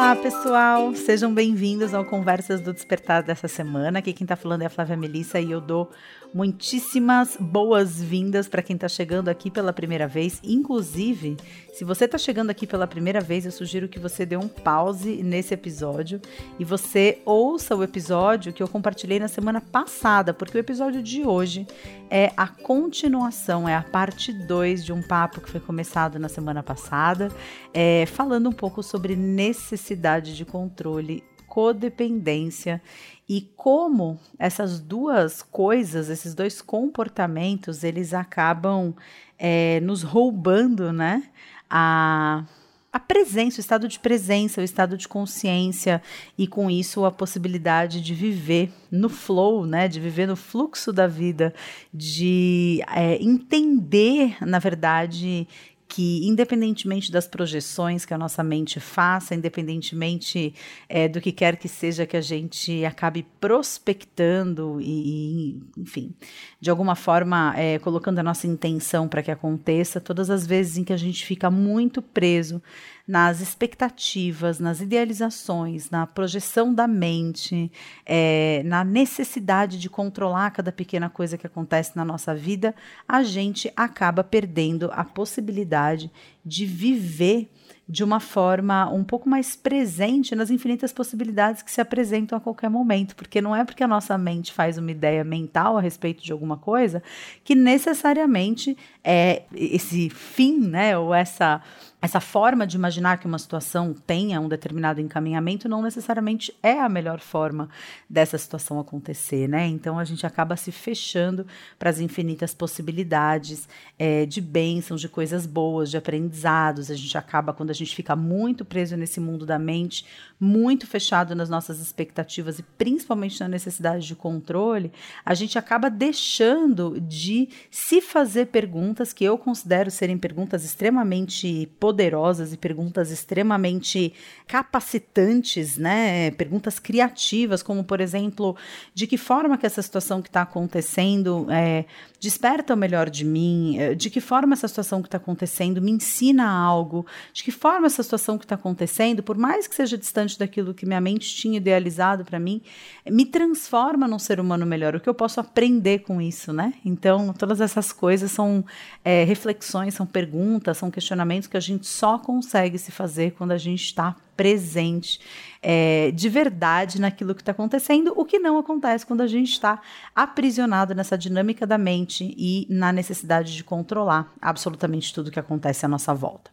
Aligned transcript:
Olá, 0.00 0.16
pessoal! 0.16 0.94
Sejam 0.94 1.32
bem-vindos 1.34 1.92
ao 1.92 2.06
Conversas 2.06 2.62
do 2.62 2.72
Despertar 2.72 3.22
dessa 3.22 3.46
semana. 3.46 3.98
Aqui 3.98 4.14
quem 4.14 4.26
tá 4.26 4.34
falando 4.34 4.62
é 4.62 4.64
a 4.64 4.70
Flávia 4.70 4.96
Melissa 4.96 5.38
e 5.38 5.50
eu 5.50 5.60
dou 5.60 5.90
muitíssimas 6.32 7.36
boas-vindas 7.38 8.48
para 8.48 8.62
quem 8.62 8.76
está 8.76 8.88
chegando 8.88 9.28
aqui 9.28 9.50
pela 9.50 9.74
primeira 9.74 10.08
vez. 10.08 10.40
Inclusive, 10.42 11.36
se 11.74 11.84
você 11.84 12.06
está 12.06 12.16
chegando 12.16 12.48
aqui 12.48 12.66
pela 12.66 12.86
primeira 12.86 13.20
vez, 13.20 13.44
eu 13.44 13.52
sugiro 13.52 13.88
que 13.88 13.98
você 13.98 14.24
dê 14.24 14.38
um 14.38 14.48
pause 14.48 15.22
nesse 15.22 15.52
episódio 15.52 16.18
e 16.58 16.64
você 16.64 17.20
ouça 17.26 17.76
o 17.76 17.82
episódio 17.82 18.54
que 18.54 18.62
eu 18.62 18.68
compartilhei 18.68 19.18
na 19.18 19.28
semana 19.28 19.60
passada, 19.60 20.32
porque 20.32 20.56
o 20.56 20.60
episódio 20.60 21.02
de 21.02 21.26
hoje 21.26 21.66
é 22.08 22.32
a 22.38 22.48
continuação, 22.48 23.68
é 23.68 23.76
a 23.76 23.82
parte 23.82 24.32
2 24.32 24.82
de 24.82 24.94
um 24.94 25.02
papo 25.02 25.42
que 25.42 25.50
foi 25.50 25.60
começado 25.60 26.18
na 26.18 26.28
semana 26.28 26.62
passada, 26.62 27.28
é, 27.74 28.06
falando 28.06 28.48
um 28.48 28.52
pouco 28.52 28.82
sobre 28.82 29.14
necessidade 29.14 29.89
de 29.96 30.44
controle 30.44 31.22
codependência 31.50 32.80
e 33.28 33.40
como 33.56 34.18
essas 34.38 34.78
duas 34.78 35.42
coisas, 35.42 36.08
esses 36.08 36.32
dois 36.32 36.62
comportamentos, 36.62 37.82
eles 37.82 38.14
acabam 38.14 38.94
é, 39.36 39.80
nos 39.80 40.02
roubando, 40.02 40.92
né? 40.92 41.24
A, 41.68 42.44
a 42.92 42.98
presença, 42.98 43.58
o 43.58 43.60
estado 43.60 43.86
de 43.86 43.98
presença, 44.00 44.60
o 44.60 44.64
estado 44.64 44.96
de 44.96 45.06
consciência 45.06 46.02
e 46.36 46.46
com 46.46 46.70
isso 46.70 47.04
a 47.04 47.12
possibilidade 47.12 48.00
de 48.00 48.14
viver 48.14 48.72
no 48.90 49.08
flow, 49.08 49.64
né, 49.64 49.86
de 49.86 50.00
viver 50.00 50.26
no 50.26 50.34
fluxo 50.34 50.92
da 50.92 51.06
vida, 51.06 51.54
de 51.94 52.82
é, 52.92 53.16
entender, 53.22 54.36
na 54.44 54.58
verdade, 54.58 55.46
que, 55.90 56.24
independentemente 56.24 57.10
das 57.10 57.26
projeções 57.26 58.06
que 58.06 58.14
a 58.14 58.18
nossa 58.18 58.44
mente 58.44 58.78
faça, 58.78 59.34
independentemente 59.34 60.54
é, 60.88 61.08
do 61.08 61.20
que 61.20 61.32
quer 61.32 61.56
que 61.56 61.68
seja 61.68 62.06
que 62.06 62.16
a 62.16 62.20
gente 62.20 62.84
acabe 62.84 63.26
prospectando 63.40 64.80
e, 64.80 65.56
e 65.56 65.62
enfim, 65.76 66.14
de 66.60 66.68
alguma 66.68 66.94
forma 66.94 67.54
é, 67.56 67.78
colocando 67.78 68.18
a 68.18 68.22
nossa 68.22 68.46
intenção 68.46 69.08
para 69.08 69.22
que 69.22 69.30
aconteça, 69.30 70.00
todas 70.00 70.28
as 70.28 70.46
vezes 70.46 70.76
em 70.76 70.84
que 70.84 70.92
a 70.92 70.96
gente 70.96 71.24
fica 71.24 71.50
muito 71.50 72.02
preso 72.02 72.62
nas 73.08 73.40
expectativas, 73.40 74.60
nas 74.60 74.80
idealizações, 74.80 75.88
na 75.90 76.06
projeção 76.06 76.72
da 76.72 76.86
mente, 76.86 77.72
é, 78.04 78.62
na 78.66 78.84
necessidade 78.84 79.78
de 79.78 79.88
controlar 79.88 80.50
cada 80.50 80.70
pequena 80.70 81.08
coisa 81.08 81.38
que 81.38 81.46
acontece 81.46 81.96
na 81.96 82.04
nossa 82.04 82.34
vida, 82.34 82.74
a 83.08 83.22
gente 83.22 83.72
acaba 83.74 84.22
perdendo 84.22 84.90
a 84.92 85.02
possibilidade 85.02 86.10
de 86.44 86.66
viver 86.66 87.50
de 87.90 88.04
uma 88.04 88.20
forma 88.20 88.88
um 88.88 89.02
pouco 89.02 89.28
mais 89.28 89.56
presente 89.56 90.36
nas 90.36 90.48
infinitas 90.48 90.92
possibilidades 90.92 91.60
que 91.60 91.72
se 91.72 91.80
apresentam 91.80 92.38
a 92.38 92.40
qualquer 92.40 92.70
momento, 92.70 93.16
porque 93.16 93.40
não 93.40 93.54
é 93.54 93.64
porque 93.64 93.82
a 93.82 93.88
nossa 93.88 94.16
mente 94.16 94.52
faz 94.52 94.78
uma 94.78 94.92
ideia 94.92 95.24
mental 95.24 95.76
a 95.76 95.80
respeito 95.80 96.22
de 96.22 96.30
alguma 96.30 96.56
coisa 96.56 97.02
que 97.42 97.56
necessariamente 97.56 98.78
é 99.02 99.42
esse 99.52 100.08
fim, 100.08 100.60
né, 100.60 100.96
ou 100.96 101.12
essa 101.12 101.60
essa 102.02 102.20
forma 102.20 102.66
de 102.66 102.76
imaginar 102.76 103.18
que 103.18 103.26
uma 103.26 103.38
situação 103.38 103.92
tenha 103.92 104.40
um 104.40 104.48
determinado 104.48 105.00
encaminhamento 105.00 105.68
não 105.68 105.82
necessariamente 105.82 106.54
é 106.62 106.80
a 106.80 106.88
melhor 106.88 107.20
forma 107.20 107.68
dessa 108.08 108.38
situação 108.38 108.80
acontecer, 108.80 109.46
né? 109.46 109.66
Então 109.66 109.98
a 109.98 110.04
gente 110.04 110.26
acaba 110.26 110.56
se 110.56 110.72
fechando 110.72 111.46
para 111.78 111.90
as 111.90 112.00
infinitas 112.00 112.54
possibilidades 112.54 113.68
é, 113.98 114.24
de 114.24 114.40
bênçãos, 114.40 115.00
de 115.00 115.08
coisas 115.08 115.46
boas, 115.46 115.90
de 115.90 115.98
aprendizados. 115.98 116.90
A 116.90 116.94
gente 116.94 117.18
acaba, 117.18 117.52
quando 117.52 117.70
a 117.70 117.74
gente 117.74 117.94
fica 117.94 118.16
muito 118.16 118.64
preso 118.64 118.96
nesse 118.96 119.20
mundo 119.20 119.44
da 119.44 119.58
mente, 119.58 120.06
muito 120.40 120.86
fechado 120.86 121.34
nas 121.34 121.50
nossas 121.50 121.80
expectativas 121.80 122.58
e 122.58 122.62
principalmente 122.62 123.38
na 123.40 123.48
necessidade 123.48 124.06
de 124.06 124.14
controle, 124.14 124.90
a 125.24 125.34
gente 125.34 125.58
acaba 125.58 125.90
deixando 125.90 126.98
de 126.98 127.50
se 127.70 128.00
fazer 128.00 128.46
perguntas 128.46 129.12
que 129.12 129.22
eu 129.22 129.36
considero 129.36 129.90
serem 129.90 130.16
perguntas 130.16 130.64
extremamente 130.64 131.68
poderosas 131.90 132.52
e 132.52 132.56
perguntas 132.56 133.10
extremamente 133.10 134.12
capacitantes, 134.46 135.76
né? 135.76 136.30
Perguntas 136.30 136.78
criativas, 136.78 137.64
como 137.64 137.82
por 137.82 138.00
exemplo, 138.00 138.56
de 138.94 139.08
que 139.08 139.16
forma 139.16 139.58
que 139.58 139.66
essa 139.66 139.82
situação 139.82 140.22
que 140.22 140.28
está 140.28 140.42
acontecendo 140.42 141.48
é, 141.50 141.84
desperta 142.20 142.74
o 142.74 142.76
melhor 142.76 143.10
de 143.10 143.24
mim? 143.24 143.76
É, 143.76 143.92
de 143.92 144.08
que 144.08 144.20
forma 144.20 144.52
essa 144.52 144.68
situação 144.68 145.02
que 145.02 145.08
está 145.08 145.16
acontecendo 145.16 145.82
me 145.82 145.90
ensina 145.90 146.48
algo? 146.48 147.04
De 147.32 147.42
que 147.42 147.50
forma 147.50 147.88
essa 147.88 148.04
situação 148.04 148.38
que 148.38 148.44
está 148.44 148.54
acontecendo, 148.54 149.20
por 149.20 149.36
mais 149.36 149.66
que 149.66 149.74
seja 149.74 149.98
distante 149.98 150.38
daquilo 150.38 150.72
que 150.72 150.86
minha 150.86 151.00
mente 151.00 151.34
tinha 151.34 151.56
idealizado 151.56 152.24
para 152.24 152.38
mim, 152.38 152.62
me 153.10 153.26
transforma 153.26 154.06
num 154.06 154.18
ser 154.18 154.38
humano 154.38 154.64
melhor? 154.64 154.94
O 154.94 155.00
que 155.00 155.08
eu 155.08 155.14
posso 155.14 155.40
aprender 155.40 156.00
com 156.00 156.20
isso, 156.20 156.52
né? 156.52 156.72
Então, 156.84 157.32
todas 157.32 157.60
essas 157.60 157.92
coisas 157.92 158.30
são 158.30 158.64
é, 159.04 159.24
reflexões, 159.24 159.94
são 159.94 160.06
perguntas, 160.06 160.78
são 160.78 160.88
questionamentos 160.88 161.48
que 161.48 161.56
a 161.56 161.60
gente 161.60 161.79
gente 161.80 161.86
só 161.86 162.18
consegue 162.18 162.78
se 162.78 162.92
fazer 162.92 163.32
quando 163.32 163.52
a 163.52 163.58
gente 163.58 163.82
está 163.82 164.14
presente 164.36 165.20
é, 165.62 166.10
de 166.12 166.28
verdade 166.28 167.00
naquilo 167.00 167.34
que 167.34 167.42
está 167.42 167.52
acontecendo, 167.52 168.14
o 168.16 168.24
que 168.24 168.38
não 168.38 168.58
acontece 168.58 169.04
quando 169.04 169.20
a 169.20 169.26
gente 169.26 169.50
está 169.50 169.80
aprisionado 170.14 170.94
nessa 170.94 171.18
dinâmica 171.18 171.66
da 171.66 171.76
mente 171.76 172.34
e 172.38 172.66
na 172.70 172.92
necessidade 172.92 173.54
de 173.54 173.62
controlar 173.62 174.32
absolutamente 174.40 175.12
tudo 175.12 175.30
que 175.30 175.40
acontece 175.40 175.84
à 175.84 175.88
nossa 175.88 176.14
volta. 176.14 176.50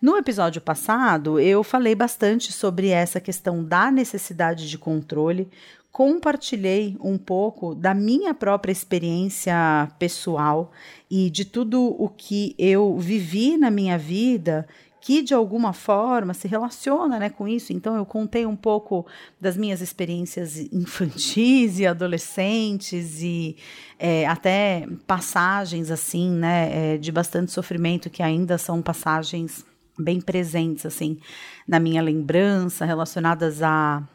No 0.00 0.16
episódio 0.16 0.60
passado, 0.60 1.38
eu 1.38 1.62
falei 1.62 1.94
bastante 1.94 2.52
sobre 2.52 2.88
essa 2.88 3.20
questão 3.20 3.62
da 3.62 3.90
necessidade 3.90 4.68
de 4.68 4.78
controle, 4.78 5.50
compartilhei 5.96 6.94
um 7.00 7.16
pouco 7.16 7.74
da 7.74 7.94
minha 7.94 8.34
própria 8.34 8.70
experiência 8.70 9.90
pessoal 9.98 10.70
e 11.10 11.30
de 11.30 11.42
tudo 11.42 11.82
o 11.98 12.06
que 12.10 12.54
eu 12.58 12.98
vivi 12.98 13.56
na 13.56 13.70
minha 13.70 13.96
vida 13.96 14.68
que 15.00 15.22
de 15.22 15.32
alguma 15.32 15.72
forma 15.72 16.34
se 16.34 16.46
relaciona 16.46 17.18
né, 17.18 17.30
com 17.30 17.48
isso. 17.48 17.72
Então, 17.72 17.96
eu 17.96 18.04
contei 18.04 18.44
um 18.44 18.54
pouco 18.54 19.06
das 19.40 19.56
minhas 19.56 19.80
experiências 19.80 20.58
infantis 20.70 21.78
e 21.78 21.86
adolescentes 21.86 23.22
e 23.22 23.56
é, 23.98 24.26
até 24.26 24.86
passagens 25.06 25.90
assim, 25.90 26.30
né, 26.30 26.96
é, 26.96 26.98
de 26.98 27.10
bastante 27.10 27.50
sofrimento 27.50 28.10
que 28.10 28.22
ainda 28.22 28.58
são 28.58 28.82
passagens 28.82 29.64
bem 29.98 30.20
presentes 30.20 30.84
assim 30.84 31.18
na 31.66 31.80
minha 31.80 32.02
lembrança 32.02 32.84
relacionadas 32.84 33.62
a 33.62 34.06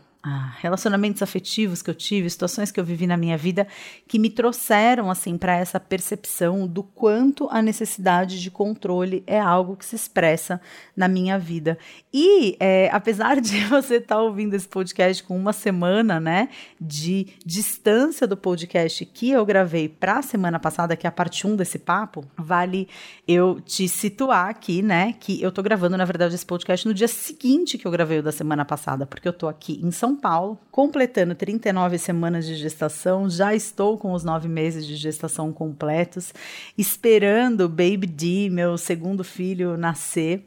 relacionamentos 0.59 1.21
afetivos 1.21 1.81
que 1.81 1.89
eu 1.89 1.95
tive, 1.95 2.29
situações 2.29 2.71
que 2.71 2.79
eu 2.79 2.85
vivi 2.85 3.07
na 3.07 3.17
minha 3.17 3.37
vida 3.37 3.67
que 4.07 4.19
me 4.19 4.29
trouxeram 4.29 5.09
assim 5.09 5.37
para 5.37 5.55
essa 5.55 5.79
percepção 5.79 6.67
do 6.67 6.83
quanto 6.83 7.47
a 7.49 7.61
necessidade 7.61 8.39
de 8.39 8.51
controle 8.51 9.23
é 9.25 9.39
algo 9.39 9.75
que 9.75 9.85
se 9.85 9.95
expressa 9.95 10.61
na 10.95 11.07
minha 11.07 11.39
vida. 11.39 11.77
E 12.13 12.55
é, 12.59 12.89
apesar 12.91 13.41
de 13.41 13.65
você 13.65 13.95
estar 13.95 14.15
tá 14.15 14.21
ouvindo 14.21 14.53
esse 14.53 14.67
podcast 14.67 15.23
com 15.23 15.35
uma 15.35 15.53
semana, 15.53 16.19
né, 16.19 16.49
de 16.79 17.27
distância 17.43 18.27
do 18.27 18.37
podcast 18.37 19.03
que 19.05 19.31
eu 19.31 19.43
gravei 19.45 19.89
para 19.89 20.19
a 20.19 20.21
semana 20.21 20.59
passada, 20.59 20.95
que 20.95 21.07
é 21.07 21.09
a 21.09 21.11
parte 21.11 21.47
1 21.47 21.55
desse 21.55 21.79
papo, 21.79 22.23
vale 22.37 22.87
eu 23.27 23.59
te 23.59 23.87
situar 23.87 24.49
aqui, 24.49 24.83
né, 24.83 25.15
que 25.19 25.41
eu 25.41 25.51
tô 25.51 25.63
gravando 25.63 25.97
na 25.97 26.05
verdade 26.05 26.35
esse 26.35 26.45
podcast 26.45 26.87
no 26.87 26.93
dia 26.93 27.07
seguinte 27.07 27.77
que 27.77 27.87
eu 27.87 27.91
gravei 27.91 28.19
o 28.19 28.23
da 28.23 28.31
semana 28.31 28.63
passada, 28.63 29.05
porque 29.07 29.27
eu 29.27 29.33
tô 29.33 29.47
aqui 29.47 29.79
em 29.83 29.89
São 29.89 30.10
são 30.11 30.15
Paulo, 30.15 30.59
completando 30.69 31.33
39 31.33 31.97
semanas 31.97 32.45
de 32.45 32.55
gestação, 32.55 33.29
já 33.29 33.55
estou 33.55 33.97
com 33.97 34.11
os 34.11 34.23
nove 34.23 34.49
meses 34.49 34.85
de 34.85 34.95
gestação 34.95 35.53
completos, 35.53 36.33
esperando 36.77 37.61
o 37.61 37.69
Baby 37.69 38.07
D, 38.07 38.49
meu 38.51 38.77
segundo 38.77 39.23
filho, 39.23 39.77
nascer. 39.77 40.45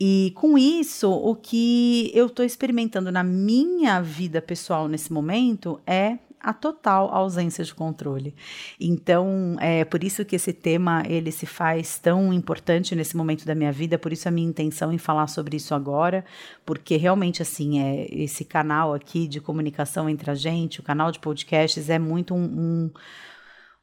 E 0.00 0.32
com 0.34 0.58
isso, 0.58 1.10
o 1.10 1.34
que 1.36 2.10
eu 2.12 2.26
estou 2.26 2.44
experimentando 2.44 3.12
na 3.12 3.22
minha 3.22 4.00
vida 4.00 4.42
pessoal 4.42 4.88
nesse 4.88 5.12
momento 5.12 5.80
é 5.86 6.18
a 6.44 6.52
total 6.52 7.08
ausência 7.12 7.64
de 7.64 7.74
controle. 7.74 8.34
Então, 8.78 9.56
é 9.60 9.84
por 9.84 10.04
isso 10.04 10.24
que 10.24 10.36
esse 10.36 10.52
tema 10.52 11.02
ele 11.06 11.32
se 11.32 11.46
faz 11.46 11.98
tão 11.98 12.32
importante 12.32 12.94
nesse 12.94 13.16
momento 13.16 13.46
da 13.46 13.54
minha 13.54 13.72
vida, 13.72 13.98
por 13.98 14.12
isso 14.12 14.28
a 14.28 14.30
minha 14.30 14.48
intenção 14.48 14.92
em 14.92 14.98
falar 14.98 15.26
sobre 15.26 15.56
isso 15.56 15.74
agora, 15.74 16.22
porque 16.64 16.96
realmente 16.96 17.40
assim, 17.40 17.80
é 17.80 18.06
esse 18.10 18.44
canal 18.44 18.92
aqui 18.92 19.26
de 19.26 19.40
comunicação 19.40 20.08
entre 20.08 20.30
a 20.30 20.34
gente, 20.34 20.80
o 20.80 20.82
canal 20.82 21.10
de 21.10 21.18
podcasts 21.18 21.88
é 21.88 21.98
muito 21.98 22.34
um, 22.34 22.44
um 22.44 22.90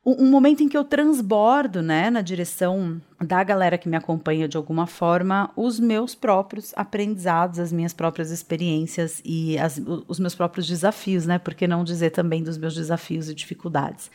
um, 0.03 0.29
momento 0.29 0.63
em 0.63 0.69
que 0.69 0.75
eu 0.75 0.83
transbordo, 0.83 1.81
né, 1.81 2.09
na 2.09 2.21
direção 2.21 2.99
da 3.19 3.43
galera 3.43 3.77
que 3.77 3.87
me 3.87 3.95
acompanha 3.95 4.47
de 4.47 4.57
alguma 4.57 4.87
forma, 4.87 5.51
os 5.55 5.79
meus 5.79 6.15
próprios 6.15 6.73
aprendizados, 6.75 7.59
as 7.59 7.71
minhas 7.71 7.93
próprias 7.93 8.31
experiências 8.31 9.21
e 9.23 9.59
as, 9.59 9.79
os 10.07 10.19
meus 10.19 10.33
próprios 10.33 10.67
desafios, 10.67 11.25
né, 11.25 11.37
por 11.37 11.53
que 11.53 11.67
não 11.67 11.83
dizer 11.83 12.09
também 12.09 12.43
dos 12.43 12.57
meus 12.57 12.73
desafios 12.73 13.29
e 13.29 13.35
dificuldades. 13.35 14.09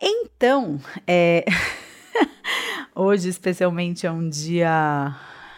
Então, 0.00 0.80
é... 1.06 1.44
hoje 2.94 3.28
especialmente 3.28 4.06
é 4.06 4.10
um 4.10 4.28
dia 4.28 5.14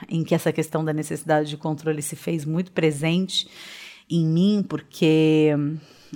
em 0.08 0.22
que 0.22 0.34
essa 0.34 0.52
questão 0.52 0.84
da 0.84 0.92
necessidade 0.92 1.48
de 1.48 1.56
controle 1.56 2.02
se 2.02 2.16
fez 2.16 2.44
muito 2.44 2.70
presente 2.70 3.48
em 4.10 4.26
mim, 4.26 4.64
porque 4.68 5.50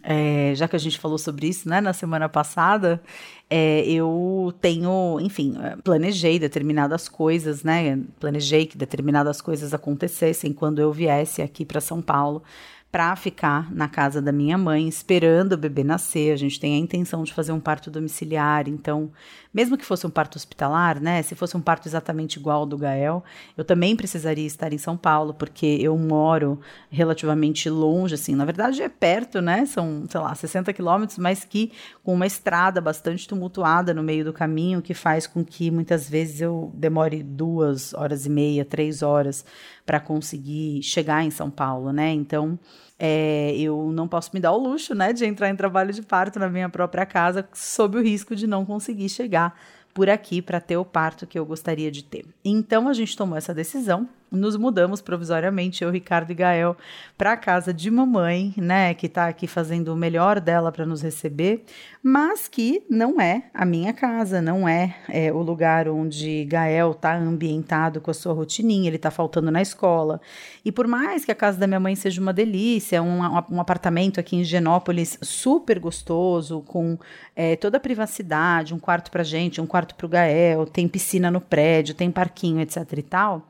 é, 0.02 0.52
já 0.54 0.68
que 0.68 0.76
a 0.76 0.78
gente 0.78 0.98
falou 0.98 1.18
sobre 1.18 1.48
isso 1.48 1.68
né, 1.68 1.80
na 1.80 1.92
semana 1.92 2.28
passada, 2.28 3.02
é, 3.50 3.82
eu 3.88 4.52
tenho, 4.60 5.18
enfim, 5.20 5.54
planejei 5.82 6.38
determinadas 6.38 7.08
coisas, 7.08 7.62
né? 7.62 7.98
Planejei 8.20 8.66
que 8.66 8.76
determinadas 8.76 9.40
coisas 9.40 9.72
acontecessem 9.72 10.52
quando 10.52 10.80
eu 10.80 10.92
viesse 10.92 11.40
aqui 11.40 11.64
para 11.64 11.80
São 11.80 12.02
Paulo 12.02 12.42
para 12.90 13.14
ficar 13.16 13.70
na 13.70 13.86
casa 13.86 14.20
da 14.22 14.32
minha 14.32 14.56
mãe, 14.56 14.88
esperando 14.88 15.52
o 15.52 15.58
bebê 15.58 15.84
nascer. 15.84 16.32
A 16.32 16.36
gente 16.36 16.58
tem 16.58 16.74
a 16.74 16.78
intenção 16.78 17.22
de 17.22 17.34
fazer 17.34 17.52
um 17.52 17.60
parto 17.60 17.90
domiciliar, 17.90 18.66
então, 18.66 19.12
mesmo 19.52 19.76
que 19.76 19.84
fosse 19.84 20.06
um 20.06 20.10
parto 20.10 20.36
hospitalar, 20.36 20.98
né? 20.98 21.22
Se 21.22 21.34
fosse 21.34 21.54
um 21.54 21.60
parto 21.60 21.86
exatamente 21.86 22.38
igual 22.38 22.60
ao 22.60 22.66
do 22.66 22.78
Gael, 22.78 23.22
eu 23.58 23.64
também 23.64 23.94
precisaria 23.94 24.46
estar 24.46 24.72
em 24.72 24.78
São 24.78 24.96
Paulo, 24.96 25.34
porque 25.34 25.66
eu 25.66 25.98
moro 25.98 26.60
relativamente 26.90 27.68
longe, 27.68 28.14
assim. 28.14 28.34
Na 28.34 28.46
verdade, 28.46 28.82
é 28.82 28.88
perto, 28.88 29.42
né? 29.42 29.66
São, 29.66 30.06
sei 30.08 30.20
lá, 30.20 30.34
60 30.34 30.72
quilômetros, 30.72 31.18
mas 31.18 31.44
que 31.44 31.72
com 32.02 32.14
uma 32.14 32.26
estrada 32.26 32.80
bastante 32.80 33.28
tumultuada 33.28 33.92
no 33.92 34.02
meio 34.02 34.24
do 34.24 34.32
caminho, 34.32 34.80
que 34.80 34.94
faz 34.94 35.26
com 35.26 35.44
que 35.44 35.70
muitas 35.70 36.08
vezes 36.08 36.40
eu 36.40 36.72
demore 36.74 37.22
duas 37.22 37.92
horas 37.92 38.24
e 38.24 38.30
meia, 38.30 38.64
três 38.64 39.02
horas 39.02 39.44
para 39.84 40.00
conseguir 40.00 40.82
chegar 40.82 41.22
em 41.22 41.30
São 41.30 41.50
Paulo, 41.50 41.92
né? 41.92 42.10
Então, 42.12 42.58
é, 42.98 43.54
eu 43.56 43.90
não 43.92 44.08
posso 44.08 44.30
me 44.34 44.40
dar 44.40 44.52
o 44.52 44.58
luxo, 44.58 44.94
né, 44.94 45.12
de 45.12 45.24
entrar 45.24 45.48
em 45.50 45.56
trabalho 45.56 45.92
de 45.92 46.02
parto 46.02 46.38
na 46.38 46.48
minha 46.48 46.68
própria 46.68 47.06
casa, 47.06 47.48
sob 47.52 47.98
o 47.98 48.02
risco 48.02 48.34
de 48.34 48.46
não 48.46 48.64
conseguir 48.64 49.08
chegar 49.08 49.58
por 49.94 50.08
aqui 50.08 50.40
para 50.40 50.60
ter 50.60 50.76
o 50.76 50.84
parto 50.84 51.26
que 51.26 51.38
eu 51.38 51.44
gostaria 51.44 51.90
de 51.90 52.04
ter. 52.04 52.24
Então, 52.44 52.88
a 52.88 52.92
gente 52.92 53.16
tomou 53.16 53.36
essa 53.36 53.54
decisão 53.54 54.08
nos 54.30 54.56
mudamos 54.56 55.00
provisoriamente, 55.00 55.82
eu, 55.82 55.90
Ricardo 55.90 56.30
e 56.30 56.34
Gael, 56.34 56.76
para 57.16 57.32
a 57.32 57.36
casa 57.36 57.72
de 57.72 57.90
mamãe, 57.90 58.52
né, 58.56 58.94
que 58.94 59.06
está 59.06 59.26
aqui 59.28 59.46
fazendo 59.46 59.92
o 59.92 59.96
melhor 59.96 60.40
dela 60.40 60.70
para 60.70 60.84
nos 60.86 61.02
receber, 61.02 61.64
mas 62.02 62.48
que 62.48 62.82
não 62.88 63.20
é 63.20 63.44
a 63.52 63.64
minha 63.64 63.92
casa, 63.92 64.40
não 64.40 64.68
é, 64.68 64.96
é 65.08 65.32
o 65.32 65.38
lugar 65.38 65.88
onde 65.88 66.44
Gael 66.44 66.92
está 66.92 67.16
ambientado 67.16 68.00
com 68.00 68.10
a 68.10 68.14
sua 68.14 68.32
rotininha, 68.32 68.88
ele 68.88 68.96
está 68.96 69.10
faltando 69.10 69.50
na 69.50 69.62
escola. 69.62 70.20
E 70.64 70.70
por 70.70 70.86
mais 70.86 71.24
que 71.24 71.32
a 71.32 71.34
casa 71.34 71.58
da 71.58 71.66
minha 71.66 71.80
mãe 71.80 71.94
seja 71.96 72.20
uma 72.20 72.32
delícia, 72.32 73.02
um, 73.02 73.20
um 73.50 73.60
apartamento 73.60 74.20
aqui 74.20 74.36
em 74.36 74.44
Genópolis 74.44 75.18
super 75.22 75.78
gostoso, 75.78 76.62
com 76.66 76.98
é, 77.34 77.56
toda 77.56 77.78
a 77.78 77.80
privacidade, 77.80 78.74
um 78.74 78.78
quarto 78.78 79.10
para 79.10 79.22
gente, 79.22 79.60
um 79.60 79.66
quarto 79.66 79.94
para 79.94 80.06
o 80.06 80.08
Gael, 80.08 80.66
tem 80.66 80.86
piscina 80.86 81.30
no 81.30 81.40
prédio, 81.40 81.94
tem 81.94 82.10
parquinho, 82.10 82.60
etc 82.60 82.86
e 82.96 83.02
tal 83.02 83.48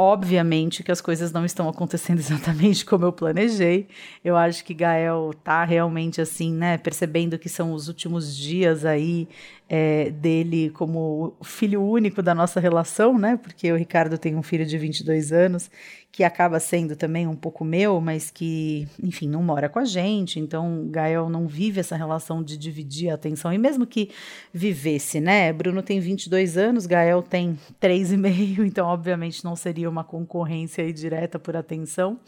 Obviamente 0.00 0.84
que 0.84 0.92
as 0.92 1.00
coisas 1.00 1.32
não 1.32 1.44
estão 1.44 1.68
acontecendo 1.68 2.20
exatamente 2.22 2.84
como 2.84 3.04
eu 3.04 3.12
planejei. 3.12 3.88
Eu 4.24 4.36
acho 4.36 4.64
que 4.64 4.72
Gael 4.72 5.34
tá 5.42 5.64
realmente 5.64 6.20
assim, 6.20 6.52
né, 6.52 6.78
percebendo 6.78 7.36
que 7.36 7.48
são 7.48 7.72
os 7.72 7.88
últimos 7.88 8.36
dias 8.36 8.84
aí 8.84 9.26
é, 9.68 10.10
dele 10.10 10.70
como 10.70 11.36
filho 11.42 11.82
único 11.82 12.22
da 12.22 12.32
nossa 12.32 12.60
relação, 12.60 13.18
né? 13.18 13.36
Porque 13.42 13.72
o 13.72 13.76
Ricardo 13.76 14.16
tem 14.16 14.36
um 14.36 14.42
filho 14.42 14.64
de 14.64 14.78
22 14.78 15.32
anos 15.32 15.68
que 16.10 16.24
acaba 16.24 16.58
sendo 16.58 16.96
também 16.96 17.26
um 17.26 17.36
pouco 17.36 17.64
meu, 17.64 18.00
mas 18.00 18.30
que, 18.30 18.88
enfim, 19.02 19.28
não 19.28 19.42
mora 19.42 19.68
com 19.68 19.78
a 19.78 19.84
gente. 19.84 20.40
Então, 20.40 20.86
Gael 20.90 21.28
não 21.28 21.46
vive 21.46 21.80
essa 21.80 21.96
relação 21.96 22.42
de 22.42 22.56
dividir 22.56 23.10
a 23.10 23.14
atenção. 23.14 23.52
E 23.52 23.58
mesmo 23.58 23.86
que 23.86 24.10
vivesse, 24.52 25.20
né? 25.20 25.52
Bruno 25.52 25.82
tem 25.82 26.00
22 26.00 26.56
anos, 26.56 26.86
Gael 26.86 27.22
tem 27.22 27.58
3,5, 27.80 28.64
então, 28.66 28.88
obviamente, 28.88 29.44
não 29.44 29.54
seria 29.54 29.88
uma 29.88 30.02
concorrência 30.02 30.92
direta 30.92 31.38
por 31.38 31.56
atenção. 31.56 32.18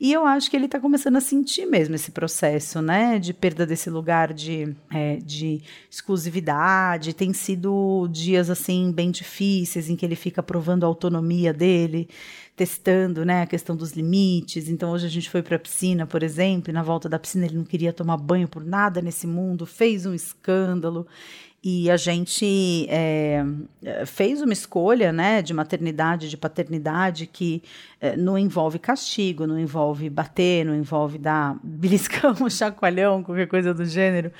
E 0.00 0.14
eu 0.14 0.24
acho 0.24 0.50
que 0.50 0.56
ele 0.56 0.64
está 0.64 0.80
começando 0.80 1.16
a 1.16 1.20
sentir 1.20 1.66
mesmo 1.66 1.94
esse 1.94 2.10
processo, 2.10 2.80
né, 2.80 3.18
de 3.18 3.34
perda 3.34 3.66
desse 3.66 3.90
lugar 3.90 4.32
de, 4.32 4.74
é, 4.90 5.16
de 5.16 5.60
exclusividade. 5.90 7.12
Tem 7.12 7.34
sido 7.34 8.08
dias, 8.10 8.48
assim, 8.48 8.90
bem 8.90 9.10
difíceis, 9.10 9.90
em 9.90 9.96
que 9.96 10.06
ele 10.06 10.16
fica 10.16 10.42
provando 10.42 10.84
a 10.84 10.86
autonomia 10.86 11.52
dele, 11.52 12.08
testando, 12.56 13.26
né, 13.26 13.42
a 13.42 13.46
questão 13.46 13.76
dos 13.76 13.92
limites. 13.92 14.70
Então, 14.70 14.90
hoje 14.90 15.04
a 15.04 15.10
gente 15.10 15.28
foi 15.28 15.42
para 15.42 15.56
a 15.56 15.58
piscina, 15.58 16.06
por 16.06 16.22
exemplo, 16.22 16.70
e 16.70 16.72
na 16.72 16.82
volta 16.82 17.06
da 17.06 17.18
piscina 17.18 17.44
ele 17.44 17.58
não 17.58 17.64
queria 17.64 17.92
tomar 17.92 18.16
banho 18.16 18.48
por 18.48 18.64
nada 18.64 19.02
nesse 19.02 19.26
mundo, 19.26 19.66
fez 19.66 20.06
um 20.06 20.14
escândalo. 20.14 21.06
E 21.62 21.90
a 21.90 21.96
gente 21.98 22.86
é, 22.88 23.44
fez 24.06 24.40
uma 24.40 24.52
escolha 24.52 25.12
né, 25.12 25.42
de 25.42 25.52
maternidade, 25.52 26.30
de 26.30 26.36
paternidade, 26.36 27.26
que 27.26 27.62
é, 28.00 28.16
não 28.16 28.38
envolve 28.38 28.78
castigo, 28.78 29.46
não 29.46 29.58
envolve 29.58 30.08
bater, 30.08 30.64
não 30.64 30.74
envolve 30.74 31.18
dar 31.18 31.58
beliscão, 31.62 32.48
chacoalhão, 32.48 33.22
qualquer 33.22 33.46
coisa 33.46 33.74
do 33.74 33.84
gênero. 33.84 34.32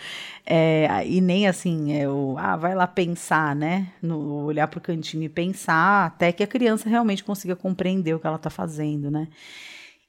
É, 0.46 1.06
e 1.06 1.20
nem 1.20 1.46
assim, 1.46 1.93
é 1.93 2.08
o, 2.08 2.37
ah, 2.38 2.56
vai 2.56 2.75
lá 2.75 2.87
pensar, 2.87 3.55
né? 3.55 3.88
No, 4.00 4.44
olhar 4.44 4.66
para 4.66 4.78
o 4.78 4.81
cantinho 4.81 5.25
e 5.25 5.28
pensar, 5.28 6.06
até 6.06 6.32
que 6.32 6.43
a 6.43 6.46
criança 6.46 6.88
realmente 6.88 7.23
consiga 7.23 7.55
compreender 7.55 8.14
o 8.14 8.19
que 8.19 8.26
ela 8.26 8.37
está 8.37 8.49
fazendo, 8.49 9.11
né? 9.11 9.28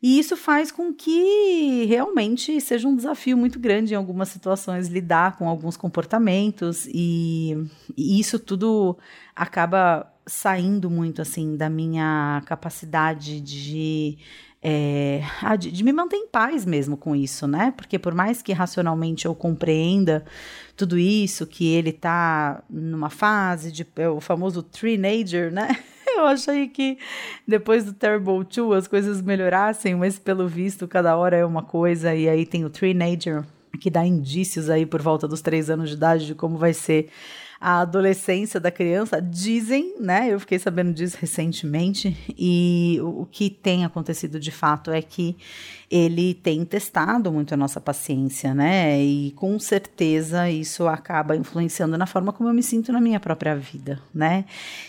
E 0.01 0.17
isso 0.17 0.35
faz 0.35 0.71
com 0.71 0.91
que 0.91 1.85
realmente 1.85 2.59
seja 2.59 2.87
um 2.87 2.95
desafio 2.95 3.37
muito 3.37 3.59
grande 3.59 3.93
em 3.93 3.97
algumas 3.97 4.29
situações 4.29 4.87
lidar 4.87 5.37
com 5.37 5.47
alguns 5.47 5.77
comportamentos. 5.77 6.87
E, 6.87 7.55
e 7.95 8.19
isso 8.19 8.39
tudo 8.39 8.97
acaba 9.35 10.11
saindo 10.25 10.89
muito 10.89 11.21
assim 11.21 11.55
da 11.55 11.69
minha 11.69 12.41
capacidade 12.45 13.39
de 13.41 14.17
é, 14.63 15.23
de, 15.57 15.71
de, 15.71 15.83
me 15.83 15.91
manter 15.91 16.17
em 16.17 16.27
paz 16.27 16.65
mesmo 16.65 16.95
com 16.95 17.15
isso, 17.15 17.47
né? 17.47 17.73
Porque 17.75 17.97
por 17.97 18.13
mais 18.13 18.43
que 18.43 18.53
racionalmente 18.53 19.25
eu 19.25 19.33
compreenda 19.33 20.23
tudo 20.77 20.99
isso, 20.99 21.47
que 21.47 21.73
ele 21.73 21.91
tá 21.91 22.63
numa 22.69 23.09
fase 23.09 23.71
de 23.71 23.87
é 23.95 24.07
o 24.07 24.21
famoso 24.21 24.61
teenager, 24.61 25.51
né? 25.51 25.77
Eu 26.13 26.25
achei 26.25 26.67
que 26.67 26.97
depois 27.47 27.85
do 27.85 27.93
Terrible 27.93 28.43
2 28.43 28.77
as 28.77 28.87
coisas 28.87 29.21
melhorassem, 29.21 29.95
mas 29.95 30.19
pelo 30.19 30.45
visto 30.45 30.87
cada 30.87 31.15
hora 31.15 31.37
é 31.37 31.45
uma 31.45 31.63
coisa, 31.63 32.13
e 32.13 32.27
aí 32.27 32.45
tem 32.45 32.65
o 32.65 32.69
Teenager, 32.69 33.43
que 33.79 33.89
dá 33.89 34.05
indícios 34.05 34.69
aí 34.69 34.85
por 34.85 35.01
volta 35.01 35.27
dos 35.27 35.41
três 35.41 35.69
anos 35.69 35.89
de 35.89 35.95
idade 35.95 36.25
de 36.27 36.35
como 36.35 36.57
vai 36.57 36.73
ser 36.73 37.09
a 37.61 37.81
adolescência 37.81 38.59
da 38.59 38.71
criança. 38.71 39.21
Dizem, 39.21 39.93
né? 39.99 40.33
Eu 40.33 40.39
fiquei 40.39 40.57
sabendo 40.57 40.91
disso 40.91 41.15
recentemente, 41.21 42.17
e 42.35 42.97
o, 43.03 43.27
que 43.31 43.51
tem 43.51 43.85
acontecido 43.85 44.39
de 44.39 44.49
fato 44.49 44.89
é 44.89 44.99
que 44.99 45.37
ele 45.89 46.33
tem 46.33 46.65
testado 46.65 47.31
muito 47.31 47.53
a 47.53 47.57
nossa 47.57 47.79
paciência, 47.79 48.55
né? 48.55 48.99
E 48.99 49.31
com 49.33 49.59
certeza 49.59 50.49
isso 50.49 50.87
acaba 50.87 51.35
influenciando 51.35 51.97
na 51.97 52.07
forma 52.07 52.33
como 52.33 52.49
eu 52.49 52.53
me 52.53 52.63
sinto 52.63 52.91
na 52.91 52.99
minha 52.99 53.19
própria 53.19 53.55
vida, 53.55 54.01
né? 54.11 54.45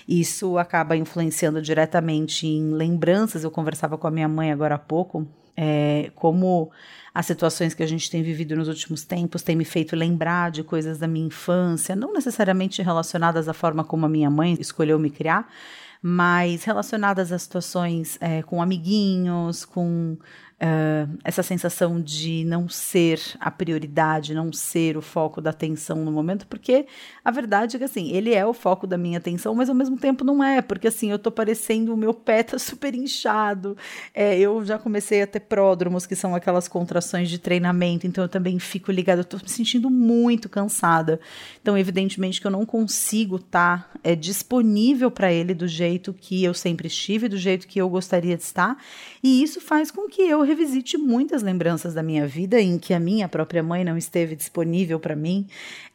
Isso 0.09 0.57
acaba 0.57 0.97
influenciando 0.97 1.61
diretamente 1.61 2.47
em 2.47 2.71
lembranças. 2.71 3.45
Eu 3.45 3.51
conversava 3.51 3.99
com 3.99 4.07
a 4.07 4.11
minha 4.11 4.29
mãe 4.29 4.51
agora 4.51 4.77
há 4.77 4.79
pouco, 4.79 5.29
é, 5.55 6.11
como 6.15 6.71
as 7.15 7.27
situações 7.27 7.75
que 7.75 7.83
a 7.83 7.87
gente 7.87 8.11
tem 8.11 8.23
vivido 8.23 8.57
nos 8.57 8.69
últimos 8.69 9.05
tempos 9.05 9.43
têm 9.43 9.55
me 9.55 9.65
feito 9.65 9.95
lembrar 9.95 10.51
de 10.51 10.63
coisas 10.63 10.99
da 10.99 11.07
minha 11.07 11.27
infância, 11.27 11.95
não 11.95 12.13
necessariamente 12.13 12.81
relacionadas 12.81 13.49
à 13.49 13.53
forma 13.53 13.85
como 13.85 14.07
a 14.07 14.09
minha 14.09 14.31
mãe 14.31 14.57
escolheu 14.59 14.99
me 14.99 15.11
criar, 15.11 15.53
mas 16.01 16.65
relacionadas 16.65 17.31
a 17.31 17.39
situações 17.39 18.19
é, 18.21 18.43
com 18.43 18.63
amiguinhos, 18.63 19.65
com 19.65 20.17
uh, 20.63 21.19
essa 21.25 21.43
sensação 21.43 22.01
de 22.01 22.45
não 22.45 22.69
ser 22.69 23.21
a 23.41 23.51
prioridade, 23.51 24.35
não 24.35 24.53
ser 24.53 24.97
o 24.97 25.03
foco 25.03 25.41
da 25.41 25.51
atenção 25.51 25.97
no 26.05 26.13
momento, 26.13 26.47
porque 26.47 26.87
a 27.25 27.31
verdade 27.31 27.77
é 27.77 27.79
que 27.79 27.85
assim, 27.85 28.13
ele 28.13 28.33
é 28.33 28.47
o 28.47 28.55
foco 28.55 28.87
da 28.87 28.97
minha 28.97 29.19
atenção, 29.19 29.55
mas 29.55 29.69
ao 29.69 29.75
mesmo 29.75 29.97
tempo 29.97 30.25
não 30.25 30.43
é, 30.43 30.63
porque 30.63 30.89
assim, 30.89 31.11
eu 31.11 31.19
tô 31.19 31.31
parecendo, 31.31 31.93
o 31.93 31.97
meu 31.97 32.15
pé 32.15 32.43
tá 32.43 32.59
super 32.61 32.95
inchado, 32.95 33.77
é, 34.15 34.39
eu 34.39 34.65
já 34.65 34.79
comecei 34.79 35.23
a 35.23 35.27
ter 35.27 35.41
pródromos, 35.41 36.07
que 36.07 36.15
são 36.15 36.35
aquelas 36.35 36.69
contrações 36.69 37.29
de 37.29 37.39
treinamento, 37.39 38.07
então 38.07 38.23
eu 38.23 38.29
também 38.29 38.59
fico 38.59 38.93
ligada, 38.93 39.23
eu 39.23 39.25
tô 39.25 39.39
me 39.39 39.49
sentindo 39.49 39.91
muito 39.91 40.49
cansada, 40.49 41.21
então 41.61 41.77
evidentemente 41.77 42.41
que 42.41 42.47
eu 42.47 42.51
não 42.51 42.65
consigo 42.65 43.37
estar 43.37 43.91
tá, 43.91 44.01
é, 44.05 44.15
disponível 44.15 45.11
para 45.11 45.33
ele 45.33 45.55
do 45.55 45.67
jeito 45.67 46.13
que 46.13 46.45
eu 46.45 46.55
sempre 46.55 46.87
estive, 46.87 47.29
do 47.29 47.37
jeito 47.37 47.67
que 47.67 47.81
eu 47.81 47.89
gostaria 47.89 48.37
de 48.37 48.43
estar, 48.43 48.77
e 49.23 49.43
isso 49.43 49.61
faz 49.61 49.91
com 49.91 50.09
que 50.09 50.23
eu 50.23 50.52
revisite 50.53 50.99
muitas 50.99 51.43
lembranças 51.43 51.95
da 51.95 52.03
minha 52.03 52.27
vida 52.27 52.61
em 52.61 52.79
que 52.79 52.93
a 52.93 53.01
minha 53.01 53.29
própria 53.29 53.63
mãe 53.63 53.85
não 53.85 53.97
esteve 53.97 54.37
disponível 54.37 55.01
para 55.01 55.17
mim 55.17 55.47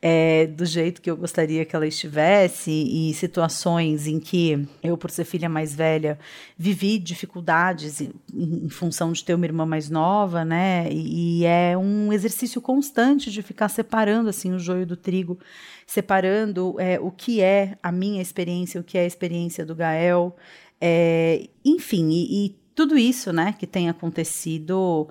é, 0.02 0.48
do 0.48 0.66
jeito 0.66 1.02
que 1.02 1.10
eu 1.10 1.18
gostaria 1.18 1.66
que 1.66 1.76
ela 1.76 1.88
estivesse, 1.88 2.72
e 2.72 3.14
situações 3.14 4.08
em 4.08 4.20
que 4.20 4.68
eu, 4.84 4.98
por 4.98 5.10
ser 5.10 5.26
filha 5.26 5.50
mais 5.50 5.76
velha, 5.76 6.20
vivi 6.58 7.00
dificuldades 7.00 8.02
em, 8.02 8.12
em 8.34 8.70
função 8.70 9.12
de 9.12 9.24
ter 9.24 9.34
uma 9.34 9.46
irmã 9.46 9.66
mais 9.66 9.90
nova, 9.90 10.46
né? 10.46 10.88
E, 10.92 11.46
é 11.46 11.78
um 11.78 12.12
exercício 12.12 12.62
constante 12.62 13.32
de 13.32 13.42
ficar 13.42 13.70
separando 13.70 14.30
assim 14.30 14.54
o 14.54 14.60
joio 14.60 14.86
do 14.86 14.98
trigo, 14.98 15.40
separando 15.86 16.76
é, 16.80 17.00
o 17.00 17.12
que 17.12 17.42
é 17.42 17.78
a 17.82 17.92
minha 17.92 18.22
experiência, 18.22 18.82
o 18.82 18.84
que 18.84 18.98
é 18.98 19.02
a 19.02 19.06
experiência 19.06 19.66
do 19.66 19.76
Gael. 19.76 20.36
É, 20.80 21.48
enfim, 21.66 22.10
e, 22.10 22.46
e, 22.46 22.56
tudo 22.78 22.96
isso 22.96 23.34
né, 23.34 23.56
que 23.58 23.66
tem 23.66 23.90
acontecido 23.90 25.10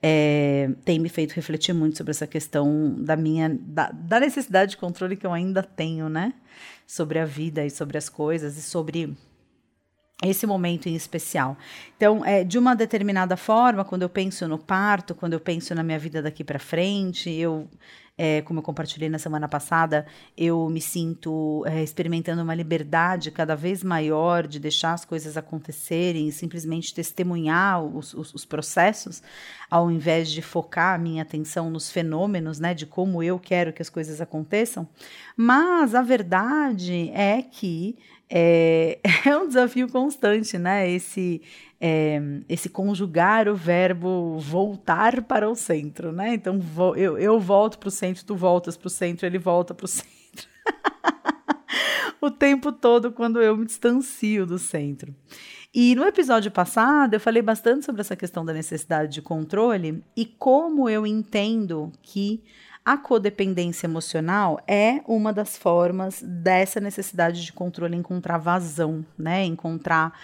é, 0.00 0.70
tem 0.84 1.00
me 1.00 1.08
feito 1.08 1.32
refletir 1.32 1.74
muito 1.74 1.96
sobre 1.96 2.12
essa 2.12 2.28
questão 2.28 2.94
da 2.96 3.16
minha 3.16 3.48
da, 3.60 3.90
da, 3.90 4.20
necessidade 4.20 4.70
de 4.70 4.76
controle 4.76 5.16
que 5.16 5.26
eu 5.26 5.32
ainda 5.32 5.60
tenho, 5.60 6.08
né? 6.08 6.32
Sobre 6.86 7.18
a 7.18 7.24
vida 7.24 7.66
e 7.66 7.70
sobre 7.70 7.98
as 7.98 8.08
coisas 8.08 8.56
e 8.56 8.62
sobre 8.62 9.16
esse 10.22 10.46
momento 10.46 10.88
em 10.88 10.94
especial. 10.94 11.58
Então, 11.96 12.24
é, 12.24 12.44
de 12.44 12.56
uma 12.56 12.76
determinada 12.76 13.36
forma, 13.36 13.84
quando 13.84 14.02
eu 14.02 14.08
penso 14.08 14.46
no 14.46 14.56
parto, 14.56 15.12
quando 15.12 15.32
eu 15.32 15.40
penso 15.40 15.74
na 15.74 15.82
minha 15.82 15.98
vida 15.98 16.22
daqui 16.22 16.44
para 16.44 16.60
frente, 16.60 17.28
eu 17.30 17.68
é, 18.18 18.42
como 18.42 18.58
eu 18.58 18.62
compartilhei 18.64 19.08
na 19.08 19.18
semana 19.18 19.46
passada, 19.46 20.04
eu 20.36 20.68
me 20.68 20.80
sinto 20.80 21.64
é, 21.66 21.82
experimentando 21.82 22.42
uma 22.42 22.54
liberdade 22.54 23.30
cada 23.30 23.54
vez 23.54 23.84
maior 23.84 24.44
de 24.44 24.58
deixar 24.58 24.92
as 24.92 25.04
coisas 25.04 25.36
acontecerem 25.36 26.26
e 26.26 26.32
simplesmente 26.32 26.92
testemunhar 26.92 27.80
os, 27.80 28.12
os, 28.12 28.34
os 28.34 28.44
processos, 28.44 29.22
ao 29.70 29.88
invés 29.88 30.30
de 30.30 30.42
focar 30.42 30.96
a 30.96 30.98
minha 30.98 31.22
atenção 31.22 31.70
nos 31.70 31.92
fenômenos, 31.92 32.58
né, 32.58 32.74
de 32.74 32.84
como 32.84 33.22
eu 33.22 33.38
quero 33.38 33.72
que 33.72 33.80
as 33.80 33.88
coisas 33.88 34.20
aconteçam. 34.20 34.88
Mas 35.36 35.94
a 35.94 36.02
verdade 36.02 37.10
é 37.14 37.40
que 37.40 37.96
é, 38.30 38.98
é 39.24 39.36
um 39.36 39.46
desafio 39.46 39.88
constante, 39.88 40.58
né? 40.58 40.90
Esse, 40.90 41.40
é, 41.80 42.20
esse 42.48 42.68
conjugar 42.68 43.48
o 43.48 43.54
verbo 43.54 44.38
voltar 44.38 45.22
para 45.22 45.48
o 45.48 45.54
centro, 45.54 46.12
né? 46.12 46.34
Então 46.34 46.60
eu, 46.96 47.18
eu 47.18 47.40
volto 47.40 47.78
para 47.78 47.88
o 47.88 47.92
centro, 47.92 48.24
tu 48.24 48.36
voltas 48.36 48.76
para 48.76 48.86
o 48.86 48.90
centro, 48.90 49.26
ele 49.26 49.38
volta 49.38 49.74
para 49.74 49.84
o 49.84 49.88
centro. 49.88 50.08
o 52.20 52.30
tempo 52.30 52.72
todo 52.72 53.12
quando 53.12 53.40
eu 53.40 53.56
me 53.56 53.64
distancio 53.64 54.44
do 54.44 54.58
centro. 54.58 55.14
E 55.74 55.94
no 55.94 56.04
episódio 56.04 56.50
passado 56.50 57.14
eu 57.14 57.20
falei 57.20 57.42
bastante 57.42 57.84
sobre 57.84 58.00
essa 58.00 58.16
questão 58.16 58.44
da 58.44 58.52
necessidade 58.52 59.12
de 59.12 59.22
controle 59.22 60.02
e 60.16 60.24
como 60.24 60.88
eu 60.88 61.06
entendo 61.06 61.92
que 62.02 62.42
a 62.88 62.96
codependência 62.96 63.86
emocional 63.86 64.58
é 64.66 65.02
uma 65.06 65.30
das 65.30 65.58
formas 65.58 66.22
dessa 66.22 66.80
necessidade 66.80 67.44
de 67.44 67.52
controle 67.52 67.94
encontrar 67.94 68.38
vazão, 68.38 69.04
né? 69.18 69.44
Encontrar 69.44 70.18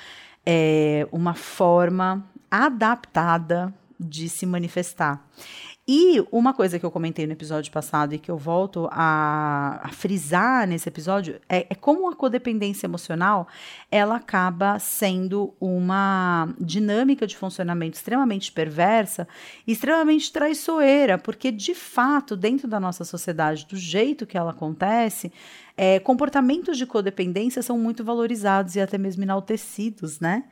é, 0.47 1.07
uma 1.13 1.35
forma 1.35 2.25
adaptada 2.51 3.71
de 4.01 4.31
se 4.31 4.47
manifestar. 4.47 5.23
E 5.87 6.25
uma 6.33 6.55
coisa 6.55 6.79
que 6.79 6.87
eu 6.87 6.91
comentei 6.91 7.27
no 7.27 7.35
episódio 7.35 7.71
passado 7.71 8.15
e 8.15 8.19
que 8.19 8.31
eu 8.31 8.39
volto 8.39 8.89
a, 8.91 9.81
a 9.83 9.89
frisar 9.91 10.67
nesse 10.67 10.89
episódio 10.89 11.39
é, 11.47 11.67
é, 11.69 11.75
como 11.75 12.09
a 12.09 12.17
codependência 12.17 12.87
emocional 12.87 13.47
ela 13.91 14.17
acaba 14.17 14.79
sendo 14.79 15.53
uma 15.61 16.49
dinâmica 16.59 17.27
de 17.27 17.37
funcionamento 17.37 17.99
extremamente 17.99 18.51
perversa 18.51 19.29
extremamente 19.67 20.33
traiçoeira, 20.33 21.19
porque 21.19 21.53
de 21.53 21.75
fato, 21.75 22.35
dentro 22.35 22.67
da 22.67 22.81
nossa 22.81 23.05
sociedade, 23.05 23.67
do 23.67 23.77
jeito 23.77 24.25
que 24.25 24.39
ela 24.39 24.53
acontece, 24.53 25.31
é, 25.77 25.99
comportamentos 25.99 26.79
de 26.79 26.87
codependência 26.87 27.63
são 27.63 27.79
muito 27.79 28.03
valorizados 28.03 28.75
e 28.75 28.81
até 28.81 28.97
mesmo 28.97 29.23
enaltecidos, 29.23 30.19
né? 30.19 30.45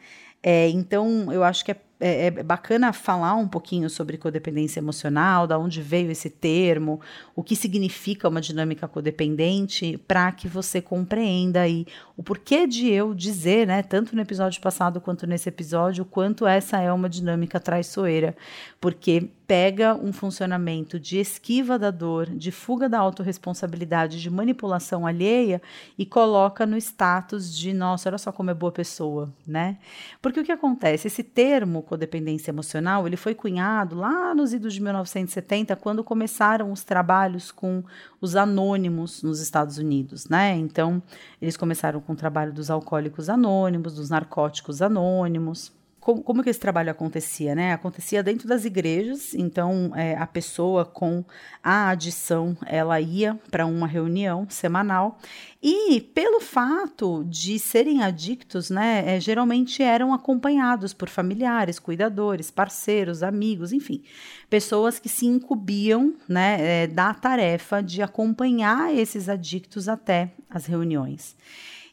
É, 0.43 0.69
então, 0.71 1.33
eu 1.33 1.45
acho 1.45 1.65
que 1.65 1.71
é 1.71 1.77
é, 2.03 2.27
é, 2.27 2.31
bacana 2.43 2.93
falar 2.93 3.37
um 3.37 3.47
pouquinho 3.47 3.89
sobre 3.89 4.19
codependência 4.19 4.81
emocional, 4.81 5.47
da 5.47 5.57
onde 5.57 5.81
veio 5.81 6.11
esse 6.11 6.29
termo, 6.29 7.01
o 7.37 7.45
que 7.45 7.55
significa 7.55 8.29
uma 8.29 8.41
dinâmica 8.41 8.89
codependente, 8.89 9.97
para 10.09 10.33
que 10.33 10.49
você 10.49 10.83
compreenda 10.83 11.61
aí 11.61 11.87
o 12.17 12.23
porquê 12.23 12.67
de 12.67 12.91
eu 12.91 13.15
dizer, 13.15 13.69
né, 13.69 13.85
tanto 13.85 14.17
no 14.17 14.21
episódio 14.21 14.61
passado 14.61 15.01
quanto 15.01 15.29
nesse 15.29 15.49
episódio, 15.49 16.05
quanto 16.05 16.45
essa 16.45 16.81
é 16.81 16.93
uma 16.93 17.09
dinâmica 17.09 17.61
traiçoeira, 17.61 18.35
porque 18.81 19.31
pega 19.53 19.95
um 19.95 20.15
funcionamento 20.15 20.99
de 20.99 21.19
esquiva 21.19 21.79
da 21.79 21.91
dor, 21.91 22.27
de 22.27 22.51
fuga 22.51 22.89
da 22.89 22.99
autorresponsabilidade, 22.99 24.19
de 24.19 24.31
manipulação 24.31 25.07
alheia 25.07 25.61
e 25.99 26.07
coloca 26.07 26.65
no 26.65 26.75
status 26.79 27.55
de, 27.55 27.75
nossa, 27.75 28.09
olha 28.09 28.17
só 28.17 28.33
como 28.33 28.51
é 28.51 28.55
boa 28.55 28.73
pessoa, 28.73 29.31
né? 29.47 29.77
Porque 30.23 30.41
o 30.41 30.45
que 30.45 30.53
acontece? 30.53 31.07
Esse 31.07 31.23
termo 31.23 31.83
codependência 31.93 32.51
emocional, 32.51 33.07
ele 33.07 33.19
foi 33.19 33.35
cunhado 33.35 33.97
lá 33.97 34.35
nos 34.35 34.55
idos 34.55 34.73
de 34.73 34.81
1970, 34.81 35.77
quando 35.77 36.03
começaram 36.03 36.73
os 36.73 36.83
trabalhos 36.83 37.53
com 37.53 37.85
os 38.19 38.35
anônimos 38.35 39.23
nos 39.23 39.41
Estados 39.41 39.77
Unidos, 39.77 40.27
né? 40.27 40.57
Então, 40.57 41.03
eles 41.41 41.55
começaram 41.55 42.01
com 42.01 42.15
o 42.15 42.17
trabalho 42.17 42.51
dos 42.51 42.71
alcoólicos 42.71 43.29
anônimos, 43.29 43.97
dos 43.97 44.09
narcóticos 44.09 44.81
anônimos, 44.81 45.71
como, 46.03 46.21
como 46.21 46.43
que 46.43 46.51
esse 46.51 46.59
trabalho 46.59 46.91
acontecia, 46.91 47.55
né? 47.55 47.73
Acontecia 47.73 48.25
dentro 48.25 48.49
das 48.49 48.65
igrejas, 48.65 49.35
então 49.35 49.93
é, 49.95 50.17
a 50.17 50.27
pessoa 50.27 50.85
com 50.85 51.25
a 51.63 51.91
adição, 51.91 52.57
ela 52.67 53.01
ia 53.01 53.39
para 53.53 53.65
uma 53.67 53.87
reunião 53.87 54.45
semanal 54.51 55.21
e 55.63 56.01
pelo 56.01 56.41
fato 56.41 57.25
de 57.29 57.57
serem 57.57 58.03
adictos, 58.03 58.69
né, 58.69 59.05
é, 59.07 59.21
geralmente 59.21 59.81
eram 59.81 60.13
acompanhados 60.13 60.93
por 60.93 61.09
familiares, 61.09 61.79
cuidadores, 61.79 62.51
parceiros, 62.51 63.23
amigos, 63.23 63.73
enfim, 63.73 64.03
pessoas 64.51 64.99
que 64.99 65.09
se 65.09 65.25
incumbiam, 65.25 66.15
né, 66.29 66.83
é, 66.83 66.87
da 66.89 67.15
tarefa 67.15 67.81
de 67.81 68.03
acompanhar 68.03 68.93
esses 68.93 69.29
adictos 69.29 69.89
até 69.89 70.33
as 70.51 70.67
reuniões. 70.67 71.37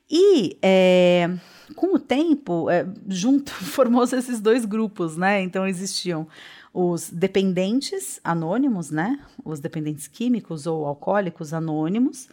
E 0.09 0.57
é, 0.61 1.29
com 1.75 1.95
o 1.95 1.99
tempo, 1.99 2.69
é, 2.69 2.85
junto 3.07 3.51
formou-se 3.65 4.15
esses 4.15 4.39
dois 4.39 4.65
grupos, 4.65 5.15
né? 5.15 5.41
Então 5.41 5.67
existiam 5.67 6.27
os 6.73 7.09
dependentes 7.09 8.19
anônimos, 8.23 8.89
né? 8.89 9.19
Os 9.43 9.59
dependentes 9.59 10.07
químicos 10.07 10.65
ou 10.65 10.85
alcoólicos 10.85 11.53
anônimos. 11.53 12.27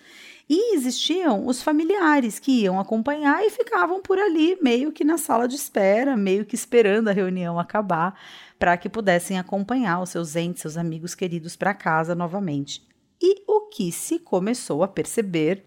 E 0.48 0.76
existiam 0.76 1.46
os 1.46 1.60
familiares 1.60 2.38
que 2.38 2.62
iam 2.62 2.78
acompanhar 2.78 3.44
e 3.44 3.50
ficavam 3.50 4.00
por 4.00 4.16
ali, 4.16 4.56
meio 4.62 4.92
que 4.92 5.02
na 5.02 5.18
sala 5.18 5.48
de 5.48 5.56
espera, 5.56 6.16
meio 6.16 6.44
que 6.44 6.54
esperando 6.54 7.08
a 7.08 7.12
reunião 7.12 7.58
acabar, 7.58 8.16
para 8.56 8.76
que 8.76 8.88
pudessem 8.88 9.38
acompanhar 9.38 10.00
os 10.00 10.10
seus 10.10 10.36
entes, 10.36 10.62
seus 10.62 10.76
amigos 10.76 11.16
queridos 11.16 11.56
para 11.56 11.74
casa 11.74 12.14
novamente. 12.14 12.86
E 13.20 13.42
o 13.48 13.62
que 13.62 13.90
se 13.90 14.20
começou 14.20 14.84
a 14.84 14.88
perceber 14.88 15.64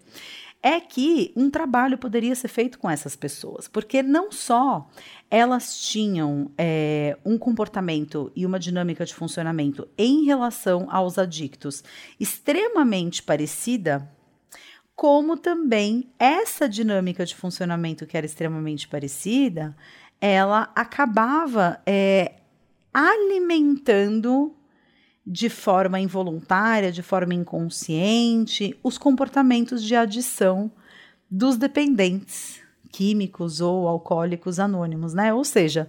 é 0.62 0.78
que 0.78 1.32
um 1.34 1.48
trabalho 1.48 1.96
poderia 1.96 2.34
ser 2.34 2.48
feito 2.48 2.78
com 2.78 2.90
essas 2.90 3.16
pessoas, 3.16 3.66
porque 3.66 4.02
não 4.02 4.30
só 4.30 4.88
elas 5.30 5.80
tinham 5.80 6.50
é, 6.58 7.16
um 7.24 7.38
comportamento 7.38 8.30
e 8.36 8.44
uma 8.44 8.58
dinâmica 8.58 9.04
de 9.04 9.14
funcionamento 9.14 9.88
em 9.96 10.24
relação 10.24 10.86
aos 10.90 11.18
adictos 11.18 11.82
extremamente 12.18 13.22
parecida, 13.22 14.10
como 14.94 15.36
também 15.36 16.10
essa 16.18 16.68
dinâmica 16.68 17.24
de 17.24 17.34
funcionamento 17.34 18.06
que 18.06 18.16
era 18.16 18.26
extremamente 18.26 18.86
parecida, 18.86 19.74
ela 20.20 20.70
acabava 20.74 21.80
é, 21.86 22.34
alimentando 22.92 24.54
de 25.26 25.48
forma 25.48 26.00
involuntária, 26.00 26.90
de 26.90 27.02
forma 27.02 27.34
inconsciente, 27.34 28.76
os 28.82 28.98
comportamentos 28.98 29.82
de 29.82 29.94
adição 29.94 30.70
dos 31.30 31.56
dependentes 31.56 32.60
químicos 32.90 33.60
ou 33.60 33.86
alcoólicos 33.86 34.58
anônimos, 34.58 35.14
né? 35.14 35.32
Ou 35.32 35.44
seja, 35.44 35.88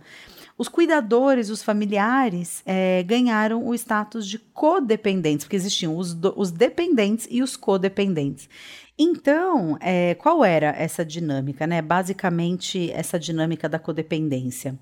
os 0.58 0.68
cuidadores, 0.68 1.50
os 1.50 1.64
familiares 1.64 2.62
é, 2.66 3.02
ganharam 3.04 3.68
o 3.68 3.74
status 3.74 4.28
de 4.28 4.38
codependentes, 4.38 5.46
porque 5.46 5.56
existiam 5.56 5.98
os, 5.98 6.14
do, 6.14 6.34
os 6.38 6.52
dependentes 6.52 7.28
e 7.32 7.42
os 7.42 7.58
codependentes. 7.58 8.48
Então, 8.96 9.78
é, 9.80 10.14
qual 10.14 10.46
era 10.46 10.68
essa 10.78 11.04
dinâmica, 11.04 11.66
né? 11.66 11.82
Basicamente, 11.82 12.92
essa 12.92 13.18
dinâmica 13.18 13.68
da 13.68 13.80
codependência. 13.80 14.78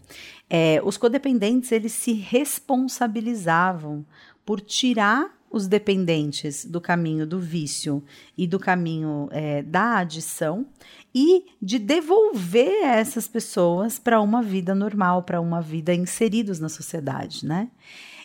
É, 0.49 0.81
os 0.83 0.97
codependentes, 0.97 1.71
eles 1.71 1.93
se 1.93 2.11
responsabilizavam 2.11 4.05
por 4.49 4.61
tirar 4.61 5.31
os 5.51 5.67
dependentes 5.67 6.65
do 6.65 6.81
caminho 6.81 7.27
do 7.27 7.39
vício 7.39 8.03
e 8.35 8.47
do 8.47 8.57
caminho 8.57 9.29
é, 9.31 9.61
da 9.61 9.97
adição 9.97 10.65
e 11.13 11.45
de 11.61 11.77
devolver 11.77 12.83
essas 12.83 13.27
pessoas 13.27 13.99
para 13.99 14.19
uma 14.19 14.41
vida 14.41 14.73
normal, 14.73 15.21
para 15.21 15.39
uma 15.39 15.61
vida 15.61 15.93
inseridos 15.93 16.59
na 16.59 16.67
sociedade, 16.67 17.45
né? 17.45 17.69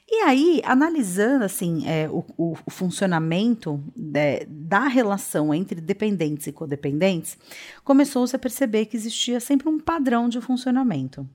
E 0.09 0.23
aí, 0.23 0.63
analisando 0.65 1.45
assim 1.45 1.87
é, 1.87 2.09
o, 2.09 2.25
o, 2.39 2.57
o, 2.65 2.71
funcionamento 2.71 3.85
de, 3.95 4.47
da 4.47 4.89
relação 4.89 5.53
entre 5.53 5.79
dependentes 5.79 6.47
e 6.47 6.53
codependentes, 6.53 7.37
começou-se 7.85 8.35
a 8.35 8.39
perceber 8.39 8.87
que 8.87 8.97
existia 8.97 9.41
sempre 9.41 9.69
um 9.69 9.79
padrão 9.79 10.31
de 10.31 10.41
funcionamento. 10.41 11.29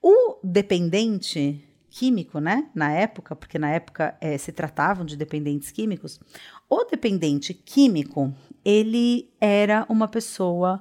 O 0.00 0.38
dependente 0.44 1.66
químico, 1.90 2.38
né? 2.38 2.68
Na 2.74 2.92
época, 2.92 3.34
porque 3.34 3.58
na 3.58 3.70
época 3.70 4.16
é, 4.20 4.38
se 4.38 4.52
tratavam 4.52 5.04
de 5.04 5.16
dependentes 5.16 5.70
químicos, 5.70 6.20
o 6.68 6.84
dependente 6.84 7.52
químico 7.52 8.32
ele 8.64 9.28
era 9.40 9.84
uma 9.88 10.06
pessoa 10.06 10.80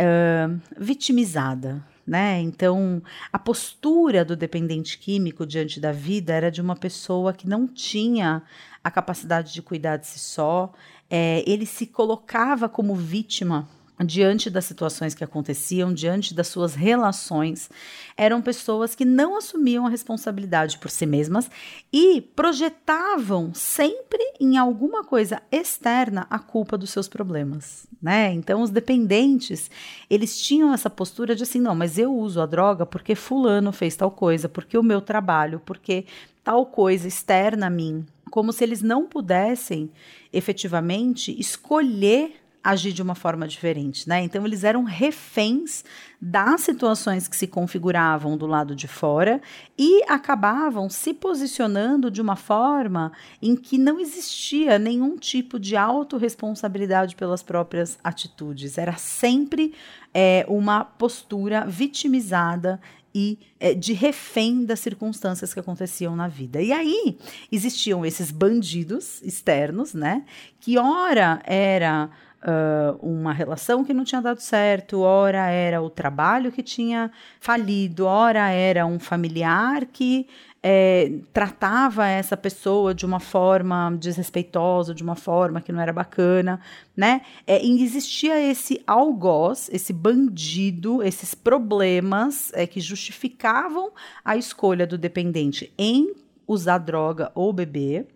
uh, 0.00 0.60
vitimizada, 0.78 1.84
né? 2.06 2.40
Então, 2.40 3.02
a 3.32 3.38
postura 3.38 4.24
do 4.24 4.34
dependente 4.34 4.98
químico 4.98 5.46
diante 5.46 5.78
da 5.78 5.92
vida 5.92 6.32
era 6.32 6.50
de 6.50 6.60
uma 6.60 6.76
pessoa 6.76 7.32
que 7.32 7.48
não 7.48 7.66
tinha 7.66 8.42
a 8.82 8.90
capacidade 8.90 9.52
de 9.52 9.60
cuidar 9.60 9.96
de 9.96 10.06
si 10.06 10.18
só, 10.18 10.72
é, 11.10 11.42
ele 11.46 11.66
se 11.66 11.86
colocava 11.86 12.68
como 12.68 12.94
vítima 12.94 13.68
diante 14.04 14.50
das 14.50 14.64
situações 14.64 15.14
que 15.14 15.24
aconteciam, 15.24 15.92
diante 15.92 16.34
das 16.34 16.48
suas 16.48 16.74
relações, 16.74 17.70
eram 18.16 18.42
pessoas 18.42 18.94
que 18.94 19.04
não 19.04 19.36
assumiam 19.36 19.86
a 19.86 19.90
responsabilidade 19.90 20.78
por 20.78 20.90
si 20.90 21.06
mesmas 21.06 21.50
e 21.92 22.20
projetavam 22.20 23.54
sempre 23.54 24.20
em 24.38 24.58
alguma 24.58 25.02
coisa 25.02 25.40
externa 25.50 26.26
a 26.28 26.38
culpa 26.38 26.76
dos 26.76 26.90
seus 26.90 27.08
problemas, 27.08 27.86
né? 28.02 28.32
Então 28.32 28.60
os 28.60 28.70
dependentes, 28.70 29.70
eles 30.10 30.38
tinham 30.38 30.74
essa 30.74 30.90
postura 30.90 31.34
de 31.34 31.42
assim, 31.42 31.60
não, 31.60 31.74
mas 31.74 31.96
eu 31.96 32.14
uso 32.14 32.40
a 32.40 32.46
droga 32.46 32.84
porque 32.84 33.14
fulano 33.14 33.72
fez 33.72 33.96
tal 33.96 34.10
coisa, 34.10 34.48
porque 34.48 34.76
o 34.76 34.82
meu 34.82 35.00
trabalho, 35.00 35.60
porque 35.64 36.04
tal 36.44 36.66
coisa 36.66 37.08
externa 37.08 37.66
a 37.68 37.70
mim, 37.70 38.04
como 38.30 38.52
se 38.52 38.62
eles 38.62 38.82
não 38.82 39.06
pudessem 39.06 39.90
efetivamente 40.32 41.34
escolher 41.40 42.45
agir 42.66 42.92
de 42.92 43.02
uma 43.02 43.14
forma 43.14 43.46
diferente, 43.46 44.08
né? 44.08 44.22
Então 44.22 44.44
eles 44.44 44.64
eram 44.64 44.82
reféns 44.82 45.84
das 46.20 46.62
situações 46.62 47.28
que 47.28 47.36
se 47.36 47.46
configuravam 47.46 48.36
do 48.36 48.46
lado 48.46 48.74
de 48.74 48.88
fora 48.88 49.40
e 49.78 50.02
acabavam 50.08 50.90
se 50.90 51.14
posicionando 51.14 52.10
de 52.10 52.20
uma 52.20 52.36
forma 52.36 53.12
em 53.40 53.54
que 53.54 53.78
não 53.78 54.00
existia 54.00 54.78
nenhum 54.78 55.16
tipo 55.16 55.58
de 55.60 55.76
autorresponsabilidade 55.76 57.14
pelas 57.14 57.42
próprias 57.42 57.98
atitudes. 58.02 58.78
Era 58.78 58.96
sempre 58.96 59.74
é, 60.12 60.44
uma 60.48 60.84
postura 60.84 61.64
vitimizada 61.66 62.80
e 63.14 63.38
é, 63.58 63.72
de 63.72 63.94
refém 63.94 64.66
das 64.66 64.80
circunstâncias 64.80 65.54
que 65.54 65.60
aconteciam 65.60 66.14
na 66.14 66.28
vida. 66.28 66.60
E 66.60 66.70
aí 66.70 67.16
existiam 67.50 68.04
esses 68.04 68.30
bandidos 68.30 69.22
externos, 69.22 69.94
né? 69.94 70.24
Que 70.60 70.76
ora 70.76 71.40
era 71.44 72.10
uh, 72.46 72.96
uma 73.04 73.32
relação 73.32 73.84
que 73.84 73.92
não 73.92 74.04
tinha 74.04 74.22
dado 74.22 74.40
certo, 74.40 75.00
ora 75.00 75.50
era 75.50 75.82
o 75.82 75.90
trabalho 75.90 76.52
que 76.52 76.62
tinha 76.62 77.10
falido, 77.40 78.06
ora 78.06 78.50
era 78.50 78.86
um 78.86 78.98
familiar 78.98 79.84
que 79.86 80.28
é, 80.62 81.12
tratava 81.32 82.08
essa 82.08 82.36
pessoa 82.36 82.92
de 82.92 83.06
uma 83.06 83.20
forma 83.20 83.96
desrespeitosa, 84.00 84.94
de 84.94 85.02
uma 85.02 85.14
forma 85.14 85.60
que 85.60 85.70
não 85.70 85.80
era 85.80 85.92
bacana, 85.92 86.60
né? 86.96 87.20
É, 87.46 87.64
existia 87.64 88.40
esse 88.40 88.82
algoz, 88.84 89.70
esse 89.72 89.92
bandido, 89.92 91.02
esses 91.04 91.34
problemas 91.34 92.50
é, 92.52 92.66
que 92.66 92.80
justificavam 92.80 93.92
a 94.24 94.36
escolha 94.36 94.86
do 94.86 94.98
dependente 94.98 95.72
em 95.78 96.12
usar 96.48 96.78
droga 96.78 97.30
ou 97.34 97.52
beber. 97.52 98.06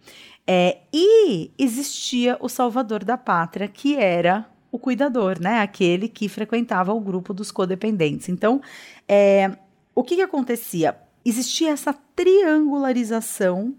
É, 0.52 0.78
e 0.92 1.52
existia 1.56 2.36
o 2.40 2.48
salvador 2.48 3.04
da 3.04 3.16
pátria, 3.16 3.68
que 3.68 3.94
era 3.94 4.44
o 4.72 4.80
cuidador, 4.80 5.40
né? 5.40 5.60
Aquele 5.60 6.08
que 6.08 6.28
frequentava 6.28 6.92
o 6.92 6.98
grupo 6.98 7.32
dos 7.32 7.52
codependentes. 7.52 8.28
Então, 8.28 8.60
é, 9.06 9.56
o 9.94 10.02
que, 10.02 10.16
que 10.16 10.22
acontecia? 10.22 10.96
Existia 11.24 11.70
essa 11.70 11.94
triangularização 12.16 13.76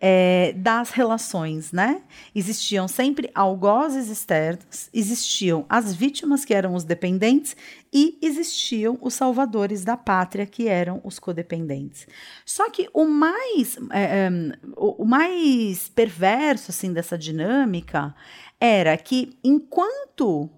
é, 0.00 0.54
das 0.56 0.90
relações, 0.90 1.72
né? 1.72 2.02
Existiam 2.34 2.88
sempre 2.88 3.30
algozes 3.34 4.08
externos, 4.08 4.88
existiam 4.94 5.66
as 5.68 5.94
vítimas, 5.94 6.42
que 6.44 6.54
eram 6.54 6.74
os 6.74 6.84
dependentes, 6.84 7.54
e 7.92 8.18
existiam 8.22 8.96
os 9.02 9.12
salvadores 9.12 9.84
da 9.84 9.98
pátria, 9.98 10.46
que 10.46 10.68
eram 10.68 11.02
os 11.04 11.18
codependentes. 11.18 12.06
Só 12.46 12.70
que 12.70 12.88
o 12.94 13.04
mais, 13.04 13.76
é, 13.92 14.02
é, 14.02 14.30
o, 14.74 15.04
mais 15.04 15.88
perverso 15.88 16.70
assim, 16.70 16.94
dessa 16.94 17.18
dinâmica 17.18 18.14
era 18.58 18.96
que, 18.96 19.36
enquanto 19.44 20.48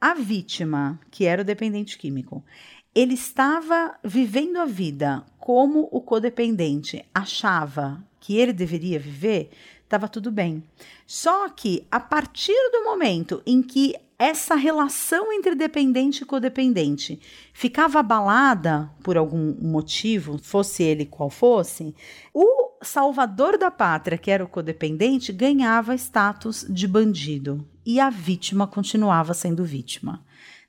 a 0.00 0.14
vítima, 0.14 0.98
que 1.10 1.24
era 1.24 1.42
o 1.42 1.44
dependente 1.44 1.96
químico, 1.96 2.44
ele 2.94 3.14
estava 3.14 3.96
vivendo 4.02 4.56
a 4.56 4.64
vida 4.64 5.24
como 5.38 5.88
o 5.92 6.00
codependente 6.00 7.04
achava 7.14 8.07
que 8.28 8.36
ele 8.36 8.52
deveria 8.52 8.98
viver, 8.98 9.48
estava 9.82 10.06
tudo 10.06 10.30
bem. 10.30 10.62
Só 11.06 11.48
que 11.48 11.86
a 11.90 11.98
partir 11.98 12.52
do 12.72 12.84
momento 12.84 13.42
em 13.46 13.62
que 13.62 13.94
essa 14.18 14.54
relação 14.54 15.32
entre 15.32 15.54
dependente 15.54 16.22
e 16.22 16.26
codependente 16.26 17.18
ficava 17.54 18.00
abalada 18.00 18.90
por 19.02 19.16
algum 19.16 19.54
motivo, 19.62 20.36
fosse 20.36 20.82
ele 20.82 21.06
qual 21.06 21.30
fosse, 21.30 21.94
o 22.34 22.72
salvador 22.82 23.56
da 23.56 23.70
pátria, 23.70 24.18
que 24.18 24.30
era 24.30 24.44
o 24.44 24.48
codependente, 24.48 25.32
ganhava 25.32 25.94
status 25.94 26.66
de 26.68 26.86
bandido 26.86 27.66
e 27.86 27.98
a 27.98 28.10
vítima 28.10 28.66
continuava 28.66 29.32
sendo 29.32 29.64
vítima 29.64 30.22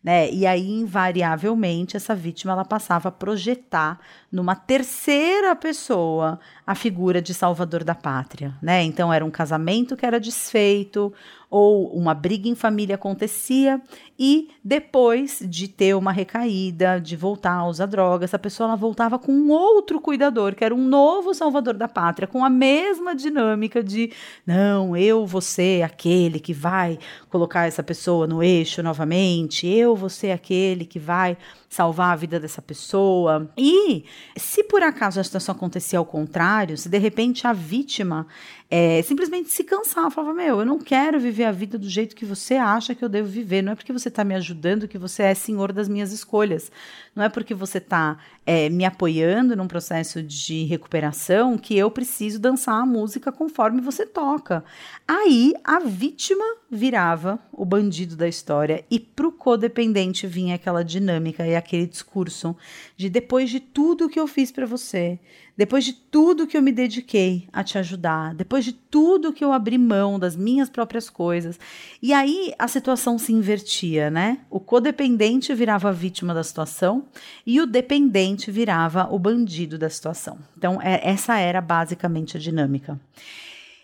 né? 0.03 0.31
E 0.31 0.45
aí, 0.45 0.69
invariavelmente, 0.69 1.97
essa 1.97 2.15
vítima 2.15 2.53
ela 2.53 2.63
passava 2.63 3.09
a 3.09 3.11
projetar 3.11 3.99
numa 4.31 4.55
terceira 4.55 5.55
pessoa 5.55 6.39
a 6.65 6.73
figura 6.73 7.21
de 7.21 7.33
salvador 7.33 7.83
da 7.83 7.93
pátria, 7.93 8.53
né? 8.61 8.81
Então 8.83 9.11
era 9.11 9.25
um 9.25 9.31
casamento 9.31 9.97
que 9.97 10.05
era 10.05 10.19
desfeito, 10.19 11.13
ou 11.49 11.87
uma 11.91 12.13
briga 12.13 12.47
em 12.47 12.55
família 12.55 12.95
acontecia 12.95 13.81
e 14.17 14.49
depois 14.63 15.41
de 15.47 15.67
ter 15.67 15.95
uma 15.95 16.11
recaída, 16.11 16.99
de 16.99 17.15
voltar 17.15 17.53
a 17.53 17.67
usar 17.67 17.87
droga, 17.87 18.25
essa 18.25 18.37
pessoa 18.37 18.67
ela 18.67 18.75
voltava 18.75 19.17
com 19.17 19.31
um 19.31 19.49
outro 19.49 19.99
cuidador, 19.99 20.55
que 20.55 20.63
era 20.63 20.75
um 20.75 20.85
novo 20.85 21.33
salvador 21.33 21.73
da 21.73 21.87
pátria, 21.87 22.27
com 22.27 22.43
a 22.43 22.49
mesma 22.49 23.15
dinâmica 23.15 23.81
de 23.81 24.11
não, 24.45 24.95
eu 24.95 25.25
ser 25.41 25.81
aquele 25.83 26.39
que 26.39 26.53
vai 26.53 26.99
colocar 27.29 27.65
essa 27.65 27.81
pessoa 27.81 28.27
no 28.27 28.43
eixo 28.43 28.83
novamente, 28.83 29.65
eu 29.67 29.95
ser 30.09 30.31
aquele 30.31 30.85
que 30.85 30.99
vai 30.99 31.37
salvar 31.69 32.13
a 32.13 32.15
vida 32.15 32.39
dessa 32.39 32.61
pessoa. 32.61 33.49
E 33.55 34.03
se 34.35 34.63
por 34.63 34.81
acaso 34.81 35.19
a 35.19 35.23
situação 35.23 35.53
acontecer 35.53 35.95
ao 35.95 36.05
contrário, 36.05 36.77
se 36.77 36.89
de 36.89 36.97
repente 36.97 37.45
a 37.45 37.53
vítima 37.53 38.25
é, 38.71 39.01
simplesmente 39.03 39.49
se 39.51 39.63
cansar, 39.63 40.09
falava: 40.11 40.33
Meu, 40.33 40.59
eu 40.59 40.65
não 40.65 40.79
quero 40.79 41.19
viver 41.19 41.45
a 41.45 41.51
vida 41.51 41.77
do 41.77 41.87
jeito 41.87 42.15
que 42.15 42.25
você 42.25 42.55
acha 42.55 42.95
que 42.95 43.03
eu 43.03 43.09
devo 43.09 43.27
viver. 43.27 43.61
Não 43.61 43.73
é 43.73 43.75
porque 43.75 43.93
você 43.93 44.09
está 44.09 44.23
me 44.23 44.35
ajudando 44.35 44.87
que 44.87 44.97
você 44.97 45.23
é 45.23 45.33
senhor 45.33 45.71
das 45.71 45.87
minhas 45.87 46.11
escolhas. 46.11 46.71
Não 47.15 47.23
é 47.23 47.29
porque 47.29 47.53
você 47.53 47.77
está 47.77 48.17
é, 48.45 48.69
me 48.69 48.85
apoiando 48.85 49.55
num 49.55 49.67
processo 49.67 50.21
de 50.23 50.65
recuperação 50.65 51.57
que 51.57 51.77
eu 51.77 51.91
preciso 51.91 52.39
dançar 52.39 52.81
a 52.81 52.85
música 52.85 53.31
conforme 53.31 53.81
você 53.81 54.05
toca. 54.05 54.63
Aí 55.07 55.53
a 55.63 55.79
vítima 55.79 56.45
virava 56.71 57.39
o 57.51 57.65
bandido 57.65 58.15
da 58.15 58.27
história 58.27 58.85
e 58.91 58.99
pro 58.99 59.31
codependente 59.31 60.27
vinha 60.27 60.55
aquela 60.55 60.83
dinâmica 60.83 61.45
e 61.45 61.55
aquele 61.55 61.87
discurso 61.87 62.55
de 62.95 63.09
depois 63.09 63.49
de 63.49 63.59
tudo 63.59 64.09
que 64.09 64.19
eu 64.19 64.27
fiz 64.27 64.51
para 64.51 64.65
você, 64.65 65.19
depois 65.57 65.83
de 65.83 65.93
tudo 65.93 66.45
que 66.45 66.55
eu 66.55 66.61
me 66.61 66.71
dediquei 66.71 67.47
a 67.51 67.63
te 67.63 67.77
ajudar, 67.77 68.35
depois 68.35 68.63
de 68.63 68.71
tudo 68.71 69.33
que 69.33 69.43
eu 69.43 69.51
abri 69.51 69.77
mão 69.77 70.19
das 70.19 70.35
minhas 70.35 70.69
próprias 70.69 71.09
coisas. 71.09 71.59
E 72.01 72.13
aí 72.13 72.53
a 72.57 72.67
situação 72.67 73.17
se 73.17 73.33
invertia, 73.33 74.09
né? 74.09 74.39
O 74.49 74.59
codependente 74.59 75.53
virava 75.53 75.89
a 75.89 75.91
vítima 75.91 76.33
da 76.33 76.43
situação 76.43 77.05
e 77.45 77.59
o 77.59 77.65
dependente 77.65 78.51
virava 78.51 79.07
o 79.11 79.17
bandido 79.19 79.77
da 79.77 79.89
situação. 79.89 80.37
Então, 80.57 80.79
é, 80.81 81.01
essa 81.03 81.37
era 81.37 81.59
basicamente 81.59 82.37
a 82.37 82.39
dinâmica. 82.39 82.99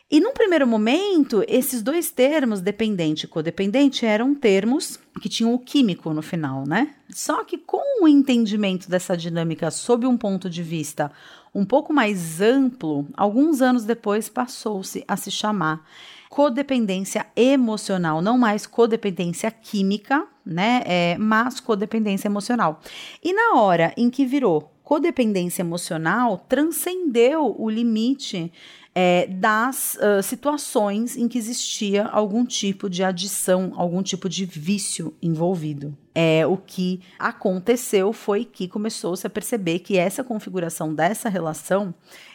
E 0.10 0.20
num 0.20 0.34
primeiro 0.34 0.68
momento, 0.68 1.44
esses 1.48 1.82
dois 1.82 2.12
termos, 2.12 2.62
dependente 2.62 3.26
e 3.26 3.28
codependente, 3.28 4.06
eram 4.06 4.36
termos 4.36 5.00
que 5.20 5.28
tinham 5.28 5.52
o 5.52 5.58
químico 5.58 6.14
no 6.14 6.22
final, 6.22 6.64
né? 6.68 6.94
Só 7.10 7.44
que 7.44 7.58
com 7.58 8.04
o 8.04 8.08
entendimento 8.08 8.88
dessa 8.88 9.18
dinâmica 9.18 9.72
sob 9.72 10.06
um 10.06 10.16
ponto 10.16 10.48
de 10.48 10.62
vista 10.62 11.12
um 11.56 11.66
pouco 11.66 11.92
mais 11.92 12.40
amplo, 12.40 13.08
alguns 13.16 13.62
anos 13.62 13.84
depois 13.84 14.30
passou-se 14.30 15.04
a 15.08 15.18
se 15.18 15.32
chamar 15.32 15.84
codependência 16.30 17.26
emocional, 17.36 18.22
não 18.22 18.38
mais 18.38 18.68
codependência 18.68 19.50
química, 19.50 20.28
né? 20.46 20.84
É, 20.86 21.18
mas 21.18 21.60
codependência 21.60 22.28
emocional. 22.28 22.80
E 23.24 23.34
na 23.34 23.56
hora 23.56 23.94
em 23.98 24.10
que 24.10 24.26
virou 24.26 24.75
codependência 24.86 25.64
emocional, 25.64 26.46
transcendeu 26.48 27.56
o 27.60 27.70
limite 27.70 28.54
é, 28.94 29.28
das 29.28 29.96
uh, 29.96 30.24
situações 30.24 31.18
em 31.18 31.28
que 31.28 31.38
existia 31.38 32.06
algum 32.06 32.46
tipo 32.46 32.90
de 32.90 33.04
adição, 33.04 33.74
algum 33.76 34.02
tipo 34.02 34.30
de 34.30 34.46
vício 34.46 35.14
envolvido. 35.22 35.98
É, 36.14 36.48
o 36.48 36.56
que 36.56 37.02
aconteceu 37.20 38.14
foi 38.14 38.46
que 38.46 38.70
começou-se 38.70 39.28
a 39.28 39.30
perceber 39.30 39.80
que 39.80 39.98
essa 39.98 40.24
configuração 40.24 40.94
dessa 40.94 41.28
relação 41.28 41.94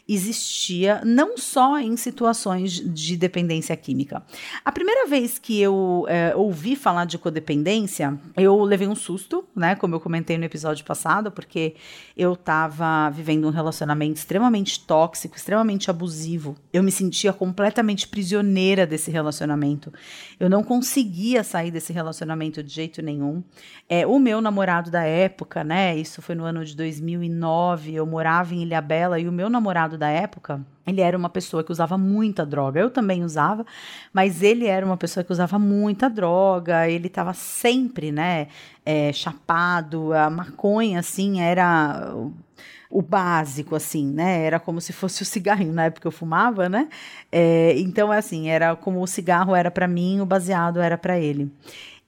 existia 0.08 1.00
não 1.04 1.36
só 1.38 1.78
em 1.78 1.96
situações 1.96 2.72
de 2.72 3.16
dependência 3.16 3.76
química. 3.76 4.22
A 4.64 4.72
primeira 4.72 5.06
vez 5.06 5.38
que 5.38 5.60
eu 5.60 6.04
é, 6.08 6.34
ouvi 6.34 6.76
falar 6.76 7.04
de 7.04 7.18
codependência, 7.18 8.18
eu 8.36 8.62
levei 8.62 8.88
um 8.88 8.94
susto, 8.94 9.44
né? 9.54 9.74
Como 9.74 9.94
eu 9.94 10.00
comentei 10.00 10.36
no 10.36 10.44
episódio 10.44 10.84
passado, 10.84 11.30
porque 11.30 11.74
eu 12.16 12.34
estava 12.34 13.10
vivendo 13.10 13.46
um 13.46 13.50
relacionamento 13.50 14.16
extremamente 14.16 14.80
tóxico, 14.80 15.36
extremamente 15.36 15.90
abusivo. 15.90 16.56
Eu 16.72 16.82
me 16.82 16.90
sentia 16.90 17.32
completamente 17.32 18.08
prisioneira 18.08 18.86
desse 18.86 19.10
relacionamento. 19.10 19.92
Eu 20.38 20.50
não 20.50 20.62
conseguia 20.62 21.44
sair 21.44 21.70
desse 21.70 21.92
relacionamento 21.92 22.62
de 22.62 22.72
jeito 22.72 23.02
nenhum. 23.02 23.42
É, 23.88 24.06
o 24.06 24.18
meu 24.18 24.40
namorado 24.40 24.90
da 24.90 25.02
época, 25.02 25.64
né? 25.64 25.96
Isso 25.96 26.20
foi 26.22 26.34
no 26.34 26.44
ano 26.44 26.64
de 26.64 26.76
2009. 26.76 27.94
Eu 27.94 28.06
morava 28.06 28.54
em 28.54 28.62
Ilhabela 28.62 29.18
e 29.18 29.28
o 29.28 29.32
meu 29.32 29.48
namorado 29.48 29.89
da 29.96 30.08
época, 30.08 30.60
ele 30.86 31.00
era 31.00 31.16
uma 31.16 31.28
pessoa 31.28 31.62
que 31.62 31.72
usava 31.72 31.96
muita 31.96 32.44
droga. 32.44 32.80
Eu 32.80 32.90
também 32.90 33.24
usava, 33.24 33.64
mas 34.12 34.42
ele 34.42 34.66
era 34.66 34.84
uma 34.84 34.96
pessoa 34.96 35.22
que 35.22 35.32
usava 35.32 35.58
muita 35.58 36.08
droga. 36.08 36.88
Ele 36.88 37.06
estava 37.06 37.32
sempre, 37.32 38.10
né, 38.12 38.48
é, 38.84 39.12
chapado. 39.12 40.12
A 40.12 40.28
maconha, 40.30 41.00
assim, 41.00 41.40
era 41.40 42.12
o 42.90 43.00
básico, 43.00 43.76
assim, 43.76 44.06
né? 44.06 44.44
Era 44.44 44.58
como 44.58 44.80
se 44.80 44.92
fosse 44.92 45.22
o 45.22 45.24
cigarrinho 45.24 45.72
na 45.72 45.84
época 45.84 46.08
eu 46.08 46.12
fumava, 46.12 46.68
né? 46.68 46.88
É, 47.30 47.74
então, 47.78 48.10
assim, 48.10 48.48
era 48.48 48.74
como 48.74 49.00
o 49.00 49.06
cigarro 49.06 49.54
era 49.54 49.70
para 49.70 49.86
mim, 49.86 50.20
o 50.20 50.26
baseado 50.26 50.80
era 50.80 50.98
para 50.98 51.18
ele. 51.18 51.50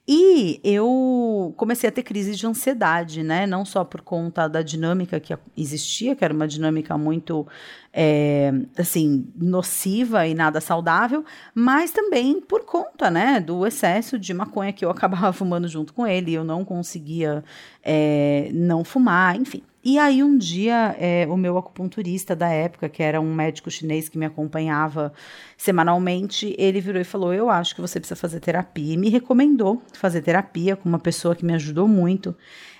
E 0.05 0.59
eu 0.65 1.53
comecei 1.55 1.87
a 1.87 1.91
ter 1.91 2.03
crise 2.03 2.35
de 2.35 2.45
ansiedade, 2.45 3.23
né? 3.23 3.47
Não 3.47 3.63
só 3.63 3.85
por 3.85 4.01
conta 4.01 4.49
da 4.49 4.61
dinâmica 4.61 5.17
que 5.17 5.33
existia, 5.55 6.13
que 6.13 6.25
era 6.25 6.33
uma 6.33 6.45
dinâmica 6.45 6.97
muito, 6.97 7.47
é, 7.93 8.51
assim, 8.77 9.25
nociva 9.33 10.27
e 10.27 10.33
nada 10.33 10.59
saudável, 10.59 11.23
mas 11.55 11.91
também 11.91 12.41
por 12.41 12.65
conta, 12.65 13.09
né, 13.09 13.39
do 13.39 13.65
excesso 13.65 14.19
de 14.19 14.33
maconha 14.33 14.73
que 14.73 14.83
eu 14.83 14.89
acabava 14.91 15.31
fumando 15.31 15.69
junto 15.69 15.93
com 15.93 16.05
ele. 16.05 16.33
Eu 16.33 16.43
não 16.43 16.65
conseguia 16.65 17.41
é, 17.81 18.49
não 18.53 18.83
fumar, 18.83 19.37
enfim. 19.37 19.63
E 19.85 19.99
aí 19.99 20.23
um 20.23 20.37
dia 20.37 20.95
é, 20.97 21.27
o 21.27 21.35
meu 21.35 21.57
acupunturista 21.57 22.33
da 22.33 22.47
época, 22.47 22.87
que 22.87 23.03
era 23.03 23.19
um 23.19 23.33
médico 23.33 23.69
chinês 23.69 24.07
que 24.07 24.17
me 24.17 24.25
acompanhava 24.25 25.11
semanalmente, 25.57 26.55
ele 26.57 26.79
virou 26.79 27.01
e 27.01 27.03
falou: 27.03 27.33
"Eu 27.33 27.49
acho 27.49 27.75
que 27.75 27.81
você 27.81 27.99
precisa 27.99 28.15
fazer 28.15 28.39
terapia". 28.39 28.93
E 28.93 28.97
me 28.97 29.09
recomendou 29.09 29.81
fazer 29.93 30.21
terapia 30.21 30.77
com 30.77 30.87
uma 30.87 30.99
pessoa 30.99 31.35
que 31.35 31.45
me 31.45 31.53
ajudou 31.53 31.85
muito. 31.87 32.33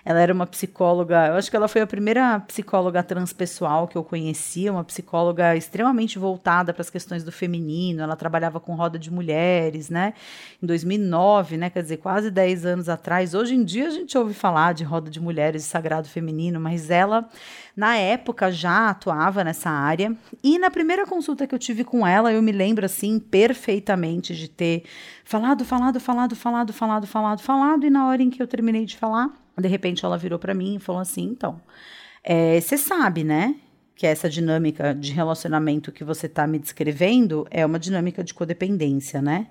Ela 0.06 0.20
era 0.20 0.34
uma 0.34 0.46
psicóloga, 0.46 1.28
eu 1.28 1.36
acho 1.36 1.50
que 1.50 1.56
ela 1.56 1.70
foi 1.70 1.80
a 1.80 1.88
primeira 1.88 2.38
psicóloga 2.42 3.02
transpessoal 3.02 3.88
que 3.88 3.98
eu 3.98 4.04
conhecia, 4.04 4.70
uma 4.70 4.84
psicóloga 4.84 5.56
extremamente 5.56 6.20
voltada 6.20 6.74
para 6.74 6.82
as 6.82 6.90
questões 6.90 7.24
do 7.24 7.32
feminino. 7.32 8.02
Ela 8.02 8.18
trabalhava 8.18 8.60
com 8.60 8.76
roda 8.76 9.00
de 9.00 9.10
mulheres, 9.10 9.90
né? 9.90 10.14
Em 10.62 10.66
2009, 10.66 11.56
né? 11.56 11.70
Quer 11.70 11.84
dizer, 11.84 11.98
quase 11.98 12.30
10 12.30 12.66
anos 12.66 12.90
atrás. 12.90 13.34
Hoje 13.34 13.56
em 13.56 13.64
dia 13.64 13.88
a 13.88 13.92
gente 13.92 14.18
ouve 14.18 14.34
falar 14.34 14.74
de 14.74 14.84
roda 14.84 15.10
de 15.10 15.22
mulheres 15.22 15.64
e 15.64 15.68
sagrado 15.68 16.10
feminino, 16.10 16.60
mas 16.60 16.90
ela, 16.90 17.30
na 17.74 17.96
época, 17.96 18.52
já 18.52 18.90
atuava 18.90 19.42
nessa 19.42 19.70
área. 19.70 20.14
E 20.44 20.60
na 20.60 20.70
primeira 20.70 21.06
consulta 21.06 21.48
que 21.48 21.56
eu 21.56 21.60
tive 21.60 21.86
com 21.86 22.06
ela, 22.06 22.34
eu 22.34 22.42
me 22.42 22.52
lembro 22.52 22.86
assim 22.86 23.20
perfeitamente 23.20 24.36
de 24.36 24.50
ter 24.50 24.84
falado, 25.24 25.64
falado, 25.64 26.00
falado, 26.02 26.36
falado, 26.36 26.74
falado, 26.74 27.08
falado, 27.08 27.42
falado, 27.42 27.86
e 27.86 27.90
na 27.90 28.08
hora 28.08 28.22
em 28.22 28.30
que 28.30 28.44
eu 28.44 28.48
terminei 28.48 28.86
de 28.86 28.98
falar, 28.98 29.32
de 29.60 29.68
repente 29.68 30.04
ela 30.04 30.18
virou 30.18 30.40
para 30.40 30.54
mim 30.54 30.76
e 30.76 30.80
falou 30.80 31.02
assim: 31.02 31.24
então, 31.24 31.62
você 32.62 32.76
é, 32.76 32.78
sabe, 32.78 33.24
né? 33.24 33.56
Que 33.96 34.08
essa 34.08 34.30
dinâmica 34.30 34.94
de 34.94 35.12
relacionamento 35.12 35.92
que 35.92 36.04
você 36.04 36.26
está 36.26 36.48
me 36.48 36.58
descrevendo 36.58 37.46
é 37.52 37.66
uma 37.66 37.80
dinâmica 37.80 38.24
de 38.24 38.34
codependência, 38.34 39.22
né? 39.22 39.48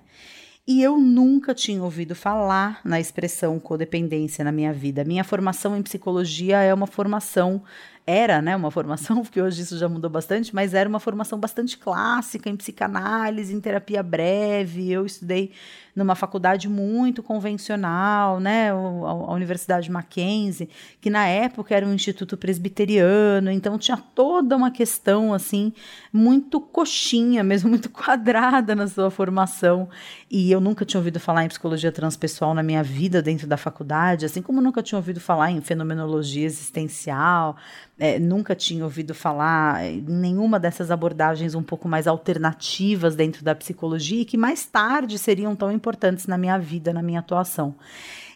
E 0.65 0.81
eu 0.81 0.97
nunca 0.97 1.53
tinha 1.53 1.83
ouvido 1.83 2.15
falar 2.15 2.79
na 2.85 2.97
expressão 2.97 3.59
codependência 3.59 4.45
na 4.45 4.51
minha 4.51 4.71
vida. 4.71 5.03
Minha 5.03 5.23
formação 5.23 5.75
em 5.75 5.81
psicologia 5.81 6.61
é 6.61 6.73
uma 6.73 6.87
formação 6.87 7.61
era, 8.05 8.41
né, 8.41 8.55
uma 8.55 8.69
formação, 8.69 9.21
porque 9.23 9.41
hoje 9.41 9.61
isso 9.61 9.77
já 9.77 9.87
mudou 9.87 10.09
bastante, 10.09 10.53
mas 10.53 10.73
era 10.73 10.87
uma 10.87 10.99
formação 10.99 11.39
bastante 11.39 11.77
clássica 11.77 12.49
em 12.49 12.55
psicanálise, 12.55 13.53
em 13.53 13.59
terapia 13.59 14.03
breve. 14.03 14.91
Eu 14.91 15.05
estudei 15.05 15.51
numa 15.95 16.15
faculdade 16.15 16.67
muito 16.67 17.21
convencional, 17.21 18.39
né, 18.39 18.71
a 18.71 19.33
Universidade 19.33 19.91
Mackenzie, 19.91 20.69
que 20.99 21.09
na 21.09 21.27
época 21.27 21.75
era 21.75 21.85
um 21.85 21.93
instituto 21.93 22.35
presbiteriano, 22.35 23.51
então 23.51 23.77
tinha 23.77 23.97
toda 23.97 24.55
uma 24.55 24.71
questão 24.71 25.33
assim 25.33 25.71
muito 26.11 26.59
coxinha, 26.59 27.43
mesmo 27.43 27.69
muito 27.69 27.89
quadrada 27.89 28.75
na 28.75 28.87
sua 28.87 29.11
formação. 29.11 29.87
E 30.29 30.51
eu 30.51 30.59
nunca 30.59 30.83
tinha 30.83 30.99
ouvido 30.99 31.19
falar 31.19 31.45
em 31.45 31.47
psicologia 31.47 31.91
transpessoal 31.91 32.55
na 32.55 32.63
minha 32.63 32.81
vida 32.81 33.21
dentro 33.21 33.45
da 33.45 33.55
faculdade, 33.55 34.25
assim 34.25 34.41
como 34.41 34.61
nunca 34.61 34.81
tinha 34.81 34.97
ouvido 34.97 35.19
falar 35.19 35.51
em 35.51 35.61
fenomenologia 35.61 36.45
existencial, 36.45 37.55
é, 37.99 38.17
nunca 38.17 38.55
tinha 38.55 38.83
ouvido 38.83 39.13
falar 39.13 39.81
nenhuma 40.07 40.59
dessas 40.59 40.89
abordagens 40.89 41.53
um 41.53 41.61
pouco 41.61 41.87
mais 41.87 42.07
alternativas 42.07 43.15
dentro 43.15 43.43
da 43.43 43.53
psicologia 43.53 44.21
e 44.21 44.25
que 44.25 44.37
mais 44.37 44.65
tarde 44.65 45.19
seriam 45.19 45.55
tão 45.55 45.71
importantes 45.71 46.25
na 46.25 46.37
minha 46.37 46.57
vida, 46.57 46.91
na 46.91 47.03
minha 47.03 47.19
atuação. 47.19 47.75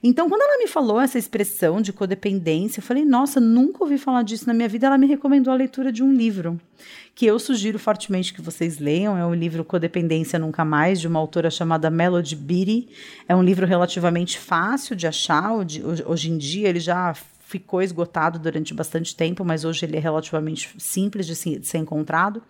Então, 0.04 0.30
quando 0.30 0.42
ela 0.42 0.60
me 0.60 0.68
falou 0.68 1.02
essa 1.02 1.18
expressão 1.18 1.82
de 1.82 1.92
codependência, 1.92 2.80
eu 2.80 2.84
falei, 2.84 3.04
nossa, 3.04 3.40
nunca 3.40 3.84
ouvi 3.84 3.98
falar 3.98 4.22
disso 4.22 4.46
na 4.46 4.54
minha 4.54 4.70
vida. 4.70 4.86
Ela 4.86 4.98
me 4.98 5.08
recomendou 5.08 5.52
a 5.52 5.56
leitura 5.56 5.92
de 5.92 6.04
um 6.04 6.14
livro 6.14 6.60
que 7.16 7.26
eu 7.26 7.40
sugiro 7.40 7.80
fortemente 7.80 8.32
que 8.32 8.42
vocês 8.42 8.78
leiam. 8.78 9.18
É 9.18 9.26
o 9.26 9.34
livro 9.34 9.66
Codependência 9.66 10.38
Nunca 10.38 10.64
Mais, 10.64 11.02
de 11.02 11.08
uma 11.08 11.18
autora 11.18 11.50
chamada 11.50 11.90
Melody 11.90 12.36
Beattie. 12.36 12.90
É 13.28 13.36
um 13.36 13.42
livro 13.42 13.66
relativamente 13.66 14.38
fácil 14.38 14.96
de 14.96 15.08
achar. 15.08 15.52
Hoje 16.06 16.30
em 16.30 16.38
dia, 16.38 16.70
ele 16.70 16.80
já 16.80 17.16
ficou 17.48 17.82
esgotado 17.82 18.38
durante 18.38 18.74
bastante 18.74 19.16
tempo, 19.16 19.46
mas 19.46 19.64
hoje 19.64 19.86
ele 19.86 19.96
é 19.96 20.00
relativamente 20.00 20.70
simples 20.78 21.26
de, 21.26 21.34
se, 21.34 21.58
de 21.58 21.66
ser 21.66 21.78
encontrado. 21.78 22.44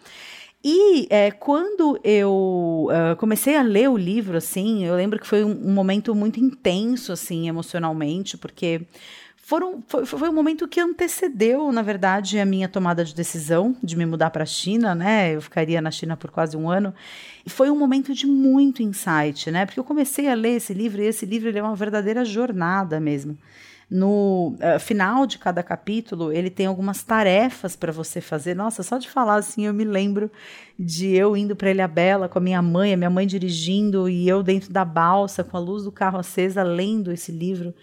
E 0.63 1.07
é, 1.11 1.29
quando 1.29 1.99
eu 2.03 2.87
uh, 2.89 3.15
comecei 3.17 3.55
a 3.55 3.61
ler 3.61 3.89
o 3.89 3.95
livro, 3.95 4.37
assim, 4.37 4.83
eu 4.85 4.95
lembro 4.95 5.19
que 5.19 5.27
foi 5.27 5.43
um, 5.43 5.69
um 5.69 5.71
momento 5.71 6.15
muito 6.15 6.39
intenso, 6.39 7.11
assim, 7.11 7.47
emocionalmente, 7.47 8.37
porque 8.37 8.81
foram, 9.37 9.83
foi, 9.87 10.03
foi 10.03 10.29
um 10.29 10.33
momento 10.33 10.67
que 10.67 10.79
antecedeu, 10.79 11.71
na 11.71 11.83
verdade, 11.83 12.39
a 12.39 12.45
minha 12.45 12.67
tomada 12.67 13.05
de 13.05 13.13
decisão 13.13 13.77
de 13.83 13.95
me 13.95 14.05
mudar 14.05 14.31
para 14.31 14.43
a 14.43 14.47
China, 14.47 14.95
né? 14.95 15.35
Eu 15.35 15.41
ficaria 15.43 15.79
na 15.79 15.91
China 15.91 16.17
por 16.17 16.31
quase 16.31 16.57
um 16.57 16.67
ano. 16.69 16.91
E 17.45 17.51
foi 17.51 17.69
um 17.69 17.77
momento 17.77 18.15
de 18.15 18.25
muito 18.25 18.81
insight, 18.81 19.51
né? 19.51 19.67
Porque 19.67 19.79
eu 19.79 19.83
comecei 19.83 20.27
a 20.27 20.33
ler 20.33 20.55
esse 20.55 20.73
livro 20.73 21.03
e 21.03 21.05
esse 21.05 21.25
livro 21.25 21.55
é 21.55 21.61
uma 21.61 21.75
verdadeira 21.75 22.25
jornada 22.25 22.99
mesmo. 22.99 23.37
No 23.89 24.55
uh, 24.55 24.79
final 24.79 25.25
de 25.25 25.37
cada 25.37 25.63
capítulo, 25.63 26.31
ele 26.31 26.49
tem 26.49 26.65
algumas 26.65 27.03
tarefas 27.03 27.73
para 27.73 27.91
você 27.91 28.19
fazer. 28.19 28.53
Nossa, 28.53 28.83
só 28.83 28.97
de 28.97 29.09
falar 29.09 29.35
assim, 29.35 29.65
eu 29.65 29.73
me 29.73 29.85
lembro 29.85 30.29
de 30.77 31.15
eu 31.15 31.37
indo 31.37 31.55
para 31.55 31.71
Ilha 31.71 31.87
Bela 31.87 32.27
com 32.27 32.37
a 32.37 32.41
minha 32.41 32.61
mãe, 32.61 32.93
a 32.93 32.97
minha 32.97 33.09
mãe 33.09 33.25
dirigindo 33.25 34.09
e 34.09 34.27
eu 34.27 34.43
dentro 34.43 34.73
da 34.73 34.83
balsa 34.83 35.41
com 35.41 35.55
a 35.55 35.59
luz 35.59 35.83
do 35.83 35.91
carro 35.91 36.19
acesa 36.19 36.63
lendo 36.63 37.13
esse 37.13 37.31
livro. 37.31 37.73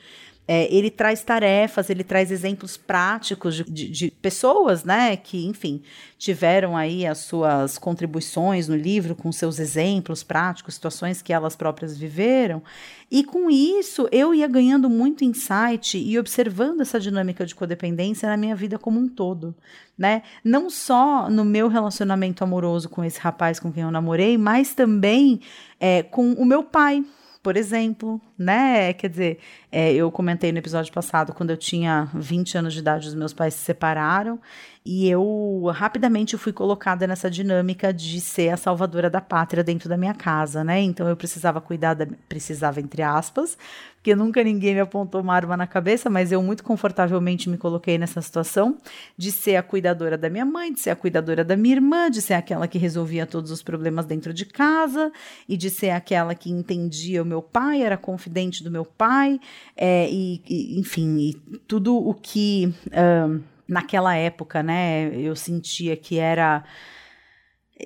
É, 0.46 0.72
ele 0.74 0.90
traz 0.90 1.22
tarefas, 1.22 1.88
ele 1.88 2.04
traz 2.04 2.30
exemplos 2.30 2.76
práticos 2.76 3.56
de, 3.56 3.64
de, 3.64 3.88
de, 3.88 4.10
pessoas, 4.10 4.84
né, 4.84 5.16
que, 5.16 5.46
enfim, 5.46 5.82
tiveram 6.18 6.76
aí 6.76 7.06
as 7.06 7.18
suas 7.18 7.78
contribuições 7.78 8.68
no 8.68 8.76
livro 8.76 9.14
com 9.14 9.32
seus 9.32 9.58
exemplos 9.58 10.22
práticos, 10.22 10.74
situações 10.74 11.22
que 11.22 11.32
elas 11.32 11.56
próprias 11.56 11.96
viveram. 11.96 12.62
E 13.10 13.24
com 13.24 13.50
isso, 13.50 14.06
eu 14.12 14.34
ia 14.34 14.46
ganhando 14.46 14.90
muito 14.90 15.24
insight 15.24 15.96
e 15.96 16.18
observando 16.18 16.82
essa 16.82 17.00
dinâmica 17.00 17.46
de 17.46 17.54
codependência 17.54 18.28
na 18.28 18.36
minha 18.36 18.54
vida 18.54 18.78
como 18.78 19.00
um 19.00 19.08
todo, 19.08 19.54
né? 19.96 20.22
Não 20.42 20.68
só 20.68 21.30
no 21.30 21.44
meu 21.44 21.68
relacionamento 21.68 22.44
amoroso 22.44 22.88
com 22.88 23.02
esse 23.02 23.18
rapaz 23.18 23.58
com 23.58 23.72
quem 23.72 23.82
eu 23.82 23.90
namorei, 23.90 24.36
mas 24.36 24.74
também 24.74 25.40
é, 25.80 26.02
com 26.02 26.32
o 26.32 26.44
meu 26.44 26.62
pai 26.62 27.04
por 27.44 27.58
exemplo, 27.58 28.18
né? 28.38 28.94
Quer 28.94 29.10
dizer, 29.10 29.38
é, 29.70 29.92
eu 29.92 30.10
comentei 30.10 30.50
no 30.50 30.56
episódio 30.56 30.90
passado, 30.90 31.34
quando 31.34 31.50
eu 31.50 31.58
tinha 31.58 32.08
20 32.14 32.56
anos 32.56 32.72
de 32.72 32.78
idade, 32.78 33.06
os 33.06 33.14
meus 33.14 33.34
pais 33.34 33.52
se 33.52 33.60
separaram 33.60 34.40
e 34.82 35.06
eu 35.10 35.70
rapidamente 35.74 36.38
fui 36.38 36.54
colocada 36.54 37.06
nessa 37.06 37.30
dinâmica 37.30 37.92
de 37.92 38.18
ser 38.18 38.48
a 38.48 38.56
salvadora 38.56 39.10
da 39.10 39.20
pátria 39.20 39.62
dentro 39.62 39.90
da 39.90 39.96
minha 39.98 40.14
casa, 40.14 40.64
né? 40.64 40.80
Então 40.80 41.06
eu 41.06 41.16
precisava 41.16 41.60
cuidar 41.60 41.92
da. 41.92 42.06
Precisava, 42.28 42.80
entre 42.80 43.02
aspas, 43.02 43.58
porque 44.04 44.14
nunca 44.14 44.44
ninguém 44.44 44.74
me 44.74 44.80
apontou 44.80 45.22
uma 45.22 45.34
arma 45.34 45.56
na 45.56 45.66
cabeça, 45.66 46.10
mas 46.10 46.30
eu 46.30 46.42
muito 46.42 46.62
confortavelmente 46.62 47.48
me 47.48 47.56
coloquei 47.56 47.96
nessa 47.96 48.20
situação 48.20 48.76
de 49.16 49.32
ser 49.32 49.56
a 49.56 49.62
cuidadora 49.62 50.18
da 50.18 50.28
minha 50.28 50.44
mãe, 50.44 50.70
de 50.70 50.78
ser 50.78 50.90
a 50.90 50.96
cuidadora 50.96 51.42
da 51.42 51.56
minha 51.56 51.76
irmã, 51.76 52.10
de 52.10 52.20
ser 52.20 52.34
aquela 52.34 52.68
que 52.68 52.76
resolvia 52.76 53.24
todos 53.24 53.50
os 53.50 53.62
problemas 53.62 54.04
dentro 54.04 54.34
de 54.34 54.44
casa 54.44 55.10
e 55.48 55.56
de 55.56 55.70
ser 55.70 55.88
aquela 55.88 56.34
que 56.34 56.50
entendia 56.50 57.22
o 57.22 57.24
meu 57.24 57.40
pai, 57.40 57.82
era 57.82 57.96
confidente 57.96 58.62
do 58.62 58.70
meu 58.70 58.84
pai, 58.84 59.40
é, 59.74 60.06
e, 60.10 60.42
e, 60.46 60.78
enfim, 60.78 61.16
e 61.18 61.34
tudo 61.66 61.96
o 61.96 62.12
que. 62.12 62.74
Um, 62.92 63.40
naquela 63.66 64.14
época, 64.14 64.62
né, 64.62 65.10
eu 65.16 65.34
sentia 65.34 65.96
que 65.96 66.18
era 66.18 66.62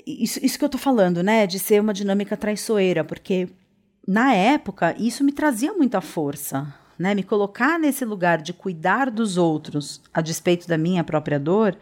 isso, 0.05 0.45
isso 0.45 0.59
que 0.59 0.65
eu 0.65 0.69
tô 0.69 0.79
falando, 0.79 1.23
né, 1.23 1.47
de 1.47 1.61
ser 1.61 1.81
uma 1.81 1.95
dinâmica 1.95 2.37
traiçoeira, 2.37 3.05
porque 3.05 3.49
na 4.09 4.33
época 4.33 4.95
isso 4.99 5.23
me 5.23 5.33
trazia 5.33 5.75
muita 5.75 6.01
força, 6.01 6.67
né, 6.99 7.15
me 7.15 7.23
colocar 7.23 7.79
nesse 7.79 8.07
lugar 8.07 8.41
de 8.41 8.55
cuidar 8.55 9.11
dos 9.11 9.37
outros 9.37 10.01
a 10.13 10.23
despeito 10.23 10.67
da 10.67 10.79
minha 10.79 11.05
própria 11.05 11.39
dor 11.39 11.77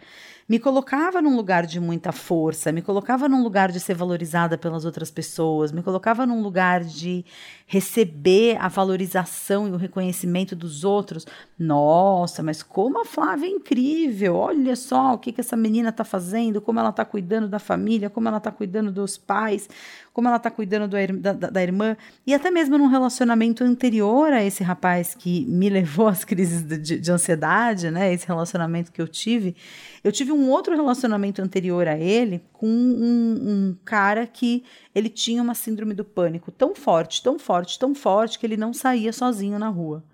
me 0.49 0.59
colocava 0.61 1.21
num 1.21 1.35
lugar 1.35 1.67
de 1.67 1.81
muita 1.81 2.12
força, 2.12 2.71
me 2.71 2.81
colocava 2.81 3.29
num 3.29 3.43
lugar 3.43 3.73
de 3.73 3.81
ser 3.81 3.95
valorizada 3.95 4.57
pelas 4.57 4.85
outras 4.85 5.11
pessoas, 5.11 5.73
me 5.73 5.83
colocava 5.83 6.25
num 6.25 6.41
lugar 6.41 6.85
de 6.85 7.25
receber 7.68 8.57
a 8.61 8.68
valorização 8.68 9.66
e 9.66 9.72
o 9.72 9.76
reconhecimento 9.76 10.55
dos 10.55 10.85
outros. 10.85 11.26
Nossa, 11.59 12.40
mas 12.40 12.62
como 12.62 13.00
a 13.00 13.05
Flávia 13.05 13.46
é 13.46 13.50
incrível! 13.50 14.37
Olha 14.37 14.76
só 14.76 15.14
o 15.14 15.18
que, 15.18 15.33
que 15.33 15.40
essa 15.40 15.57
menina 15.57 15.88
está 15.88 16.05
fazendo, 16.05 16.61
como 16.61 16.79
ela 16.79 16.90
está 16.90 17.05
cuidando 17.05 17.48
da 17.48 17.59
família, 17.59 18.09
como 18.09 18.29
ela 18.29 18.37
está 18.37 18.52
cuidando 18.52 18.92
dos 18.92 19.18
pais, 19.18 19.68
como 20.12 20.29
ela 20.29 20.37
está 20.37 20.50
cuidando 20.50 20.88
do, 20.88 21.20
da, 21.20 21.33
da, 21.33 21.62
irmã. 21.62 21.96
E 22.24 22.33
até 22.33 22.50
mesmo 22.50 22.79
num 22.79 22.87
relacionamento 22.87 23.64
anterior 23.64 24.33
a 24.33 24.42
esse 24.42 24.62
rapaz 24.62 25.14
que 25.14 25.44
me 25.46 25.68
levou 25.70 26.07
às 26.07 26.24
crises 26.24 26.62
de, 26.62 26.98
de 26.98 27.12
ansiedade, 27.12 27.90
né? 27.90 28.12
Esse 28.12 28.26
relacionamento 28.26 28.92
que 28.92 29.02
eu 29.02 29.09
tive. 29.09 29.57
Eu 30.05 30.12
tive 30.12 30.31
um 30.31 30.48
outro 30.50 30.74
relacionamento 30.74 31.42
anterior 31.42 31.88
a 31.88 31.98
ele 31.98 32.42
com 32.52 32.66
um, 32.66 33.35
um 33.42 33.76
cara 33.85 34.26
que 34.26 34.64
ele 34.94 35.11
tinha 35.11 35.42
uma 35.42 35.55
síndrome 35.55 35.92
do 35.92 36.05
pânico 36.05 36.50
tão 36.50 36.74
forte, 36.74 37.22
tão 37.22 37.38
forte, 37.38 37.56
tão 37.79 37.95
forte 37.95 38.38
que 38.38 38.45
ele 38.45 38.57
não 38.57 38.75
saía 38.75 39.12
sozinho 39.12 39.59
na 39.59 39.69
rua. 39.69 40.05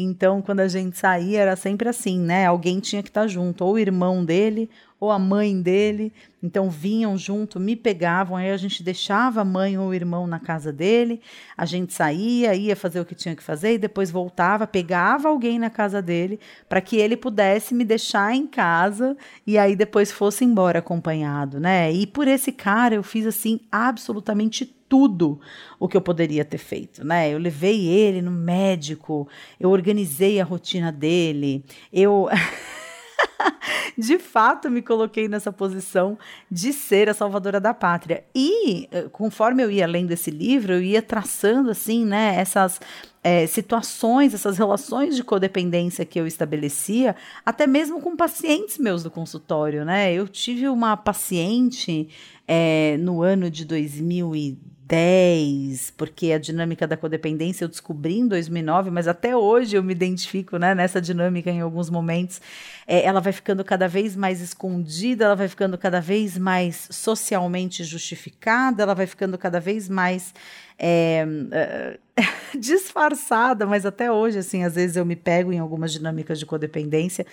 Então, 0.00 0.40
quando 0.40 0.60
a 0.60 0.68
gente 0.68 0.96
saía, 0.96 1.40
era 1.40 1.56
sempre 1.56 1.88
assim, 1.88 2.20
né? 2.20 2.46
Alguém 2.46 2.78
tinha 2.78 3.02
que 3.02 3.08
estar 3.08 3.22
tá 3.22 3.26
junto, 3.26 3.64
ou 3.64 3.74
o 3.74 3.78
irmão 3.78 4.24
dele, 4.24 4.70
ou 5.00 5.10
a 5.10 5.18
mãe 5.18 5.60
dele. 5.60 6.12
Então 6.42 6.70
vinham 6.70 7.16
junto, 7.16 7.58
me 7.58 7.74
pegavam, 7.74 8.36
aí 8.36 8.50
a 8.50 8.56
gente 8.56 8.82
deixava 8.82 9.40
a 9.40 9.44
mãe 9.44 9.76
ou 9.76 9.88
o 9.88 9.94
irmão 9.94 10.26
na 10.26 10.38
casa 10.38 10.72
dele, 10.72 11.20
a 11.56 11.64
gente 11.64 11.92
saía, 11.92 12.54
ia 12.54 12.76
fazer 12.76 13.00
o 13.00 13.04
que 13.04 13.14
tinha 13.14 13.34
que 13.34 13.42
fazer 13.42 13.74
e 13.74 13.78
depois 13.78 14.10
voltava, 14.10 14.66
pegava 14.66 15.28
alguém 15.28 15.58
na 15.58 15.68
casa 15.68 16.00
dele 16.00 16.38
para 16.68 16.80
que 16.80 16.96
ele 16.96 17.16
pudesse 17.16 17.74
me 17.74 17.84
deixar 17.84 18.34
em 18.34 18.46
casa 18.46 19.16
e 19.44 19.58
aí 19.58 19.74
depois 19.74 20.12
fosse 20.12 20.44
embora 20.44 20.78
acompanhado, 20.78 21.58
né? 21.58 21.92
E 21.92 22.06
por 22.06 22.28
esse 22.28 22.52
cara 22.52 22.94
eu 22.94 23.02
fiz 23.02 23.26
assim 23.26 23.60
absolutamente 23.72 24.77
tudo 24.88 25.40
o 25.78 25.86
que 25.86 25.96
eu 25.96 26.00
poderia 26.00 26.44
ter 26.44 26.58
feito, 26.58 27.04
né? 27.04 27.32
Eu 27.32 27.38
levei 27.38 27.86
ele 27.86 28.22
no 28.22 28.30
médico, 28.30 29.28
eu 29.60 29.70
organizei 29.70 30.40
a 30.40 30.44
rotina 30.44 30.90
dele, 30.90 31.64
eu 31.92 32.28
de 33.96 34.18
fato 34.18 34.70
me 34.70 34.80
coloquei 34.80 35.28
nessa 35.28 35.52
posição 35.52 36.16
de 36.50 36.72
ser 36.72 37.08
a 37.08 37.14
salvadora 37.14 37.60
da 37.60 37.74
pátria. 37.74 38.24
E 38.34 38.88
eh, 38.90 39.08
conforme 39.10 39.62
eu 39.62 39.70
ia 39.70 39.86
lendo 39.86 40.12
esse 40.12 40.30
livro, 40.30 40.74
eu 40.74 40.82
ia 40.82 41.02
traçando 41.02 41.70
assim, 41.70 42.04
né, 42.04 42.36
essas 42.36 42.80
é, 43.22 43.46
situações, 43.46 44.32
essas 44.32 44.56
relações 44.56 45.16
de 45.16 45.24
codependência 45.24 46.04
que 46.04 46.18
eu 46.18 46.26
estabelecia, 46.26 47.16
até 47.44 47.66
mesmo 47.66 48.00
com 48.00 48.16
pacientes 48.16 48.78
meus 48.78 49.02
do 49.02 49.10
consultório, 49.10 49.84
né? 49.84 50.12
Eu 50.12 50.28
tive 50.28 50.68
uma 50.68 50.96
paciente 50.96 52.08
é, 52.46 52.96
no 52.98 53.22
ano 53.22 53.50
de 53.50 53.64
2010 53.64 54.77
10, 54.88 55.92
porque 55.98 56.32
a 56.32 56.38
dinâmica 56.38 56.86
da 56.86 56.96
codependência 56.96 57.64
eu 57.64 57.68
descobri 57.68 58.18
em 58.18 58.26
2009, 58.26 58.90
mas 58.90 59.06
até 59.06 59.36
hoje 59.36 59.76
eu 59.76 59.82
me 59.82 59.92
identifico 59.92 60.56
né, 60.56 60.74
nessa 60.74 60.98
dinâmica 60.98 61.50
em 61.50 61.60
alguns 61.60 61.90
momentos. 61.90 62.40
É, 62.86 63.04
ela 63.04 63.20
vai 63.20 63.34
ficando 63.34 63.62
cada 63.62 63.86
vez 63.86 64.16
mais 64.16 64.40
escondida, 64.40 65.26
ela 65.26 65.36
vai 65.36 65.46
ficando 65.46 65.76
cada 65.76 66.00
vez 66.00 66.38
mais 66.38 66.88
socialmente 66.90 67.84
justificada, 67.84 68.82
ela 68.82 68.94
vai 68.94 69.06
ficando 69.06 69.36
cada 69.36 69.60
vez 69.60 69.90
mais 69.90 70.32
é, 70.78 71.98
disfarçada, 72.58 73.66
mas 73.66 73.84
até 73.84 74.10
hoje, 74.10 74.38
assim, 74.38 74.64
às 74.64 74.74
vezes 74.74 74.96
eu 74.96 75.04
me 75.04 75.16
pego 75.16 75.52
em 75.52 75.58
algumas 75.58 75.92
dinâmicas 75.92 76.38
de 76.38 76.46
codependência. 76.46 77.26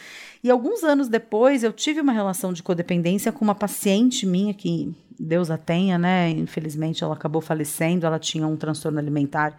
E 0.43 0.49
alguns 0.49 0.83
anos 0.83 1.07
depois, 1.07 1.63
eu 1.63 1.71
tive 1.71 2.01
uma 2.01 2.13
relação 2.13 2.51
de 2.51 2.63
codependência 2.63 3.31
com 3.31 3.45
uma 3.45 3.55
paciente 3.55 4.25
minha 4.25 4.53
que 4.53 4.93
Deus 5.19 5.49
a 5.49 5.57
tenha, 5.57 5.97
né? 5.97 6.29
Infelizmente 6.29 7.03
ela 7.03 7.13
acabou 7.13 7.41
falecendo, 7.41 8.05
ela 8.05 8.19
tinha 8.19 8.47
um 8.47 8.55
transtorno 8.55 8.99
alimentar 8.99 9.55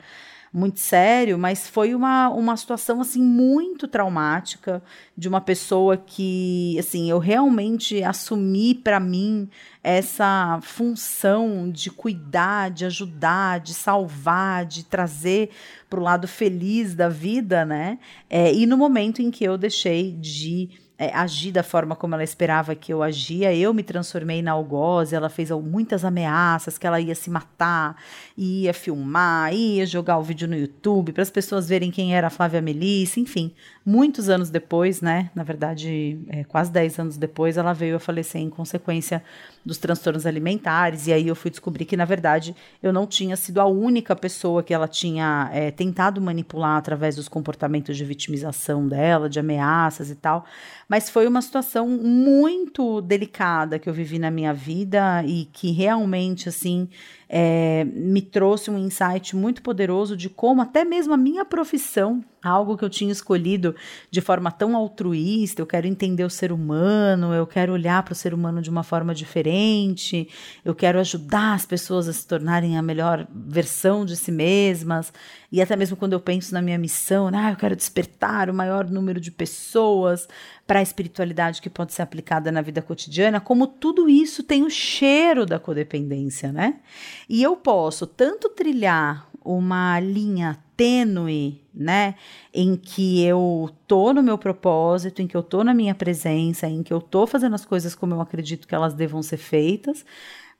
muito 0.53 0.81
sério, 0.81 1.39
mas 1.39 1.69
foi 1.69 1.95
uma, 1.95 2.29
uma 2.31 2.57
situação 2.57 3.01
assim 3.01 3.23
muito 3.23 3.87
traumática 3.87 4.83
de 5.17 5.29
uma 5.29 5.41
pessoa 5.41 5.97
que 5.97 6.77
assim 6.79 7.11
eu 7.11 7.19
realmente 7.19 8.03
assumi 8.03 8.75
para 8.75 8.99
mim 8.99 9.49
essa 9.83 10.59
função 10.63 11.71
de 11.71 11.91
cuidar, 11.91 12.71
de 12.71 12.85
ajudar, 12.85 13.61
de 13.61 13.75
salvar, 13.75 14.65
de 14.65 14.85
trazer 14.85 15.51
para 15.89 16.01
o 16.01 16.03
lado 16.03 16.27
feliz 16.27 16.95
da 16.95 17.09
vida, 17.09 17.65
né? 17.65 17.99
É, 18.29 18.53
e 18.53 18.67
no 18.67 18.77
momento 18.77 19.23
em 19.23 19.31
que 19.31 19.45
eu 19.45 19.57
deixei 19.57 20.13
de 20.13 20.86
é, 20.99 21.15
agir 21.15 21.53
da 21.53 21.63
forma 21.63 21.95
como 21.95 22.15
ela 22.15 22.25
esperava 22.25 22.75
que 22.75 22.93
eu 22.93 23.03
agia. 23.03 23.55
Eu 23.55 23.75
me 23.75 23.83
transformei 23.83 24.41
na 24.43 24.53
algoz, 24.53 25.13
ela 25.13 25.29
fez 25.29 25.51
muitas 25.51 26.05
ameaças 26.05 26.79
que 26.79 26.87
ela 26.87 27.01
ia 27.01 27.15
se 27.15 27.31
matar, 27.31 27.97
ia 28.37 28.73
filmar, 28.73 29.53
ia 29.55 29.87
jogar 29.87 30.19
o 30.19 30.23
vídeo 30.23 30.49
no 30.49 30.57
YouTube 30.57 31.13
para 31.13 31.23
as 31.23 31.31
pessoas 31.31 31.69
verem 31.69 31.91
quem 31.91 32.15
era 32.15 32.29
a 32.29 32.31
Flávia 32.31 32.63
Melissa, 32.63 33.21
enfim. 33.21 33.53
Muitos 33.88 34.29
anos 34.29 34.51
depois, 34.51 35.01
né, 35.01 35.31
na 35.33 35.44
verdade, 35.44 36.18
é, 36.27 36.42
quase 36.42 36.72
10 36.72 36.99
anos 36.99 37.16
depois, 37.16 37.57
ela 37.57 37.72
veio 37.72 37.94
a 37.94 38.01
falecer 38.01 38.40
em 38.40 38.51
consequência 38.51 39.22
dos 39.64 39.79
transtornos 39.79 40.27
alimentares, 40.27 41.07
e 41.07 41.12
aí 41.12 41.29
eu 41.29 41.37
fui 41.37 41.53
descobrir 41.53 41.85
que, 41.85 41.96
na 41.96 42.05
verdade, 42.05 42.53
eu 42.83 42.92
não 42.92 43.07
tinha 43.07 43.37
sido 43.37 43.61
a 43.61 43.64
única 43.64 44.16
pessoa 44.16 44.61
que 44.61 44.75
ela 44.75 44.88
tinha 44.88 45.49
é, 45.53 45.70
tentado 45.70 46.20
manipular 46.20 46.77
através 46.77 47.14
dos 47.14 47.29
comportamentos 47.29 47.96
de 47.96 48.05
vitimização 48.05 48.88
dela, 48.88 49.29
de 49.31 49.38
ameaças 49.38 50.11
e 50.11 50.16
tal, 50.16 50.44
mas 50.88 51.09
foi 51.09 51.29
uma 51.29 51.40
situação 51.40 51.87
muito 51.88 53.01
delicada 53.01 53.79
que 53.79 53.88
eu 53.88 53.94
vivi 53.94 54.18
na 54.18 54.33
minha 54.33 54.53
vida 54.53 55.22
e 55.25 55.44
que 55.53 55.70
realmente, 55.70 56.49
assim, 56.49 56.88
é, 57.29 57.85
me 57.85 58.20
trouxe 58.20 58.68
um 58.68 58.79
insight 58.79 59.37
muito 59.37 59.62
poderoso 59.62 60.16
de 60.16 60.29
como 60.29 60.61
até 60.62 60.85
mesmo 60.85 61.14
a 61.14 61.16
minha 61.16 61.44
profissão, 61.44 62.25
algo 62.47 62.77
que 62.77 62.85
eu 62.85 62.91
tinha 62.91 63.13
escolhido 63.13 63.75
de 64.11 64.21
forma 64.21 64.51
tão 64.51 64.77
altruísta, 64.77 65.61
eu 65.61 65.67
quero 65.67 65.87
entender 65.87 66.25
o 66.25 66.31
ser 66.31 66.53
humano, 66.53 67.35
eu 67.35 67.47
quero 67.47 67.73
olhar 67.73 68.03
para 68.03 68.13
o 68.13 68.17
ser 68.17 68.33
humano 68.33 68.63
de 68.63 68.71
uma 68.71 68.83
forma 68.83 69.15
diferente, 69.15 70.29
eu 70.65 70.75
quero 70.75 70.99
ajudar 71.01 71.55
as 71.55 71.67
pessoas 71.67 72.09
a 72.09 72.13
se 72.13 72.27
tornarem 72.27 72.77
a 72.77 72.83
melhor 72.83 73.27
versão 73.31 74.05
de 74.05 74.17
si 74.17 74.33
mesmas, 74.33 75.13
e 75.51 75.63
até 75.63 75.77
mesmo 75.77 75.97
quando 75.97 76.13
eu 76.13 76.21
penso 76.21 76.53
na 76.53 76.63
minha 76.63 76.79
missão, 76.79 77.31
né, 77.31 77.39
ah, 77.47 77.51
eu 77.51 77.57
quero 77.57 77.77
despertar 77.77 78.51
o 78.51 78.55
maior 78.55 78.89
número 78.89 79.21
de 79.21 79.31
pessoas 79.31 80.29
para 80.67 80.81
a 80.81 80.83
espiritualidade 80.83 81.63
que 81.63 81.71
pode 81.71 81.93
ser 81.93 82.03
aplicada 82.03 82.51
na 82.51 82.61
vida 82.61 82.83
cotidiana, 82.83 83.41
como 83.41 83.67
tudo 83.67 84.09
isso 84.09 84.43
tem 84.43 84.65
o 84.65 84.71
cheiro 84.71 85.47
da 85.47 85.59
codependência, 85.59 86.53
né? 86.53 86.81
E 87.29 87.43
eu 87.43 87.57
posso 87.57 88.07
tanto 88.07 88.49
trilhar 88.49 89.29
uma 89.45 90.01
linha 90.01 90.59
tênue, 90.77 91.62
né? 91.75 92.15
Em 92.53 92.77
que 92.77 93.23
eu 93.25 93.71
tô 93.87 94.12
no 94.12 94.23
meu 94.23 94.37
propósito, 94.37 95.23
em 95.23 95.27
que 95.27 95.37
eu 95.37 95.43
tô 95.43 95.65
na 95.65 95.73
minha 95.73 95.95
presença, 95.95 96.67
em 96.67 96.83
que 96.83 96.93
eu 96.93 97.01
tô 97.01 97.27
fazendo 97.27 97.55
as 97.55 97.65
coisas 97.65 97.95
como 97.95 98.15
eu 98.15 98.21
acredito 98.21 98.69
que 98.69 98.75
elas 98.75 98.95
devam 98.95 99.23
ser 99.23 99.39
feitas, 99.39 100.05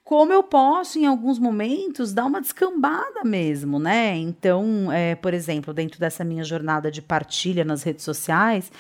como 0.07 0.33
eu 0.33 0.41
posso, 0.41 1.01
em 1.01 1.05
alguns 1.05 1.37
momentos, 1.37 2.13
dar 2.13 2.27
uma 2.27 2.41
descambada 2.41 3.25
mesmo, 3.25 3.77
né? 3.77 4.17
Então, 4.17 4.91
é, 4.93 5.17
por 5.17 5.35
exemplo, 5.35 5.75
dentro 5.75 5.99
dessa 5.99 6.23
minha 6.23 6.45
jornada 6.45 6.93
de 6.93 7.03
partilha 7.03 7.65
nas 7.65 7.83
redes 7.83 8.05
sociais, 8.05 8.71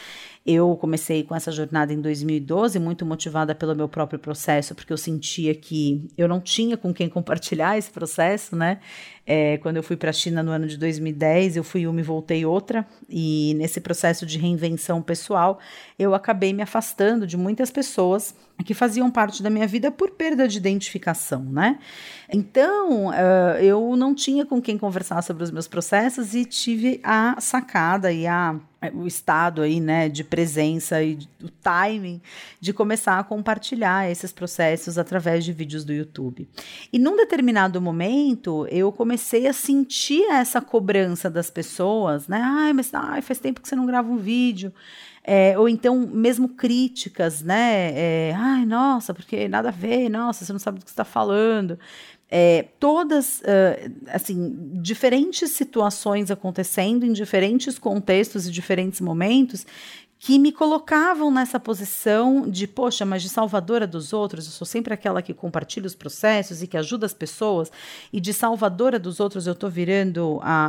eu 0.46 0.76
comecei 0.76 1.24
com 1.24 1.34
essa 1.34 1.50
jornada 1.50 1.92
em 1.92 2.00
2012, 2.00 2.78
muito 2.78 3.04
motivada 3.04 3.56
pelo 3.56 3.74
meu 3.74 3.88
próprio 3.88 4.20
processo, 4.20 4.72
porque 4.72 4.92
eu 4.92 4.96
sentia 4.96 5.52
que 5.52 6.08
eu 6.16 6.28
não 6.28 6.40
tinha 6.40 6.76
com 6.76 6.94
quem 6.94 7.08
compartilhar 7.08 7.76
esse 7.76 7.90
processo, 7.90 8.54
né? 8.54 8.78
É, 9.26 9.58
quando 9.58 9.76
eu 9.76 9.82
fui 9.82 9.96
para 9.96 10.10
a 10.10 10.12
China 10.12 10.42
no 10.42 10.52
ano 10.52 10.66
de 10.66 10.76
2010, 10.76 11.56
eu 11.56 11.64
fui 11.64 11.86
uma 11.86 11.98
e 11.98 12.02
voltei 12.02 12.46
outra, 12.46 12.86
e 13.08 13.54
nesse 13.56 13.80
processo 13.80 14.24
de 14.24 14.38
reinvenção 14.38 15.02
pessoal, 15.02 15.58
eu 15.98 16.14
acabei 16.14 16.52
me 16.52 16.62
afastando 16.62 17.26
de 17.26 17.36
muitas 17.36 17.70
pessoas 17.70 18.34
que 18.64 18.72
faziam 18.72 19.10
parte 19.10 19.42
da 19.42 19.50
minha 19.50 19.66
vida 19.66 19.90
por 19.90 20.12
perda 20.12 20.48
de 20.48 20.56
identificação, 20.56 21.42
né? 21.44 21.78
Então, 22.32 23.08
uh, 23.08 23.58
eu 23.60 23.96
não 23.96 24.14
tinha 24.14 24.46
com 24.46 24.62
quem 24.62 24.78
conversar 24.78 25.22
sobre 25.22 25.42
os 25.42 25.50
meus 25.50 25.68
processos 25.68 26.34
e 26.34 26.44
tive 26.44 27.00
a 27.02 27.36
sacada 27.40 28.12
e 28.12 28.26
a 28.26 28.56
o 28.94 29.06
estado 29.06 29.62
aí, 29.62 29.80
né, 29.80 30.08
de 30.08 30.22
presença 30.22 31.02
e 31.02 31.18
o 31.42 31.48
timing 31.48 32.20
de 32.60 32.72
começar 32.72 33.18
a 33.18 33.24
compartilhar 33.24 34.08
esses 34.10 34.32
processos 34.32 34.98
através 34.98 35.44
de 35.44 35.52
vídeos 35.52 35.84
do 35.84 35.92
YouTube. 35.92 36.48
E 36.92 36.98
num 36.98 37.16
determinado 37.16 37.80
momento, 37.80 38.66
eu 38.70 38.92
comecei 38.92 39.15
a 39.46 39.52
sentir 39.52 40.24
essa 40.30 40.60
cobrança 40.60 41.30
das 41.30 41.50
pessoas, 41.50 42.28
né? 42.28 42.40
Ai, 42.42 42.72
mas 42.72 42.92
ai, 42.94 43.22
faz 43.22 43.38
tempo 43.38 43.60
que 43.60 43.68
você 43.68 43.76
não 43.76 43.86
grava 43.86 44.10
um 44.10 44.16
vídeo. 44.16 44.72
É, 45.28 45.58
ou 45.58 45.68
então 45.68 46.06
mesmo 46.06 46.48
críticas, 46.48 47.42
né? 47.42 47.90
É, 47.94 48.34
Ai, 48.36 48.64
nossa, 48.64 49.12
porque 49.12 49.48
nada 49.48 49.68
a 49.68 49.72
ver, 49.72 50.08
nossa, 50.08 50.44
você 50.44 50.52
não 50.52 50.60
sabe 50.60 50.78
do 50.78 50.84
que 50.84 50.90
está 50.90 51.04
falando 51.04 51.78
é, 52.28 52.66
todas, 52.80 53.40
uh, 53.40 53.92
assim, 54.08 54.56
diferentes 54.80 55.50
situações 55.52 56.30
acontecendo 56.30 57.06
em 57.06 57.12
diferentes 57.12 57.78
contextos 57.78 58.48
e 58.48 58.50
diferentes 58.50 59.00
momentos 59.00 59.64
que 60.18 60.38
me 60.38 60.50
colocavam 60.50 61.30
nessa 61.30 61.60
posição 61.60 62.48
de, 62.48 62.66
poxa, 62.66 63.04
mas 63.04 63.22
de 63.22 63.28
salvadora 63.28 63.86
dos 63.86 64.12
outros, 64.12 64.46
eu 64.46 64.52
sou 64.52 64.66
sempre 64.66 64.92
aquela 64.92 65.20
que 65.20 65.34
compartilha 65.34 65.86
os 65.86 65.94
processos 65.94 66.62
e 66.62 66.66
que 66.66 66.76
ajuda 66.76 67.04
as 67.04 67.12
pessoas, 67.12 67.70
e 68.12 68.18
de 68.18 68.32
salvadora 68.32 68.98
dos 68.98 69.20
outros 69.20 69.46
eu 69.46 69.54
tô 69.54 69.68
virando 69.68 70.40
a, 70.42 70.66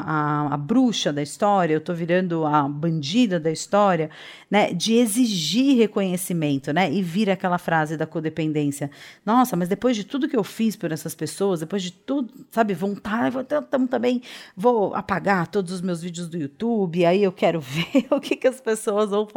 a, 0.51 0.53
a 0.53 0.57
bruxa 0.57 1.13
da 1.13 1.21
história, 1.21 1.73
eu 1.73 1.81
tô 1.81 1.93
virando 1.93 2.45
a 2.45 2.67
bandida 2.67 3.39
da 3.39 3.49
história, 3.49 4.09
né? 4.51 4.73
De 4.73 4.93
exigir 4.93 5.77
reconhecimento, 5.77 6.73
né? 6.73 6.91
E 6.91 7.01
vir 7.01 7.29
aquela 7.29 7.57
frase 7.57 7.95
da 7.95 8.05
codependência. 8.05 8.91
Nossa, 9.25 9.55
mas 9.55 9.69
depois 9.69 9.95
de 9.95 10.03
tudo 10.03 10.27
que 10.27 10.37
eu 10.37 10.43
fiz 10.43 10.75
por 10.75 10.91
essas 10.91 11.15
pessoas, 11.15 11.61
depois 11.61 11.81
de 11.81 11.91
tudo, 11.91 12.33
sabe, 12.51 12.73
vontade, 12.73 13.33
vou, 13.33 13.43
também 13.43 14.21
vou 14.55 14.93
apagar 14.93 15.47
todos 15.47 15.71
os 15.71 15.81
meus 15.81 16.01
vídeos 16.01 16.27
do 16.27 16.37
YouTube, 16.37 17.05
aí 17.05 17.23
eu 17.23 17.31
quero 17.31 17.59
ver 17.61 18.07
o 18.11 18.19
que, 18.19 18.35
que 18.35 18.47
as 18.47 18.59
pessoas 18.59 19.09
vão 19.09 19.25
fazer 19.25 19.36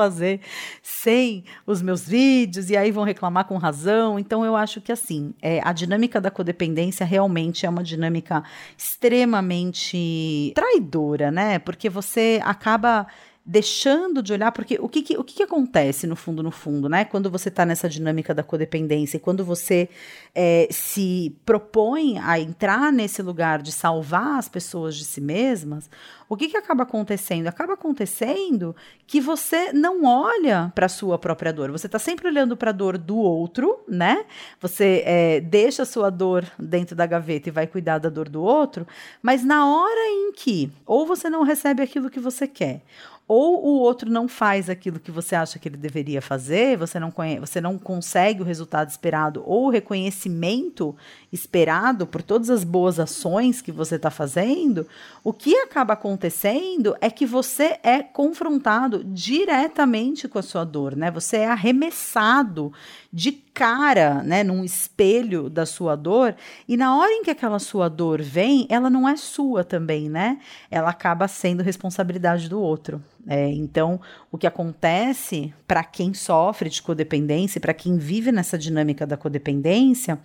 sem 0.82 1.44
os 1.66 1.82
meus 1.82 2.06
vídeos, 2.06 2.70
e 2.70 2.76
aí 2.76 2.90
vão 2.90 3.04
reclamar 3.04 3.44
com 3.44 3.56
razão. 3.56 4.18
Então, 4.18 4.44
eu 4.44 4.56
acho 4.56 4.80
que 4.80 4.92
assim, 4.92 5.34
é, 5.42 5.60
a 5.64 5.72
dinâmica 5.72 6.20
da 6.20 6.30
codependência 6.30 7.04
realmente 7.04 7.66
é 7.66 7.68
uma 7.68 7.82
dinâmica 7.82 8.42
extremamente 8.76 10.52
traidora, 10.54 11.30
né? 11.30 11.58
Porque 11.58 11.88
você 11.88 12.40
acaba 12.44 13.06
deixando 13.50 14.22
de 14.22 14.32
olhar, 14.32 14.52
porque 14.52 14.78
o 14.80 14.88
que, 14.88 15.02
que 15.02 15.18
o 15.18 15.24
que, 15.24 15.34
que, 15.34 15.42
acontece 15.42 16.06
no 16.06 16.14
fundo, 16.14 16.40
no 16.40 16.52
fundo, 16.52 16.88
né? 16.88 17.04
Quando 17.04 17.28
você 17.28 17.48
está 17.48 17.66
nessa 17.66 17.88
dinâmica 17.88 18.32
da 18.32 18.44
codependência, 18.44 19.18
quando 19.18 19.44
você 19.44 19.88
é, 20.32 20.68
se 20.70 21.34
propõe 21.44 22.16
a 22.20 22.38
entrar 22.38 22.92
nesse 22.92 23.20
lugar 23.22 23.60
de 23.60 23.72
salvar 23.72 24.38
as 24.38 24.48
pessoas 24.48 24.94
de 24.94 25.04
si 25.04 25.20
mesmas, 25.20 25.90
o 26.28 26.36
que, 26.36 26.46
que 26.46 26.56
acaba 26.56 26.84
acontecendo? 26.84 27.48
Acaba 27.48 27.72
acontecendo 27.72 28.76
que 29.04 29.20
você 29.20 29.72
não 29.72 30.04
olha 30.04 30.70
para 30.72 30.86
a 30.86 30.88
sua 30.88 31.18
própria 31.18 31.52
dor. 31.52 31.72
Você 31.72 31.86
está 31.86 31.98
sempre 31.98 32.28
olhando 32.28 32.56
para 32.56 32.70
a 32.70 32.72
dor 32.72 32.96
do 32.96 33.16
outro, 33.16 33.80
né? 33.88 34.24
Você 34.60 35.02
é, 35.04 35.40
deixa 35.40 35.82
a 35.82 35.86
sua 35.86 36.08
dor 36.08 36.44
dentro 36.56 36.94
da 36.94 37.04
gaveta 37.04 37.48
e 37.48 37.52
vai 37.52 37.66
cuidar 37.66 37.98
da 37.98 38.08
dor 38.08 38.28
do 38.28 38.40
outro, 38.40 38.86
mas 39.20 39.44
na 39.44 39.66
hora 39.66 40.06
em 40.06 40.30
que 40.30 40.70
ou 40.86 41.04
você 41.04 41.28
não 41.28 41.42
recebe 41.42 41.82
aquilo 41.82 42.08
que 42.08 42.20
você 42.20 42.46
quer, 42.46 42.82
ou 43.32 43.64
o 43.64 43.78
outro 43.78 44.10
não 44.10 44.26
faz 44.26 44.68
aquilo 44.68 44.98
que 44.98 45.12
você 45.12 45.36
acha 45.36 45.56
que 45.56 45.68
ele 45.68 45.76
deveria 45.76 46.20
fazer, 46.20 46.76
você 46.76 46.98
não, 46.98 47.12
conhece, 47.12 47.38
você 47.38 47.60
não 47.60 47.78
consegue 47.78 48.42
o 48.42 48.44
resultado 48.44 48.90
esperado 48.90 49.44
ou 49.46 49.66
o 49.66 49.70
reconhecimento 49.70 50.96
esperado 51.32 52.08
por 52.08 52.22
todas 52.22 52.50
as 52.50 52.64
boas 52.64 52.98
ações 52.98 53.62
que 53.62 53.70
você 53.70 53.94
está 53.94 54.10
fazendo, 54.10 54.84
o 55.22 55.32
que 55.32 55.54
acaba 55.58 55.92
acontecendo 55.92 56.96
é 57.00 57.08
que 57.08 57.24
você 57.24 57.78
é 57.84 58.02
confrontado 58.02 59.04
diretamente 59.04 60.26
com 60.26 60.40
a 60.40 60.42
sua 60.42 60.64
dor, 60.64 60.96
né? 60.96 61.08
Você 61.12 61.36
é 61.36 61.46
arremessado 61.46 62.72
de 63.12 63.32
cara, 63.32 64.22
né, 64.22 64.44
num 64.44 64.64
espelho 64.64 65.50
da 65.50 65.66
sua 65.66 65.96
dor, 65.96 66.36
e 66.68 66.76
na 66.76 66.96
hora 66.96 67.12
em 67.12 67.24
que 67.24 67.30
aquela 67.30 67.58
sua 67.58 67.88
dor 67.88 68.22
vem, 68.22 68.66
ela 68.70 68.88
não 68.88 69.08
é 69.08 69.16
sua 69.16 69.64
também, 69.64 70.08
né? 70.08 70.38
Ela 70.70 70.90
acaba 70.90 71.26
sendo 71.26 71.62
responsabilidade 71.62 72.48
do 72.48 72.60
outro. 72.60 73.02
É, 73.26 73.48
então, 73.48 74.00
o 74.30 74.38
que 74.38 74.46
acontece 74.46 75.52
para 75.66 75.82
quem 75.82 76.14
sofre 76.14 76.70
de 76.70 76.80
codependência, 76.80 77.60
para 77.60 77.74
quem 77.74 77.98
vive 77.98 78.30
nessa 78.30 78.56
dinâmica 78.56 79.06
da 79.06 79.16
codependência, 79.16 80.18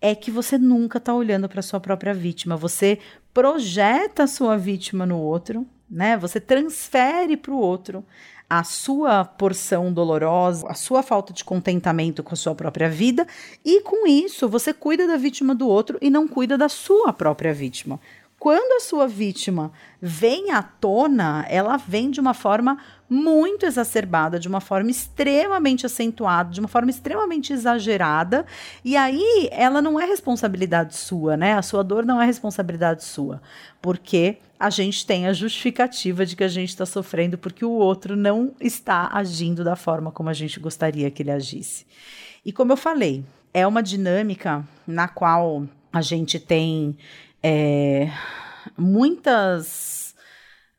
é 0.00 0.14
que 0.14 0.30
você 0.30 0.56
nunca 0.56 0.98
está 0.98 1.12
olhando 1.12 1.48
para 1.48 1.60
sua 1.60 1.80
própria 1.80 2.14
vítima. 2.14 2.56
Você 2.56 3.00
projeta 3.34 4.22
a 4.22 4.28
sua 4.28 4.56
vítima 4.56 5.04
no 5.04 5.18
outro, 5.18 5.66
né? 5.90 6.16
Você 6.16 6.40
transfere 6.40 7.36
para 7.36 7.52
o 7.52 7.58
outro 7.58 8.04
a 8.48 8.64
sua 8.64 9.24
porção 9.24 9.92
dolorosa, 9.92 10.66
a 10.68 10.74
sua 10.74 11.02
falta 11.02 11.32
de 11.32 11.44
contentamento 11.44 12.22
com 12.22 12.32
a 12.32 12.36
sua 12.36 12.54
própria 12.54 12.88
vida, 12.88 13.26
e 13.64 13.82
com 13.82 14.06
isso 14.06 14.48
você 14.48 14.72
cuida 14.72 15.06
da 15.06 15.16
vítima 15.16 15.54
do 15.54 15.68
outro 15.68 15.98
e 16.00 16.08
não 16.08 16.26
cuida 16.26 16.56
da 16.56 16.68
sua 16.68 17.12
própria 17.12 17.52
vítima. 17.52 18.00
Quando 18.38 18.76
a 18.76 18.80
sua 18.80 19.08
vítima 19.08 19.72
vem 20.00 20.52
à 20.52 20.62
tona, 20.62 21.44
ela 21.48 21.76
vem 21.76 22.08
de 22.08 22.20
uma 22.20 22.32
forma 22.32 22.78
muito 23.10 23.66
exacerbada, 23.66 24.38
de 24.38 24.46
uma 24.46 24.60
forma 24.60 24.92
extremamente 24.92 25.84
acentuada, 25.84 26.50
de 26.50 26.60
uma 26.60 26.68
forma 26.68 26.88
extremamente 26.88 27.52
exagerada, 27.52 28.46
e 28.84 28.96
aí 28.96 29.48
ela 29.50 29.82
não 29.82 29.98
é 29.98 30.06
responsabilidade 30.06 30.94
sua, 30.94 31.36
né? 31.36 31.54
A 31.54 31.62
sua 31.62 31.82
dor 31.82 32.06
não 32.06 32.22
é 32.22 32.26
responsabilidade 32.26 33.02
sua, 33.02 33.42
porque 33.82 34.38
a 34.58 34.70
gente 34.70 35.06
tem 35.06 35.26
a 35.26 35.32
justificativa 35.32 36.26
de 36.26 36.34
que 36.34 36.44
a 36.44 36.48
gente 36.48 36.70
está 36.70 36.84
sofrendo 36.84 37.38
porque 37.38 37.64
o 37.64 37.70
outro 37.70 38.16
não 38.16 38.54
está 38.60 39.08
agindo 39.12 39.62
da 39.62 39.76
forma 39.76 40.10
como 40.10 40.28
a 40.28 40.32
gente 40.32 40.58
gostaria 40.58 41.10
que 41.10 41.22
ele 41.22 41.30
agisse. 41.30 41.86
E 42.44 42.52
como 42.52 42.72
eu 42.72 42.76
falei, 42.76 43.24
é 43.54 43.66
uma 43.66 43.82
dinâmica 43.82 44.66
na 44.86 45.06
qual 45.06 45.66
a 45.92 46.00
gente 46.00 46.40
tem 46.40 46.96
é, 47.42 48.10
muitas 48.76 50.14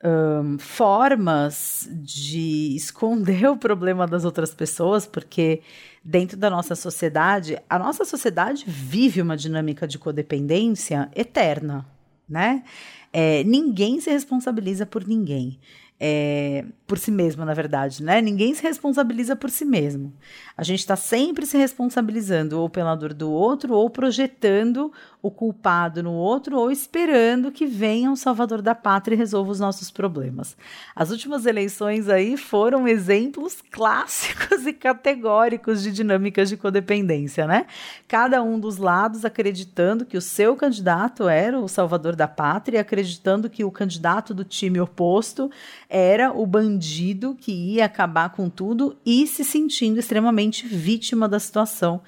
um, 0.04 0.58
formas 0.58 1.90
de 1.92 2.76
esconder 2.76 3.50
o 3.50 3.58
problema 3.58 4.08
das 4.08 4.26
outras 4.26 4.54
pessoas, 4.54 5.06
porque 5.06 5.62
dentro 6.04 6.38
da 6.38 6.50
nossa 6.50 6.76
sociedade, 6.76 7.58
a 7.70 7.78
nossa 7.78 8.06
sociedade 8.06 8.64
vive 8.68 9.22
uma 9.22 9.38
dinâmica 9.38 9.88
de 9.88 10.00
codependência 10.00 11.10
eterna, 11.16 11.86
né? 12.28 12.64
É, 13.12 13.44
ninguém 13.44 14.00
se 14.00 14.10
responsabiliza 14.10 14.86
por 14.86 15.08
ninguém 15.08 15.60
é, 16.00 16.64
por 16.88 16.98
si 16.98 17.12
mesmo, 17.12 17.44
na 17.44 17.54
verdade, 17.54 18.02
né? 18.02 18.22
Ninguém 18.22 18.54
se 18.54 18.64
responsabiliza 18.64 19.36
por 19.36 19.50
si 19.50 19.66
mesmo. 19.66 20.14
A 20.60 20.64
gente 20.64 20.80
está 20.80 20.98
sempre 20.98 21.46
se 21.46 21.58
responsabilizando 21.58 22.60
ou 22.60 22.70
pela 22.70 22.94
dor 22.94 23.14
do 23.14 23.32
outro, 23.32 23.76
ou 23.76 23.90
projetando 23.90 24.92
o 25.22 25.32
culpado 25.32 26.04
no 26.04 26.12
outro, 26.12 26.58
ou 26.58 26.70
esperando 26.70 27.50
que 27.50 27.66
venha 27.66 28.12
um 28.12 28.16
salvador 28.16 28.62
da 28.62 28.76
pátria 28.76 29.16
e 29.16 29.18
resolva 29.18 29.52
os 29.52 29.60
nossos 29.60 29.90
problemas. 29.90 30.58
As 30.94 31.12
últimas 31.12 31.46
eleições 31.46 32.10
aí 32.10 32.36
foram 32.36 32.86
exemplos 32.86 33.64
clássicos 33.72 34.66
e 34.68 34.74
categóricos 34.74 35.82
de 35.82 35.94
dinâmicas 35.94 36.50
de 36.50 36.58
codependência, 36.58 37.48
né? 37.48 37.66
Cada 38.06 38.44
um 38.44 38.60
dos 38.60 38.76
lados 38.76 39.24
acreditando 39.24 40.06
que 40.06 40.18
o 40.18 40.22
seu 40.22 40.58
candidato 40.58 41.30
era 41.30 41.58
o 41.58 41.70
salvador 41.70 42.18
da 42.18 42.28
pátria, 42.28 42.82
acreditando 42.82 43.50
que 43.50 43.64
o 43.64 43.72
candidato 43.72 44.34
do 44.34 44.44
time 44.44 44.82
oposto 44.82 45.50
era 45.90 46.34
o 46.34 46.46
bandido 46.46 47.34
que 47.40 47.54
ia 47.54 47.86
acabar 47.86 48.32
com 48.32 48.50
tudo 48.50 48.98
e 49.06 49.26
se 49.26 49.46
sentindo 49.46 50.00
extremamente 50.00 50.49
vítima 50.66 51.28
da 51.28 51.40
situação, 51.40 52.02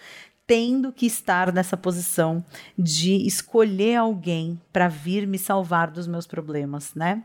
tendo 0.46 0.92
que 0.92 1.06
estar 1.06 1.54
nessa 1.54 1.78
posição 1.78 2.44
de 2.78 3.26
escolher 3.26 3.96
alguém 3.96 4.60
para 4.74 4.88
vir 4.88 5.26
me 5.26 5.38
salvar 5.38 5.90
dos 5.90 6.08
meus 6.08 6.28
problemas, 6.28 6.94
né? 6.94 7.24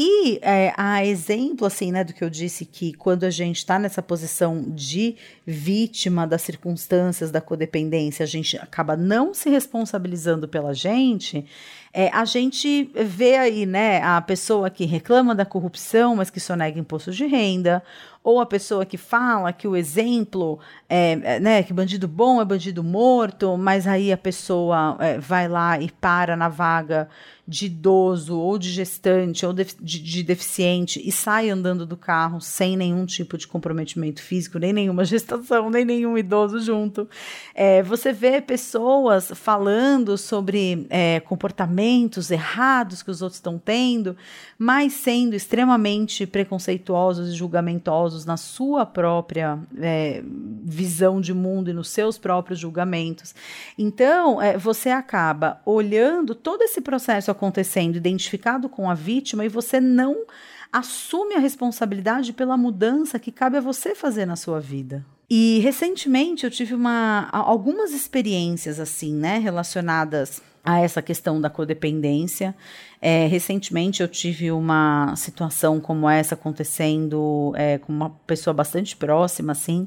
E 0.00 0.38
é, 0.42 0.72
a 0.76 1.04
exemplo, 1.04 1.66
assim, 1.66 1.90
né, 1.90 2.04
do 2.04 2.12
que 2.12 2.22
eu 2.22 2.30
disse 2.30 2.64
que 2.64 2.92
quando 2.92 3.24
a 3.24 3.30
gente 3.30 3.56
está 3.56 3.80
nessa 3.80 4.00
posição 4.00 4.64
de 4.68 5.16
vítima 5.44 6.24
das 6.24 6.42
circunstâncias 6.42 7.32
da 7.32 7.40
codependência, 7.40 8.22
a 8.22 8.26
gente 8.26 8.56
acaba 8.58 8.96
não 8.96 9.34
se 9.34 9.50
responsabilizando 9.50 10.46
pela 10.46 10.72
gente. 10.72 11.44
É, 11.92 12.10
a 12.10 12.24
gente 12.24 12.88
vê 12.94 13.38
aí, 13.38 13.66
né, 13.66 14.00
a 14.00 14.20
pessoa 14.20 14.70
que 14.70 14.84
reclama 14.84 15.34
da 15.34 15.44
corrupção, 15.44 16.14
mas 16.14 16.30
que 16.30 16.38
sonega 16.38 16.78
imposto 16.78 17.10
de 17.10 17.26
renda, 17.26 17.82
ou 18.22 18.40
a 18.40 18.46
pessoa 18.46 18.86
que 18.86 18.96
fala 18.96 19.52
que 19.52 19.66
o 19.66 19.74
exemplo 19.74 20.60
é, 20.88 21.18
é, 21.24 21.40
né, 21.40 21.62
que 21.64 21.72
bandido 21.72 22.06
bom 22.06 22.40
é 22.40 22.44
bandido 22.44 22.84
morto, 22.84 23.56
mas 23.56 23.84
aí 23.84 24.12
a 24.12 24.16
pessoa 24.16 24.96
é, 25.00 25.18
vai 25.18 25.48
lá 25.48 25.80
e 25.80 25.90
para 25.90 26.36
na 26.36 26.48
vaga 26.48 27.08
de 27.48 27.64
idoso 27.64 28.38
ou 28.38 28.58
de 28.58 28.70
gestante 28.70 29.46
ou 29.46 29.54
de, 29.54 29.64
de, 29.80 30.02
de, 30.02 30.22
deficiente 30.22 31.00
e 31.02 31.10
sai 31.10 31.48
andando 31.48 31.86
do 31.86 31.96
carro 31.96 32.42
sem 32.42 32.76
nenhum 32.76 33.06
tipo 33.06 33.38
de 33.38 33.48
comprometimento 33.48 34.20
físico, 34.20 34.58
nem 34.58 34.70
nenhuma 34.70 35.02
gestação, 35.06 35.70
nem 35.70 35.82
nenhum 35.82 36.18
idoso 36.18 36.60
junto. 36.60 37.08
É, 37.54 37.82
você 37.82 38.12
vê 38.12 38.42
pessoas 38.42 39.32
falando 39.34 40.18
sobre 40.18 40.86
é, 40.90 41.20
comportamentos 41.20 42.30
errados 42.30 43.02
que 43.02 43.10
os 43.10 43.22
outros 43.22 43.38
estão 43.38 43.58
tendo, 43.58 44.14
mas 44.58 44.92
sendo 44.92 45.34
extremamente 45.34 46.26
preconceituosos 46.26 47.30
e 47.30 47.32
julgamentosos 47.32 48.26
na 48.26 48.36
sua 48.36 48.84
própria 48.84 49.58
é, 49.78 50.22
visão 50.62 51.18
de 51.18 51.32
mundo 51.32 51.70
e 51.70 51.72
nos 51.72 51.88
seus 51.88 52.18
próprios 52.18 52.58
julgamentos. 52.58 53.34
Então, 53.78 54.42
é, 54.42 54.58
você 54.58 54.90
acaba 54.90 55.62
olhando 55.64 56.34
todo 56.34 56.60
esse 56.60 56.82
processo 56.82 57.30
acontecendo, 57.38 57.96
identificado 57.96 58.68
com 58.68 58.90
a 58.90 58.94
vítima, 58.94 59.44
e 59.44 59.48
você 59.48 59.80
não 59.80 60.26
assume 60.72 61.34
a 61.34 61.38
responsabilidade 61.38 62.32
pela 62.32 62.56
mudança 62.56 63.18
que 63.18 63.32
cabe 63.32 63.56
a 63.56 63.60
você 63.60 63.94
fazer 63.94 64.26
na 64.26 64.36
sua 64.36 64.60
vida. 64.60 65.06
E 65.30 65.60
recentemente 65.60 66.44
eu 66.44 66.50
tive 66.50 66.74
uma, 66.74 67.28
algumas 67.30 67.92
experiências 67.92 68.80
assim, 68.80 69.14
né, 69.14 69.38
relacionadas 69.38 70.42
a 70.64 70.80
essa 70.80 71.00
questão 71.00 71.40
da 71.40 71.48
codependência. 71.48 72.54
É, 73.00 73.26
recentemente 73.26 74.02
eu 74.02 74.08
tive 74.08 74.50
uma 74.50 75.14
situação 75.16 75.80
como 75.80 76.08
essa 76.08 76.34
acontecendo 76.34 77.52
é, 77.56 77.78
com 77.78 77.92
uma 77.92 78.10
pessoa 78.26 78.52
bastante 78.52 78.96
próxima, 78.96 79.52
assim. 79.52 79.86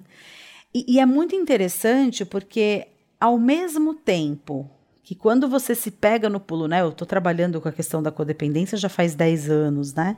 E, 0.74 0.96
e 0.96 1.00
é 1.00 1.06
muito 1.06 1.36
interessante 1.36 2.24
porque, 2.24 2.88
ao 3.20 3.38
mesmo 3.38 3.94
tempo 3.94 4.70
que 5.12 5.16
quando 5.16 5.50
você 5.50 5.76
se 5.76 5.92
pega 5.92 6.30
no 6.30 6.40
pulo, 6.40 6.70
né? 6.70 6.80
Eu 6.80 6.88
estou 6.88 7.06
trabalhando 7.06 7.60
com 7.60 7.68
a 7.68 7.72
questão 7.74 8.02
da 8.02 8.14
codependência 8.14 8.78
já 8.78 8.88
faz 8.88 9.14
10 9.14 9.50
anos, 9.50 9.94
né? 9.94 10.16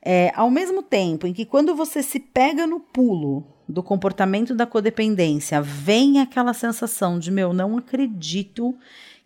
É, 0.00 0.32
ao 0.34 0.50
mesmo 0.50 0.82
tempo 0.82 1.26
em 1.26 1.34
que 1.34 1.44
quando 1.44 1.74
você 1.74 2.02
se 2.02 2.18
pega 2.18 2.66
no 2.66 2.80
pulo 2.80 3.46
do 3.68 3.82
comportamento 3.82 4.54
da 4.54 4.64
codependência, 4.64 5.60
vem 5.60 6.18
aquela 6.18 6.54
sensação 6.54 7.18
de 7.18 7.30
meu, 7.30 7.52
não 7.52 7.76
acredito 7.76 8.74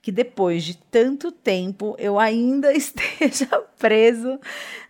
que 0.06 0.12
depois 0.12 0.62
de 0.62 0.76
tanto 0.76 1.32
tempo 1.32 1.96
eu 1.98 2.16
ainda 2.16 2.70
esteja 2.78 3.48
preso 3.76 4.38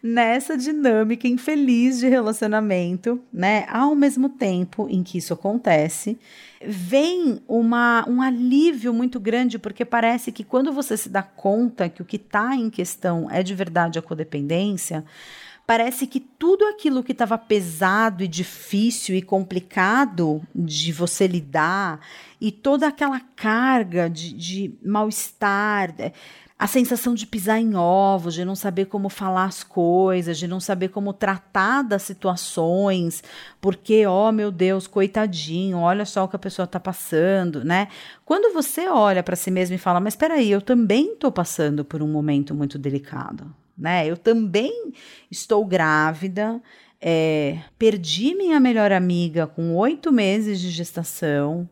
nessa 0.02 0.58
dinâmica 0.58 1.26
infeliz 1.26 1.98
de 1.98 2.06
relacionamento, 2.06 3.18
né? 3.32 3.64
Ao 3.70 3.94
mesmo 3.94 4.28
tempo 4.28 4.86
em 4.90 5.02
que 5.02 5.16
isso 5.16 5.32
acontece, 5.32 6.18
vem 6.62 7.40
uma, 7.48 8.04
um 8.06 8.20
alívio 8.20 8.92
muito 8.92 9.18
grande, 9.18 9.58
porque 9.58 9.86
parece 9.86 10.30
que 10.30 10.44
quando 10.44 10.70
você 10.70 10.98
se 10.98 11.08
dá 11.08 11.22
conta 11.22 11.88
que 11.88 12.02
o 12.02 12.04
que 12.04 12.16
está 12.16 12.54
em 12.54 12.68
questão 12.68 13.26
é 13.30 13.42
de 13.42 13.54
verdade 13.54 13.98
a 13.98 14.02
codependência, 14.02 15.02
parece 15.66 16.06
que 16.06 16.20
tudo 16.20 16.64
aquilo 16.66 17.02
que 17.02 17.12
estava 17.12 17.36
pesado 17.36 18.22
e 18.22 18.28
difícil 18.28 19.16
e 19.16 19.22
complicado 19.22 20.40
de 20.54 20.92
você 20.92 21.26
lidar, 21.26 22.00
e 22.40 22.52
toda 22.52 22.86
aquela 22.86 23.20
carga 23.34 24.08
de, 24.08 24.32
de 24.32 24.74
mal-estar, 24.84 25.94
é, 25.98 26.12
a 26.58 26.66
sensação 26.66 27.14
de 27.14 27.26
pisar 27.26 27.60
em 27.60 27.74
ovos, 27.74 28.34
de 28.34 28.44
não 28.44 28.54
saber 28.54 28.86
como 28.86 29.08
falar 29.08 29.44
as 29.44 29.62
coisas, 29.62 30.38
de 30.38 30.46
não 30.46 30.60
saber 30.60 30.88
como 30.88 31.12
tratar 31.12 31.82
das 31.82 32.02
situações, 32.02 33.22
porque, 33.60 34.06
ó 34.06 34.28
oh, 34.28 34.32
meu 34.32 34.50
Deus, 34.50 34.86
coitadinho, 34.86 35.78
olha 35.78 36.06
só 36.06 36.24
o 36.24 36.28
que 36.28 36.36
a 36.36 36.38
pessoa 36.38 36.64
está 36.64 36.80
passando, 36.80 37.64
né? 37.64 37.88
Quando 38.24 38.54
você 38.54 38.88
olha 38.88 39.22
para 39.22 39.36
si 39.36 39.50
mesmo 39.50 39.74
e 39.74 39.78
fala, 39.78 40.00
mas 40.00 40.14
espera 40.14 40.34
aí, 40.34 40.50
eu 40.50 40.62
também 40.62 41.12
estou 41.12 41.32
passando 41.32 41.84
por 41.84 42.02
um 42.02 42.08
momento 42.08 42.54
muito 42.54 42.78
delicado 42.78 43.52
né? 43.76 44.06
Eu 44.06 44.16
também 44.16 44.92
estou 45.30 45.64
grávida, 45.64 46.60
é, 47.00 47.58
perdi 47.78 48.34
minha 48.34 48.58
melhor 48.58 48.92
amiga 48.92 49.46
com 49.46 49.74
oito 49.76 50.10
meses 50.12 50.60
de 50.60 50.70
gestação, 50.70 51.68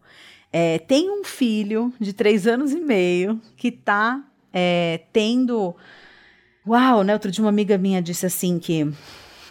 é, 0.53 0.79
tenho 0.79 1.21
um 1.21 1.25
filho 1.25 1.93
de 1.99 2.13
três 2.13 2.47
anos 2.47 2.73
e 2.73 2.81
meio 2.81 3.41
que 3.57 3.69
está 3.69 4.23
é, 4.53 5.01
tendo. 5.13 5.75
Uau, 6.67 7.03
né? 7.03 7.13
Outro 7.13 7.31
dia 7.31 7.43
uma 7.43 7.51
amiga 7.51 7.77
minha 7.77 8.01
disse 8.01 8.27
assim 8.27 8.59
que 8.59 8.89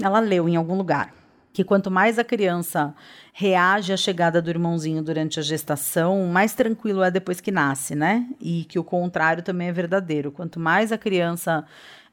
ela 0.01 0.19
leu 0.19 0.47
em 0.47 0.55
algum 0.55 0.75
lugar 0.75 1.13
que 1.53 1.63
quanto 1.63 1.91
mais 1.91 2.17
a 2.17 2.23
criança 2.23 2.95
reage 3.31 3.93
à 3.93 3.97
chegada 3.97 4.41
do 4.41 4.49
irmãozinho 4.49 5.03
durante 5.03 5.39
a 5.39 5.43
gestação, 5.43 6.25
mais 6.25 6.53
tranquilo 6.53 7.03
é 7.03 7.11
depois 7.11 7.39
que 7.39 7.51
nasce, 7.51 7.95
né? 7.95 8.27
E 8.41 8.65
que 8.65 8.79
o 8.79 8.83
contrário 8.83 9.43
também 9.43 9.67
é 9.69 9.71
verdadeiro. 9.71 10.31
Quanto 10.31 10.59
mais 10.59 10.91
a 10.91 10.97
criança 10.97 11.63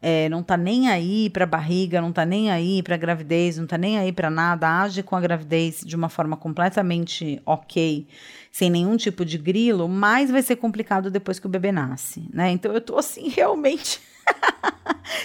é, 0.03 0.29
não 0.29 0.43
tá 0.43 0.57
nem 0.57 0.89
aí 0.89 1.29
para 1.29 1.45
barriga, 1.45 2.01
não 2.01 2.13
tá 2.13 2.25
nem 2.25 2.51
aí 2.51 2.83
para 2.83 2.97
gravidez, 2.97 3.59
não 3.59 3.67
tá 3.67 3.77
nem 3.77 3.99
aí 3.99 4.13
para 4.13 4.31
nada, 4.31 4.83
age 4.83 5.03
com 5.03 5.15
a 5.15 5.21
gravidez 5.21 5.83
de 5.85 5.95
uma 5.95 6.09
forma 6.09 6.37
completamente 6.37 7.41
ok, 7.45 8.07
sem 8.51 8.71
nenhum 8.71 8.97
tipo 8.97 9.25
de 9.25 9.37
grilo, 9.37 9.89
mais 9.89 10.31
vai 10.31 10.43
ser 10.43 10.57
complicado 10.57 11.11
depois 11.11 11.39
que 11.39 11.47
o 11.47 11.51
bebê 11.51 11.71
nasce, 11.71 12.29
né? 12.33 12.51
Então 12.51 12.73
eu 12.73 12.81
tô 12.81 12.97
assim 12.97 13.29
realmente 13.35 14.01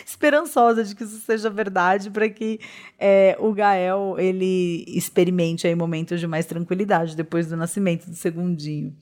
esperançosa 0.05 0.83
de 0.83 0.95
que 0.95 1.03
isso 1.03 1.19
seja 1.19 1.49
verdade 1.49 2.09
para 2.09 2.27
que 2.29 2.59
é, 2.99 3.37
o 3.39 3.53
Gael 3.53 4.15
ele 4.17 4.83
experimente 4.87 5.67
aí 5.67 5.75
momentos 5.75 6.19
de 6.19 6.27
mais 6.27 6.45
tranquilidade 6.45 7.15
depois 7.15 7.47
do 7.47 7.55
nascimento 7.55 8.09
do 8.09 8.15
segundinho. 8.15 8.93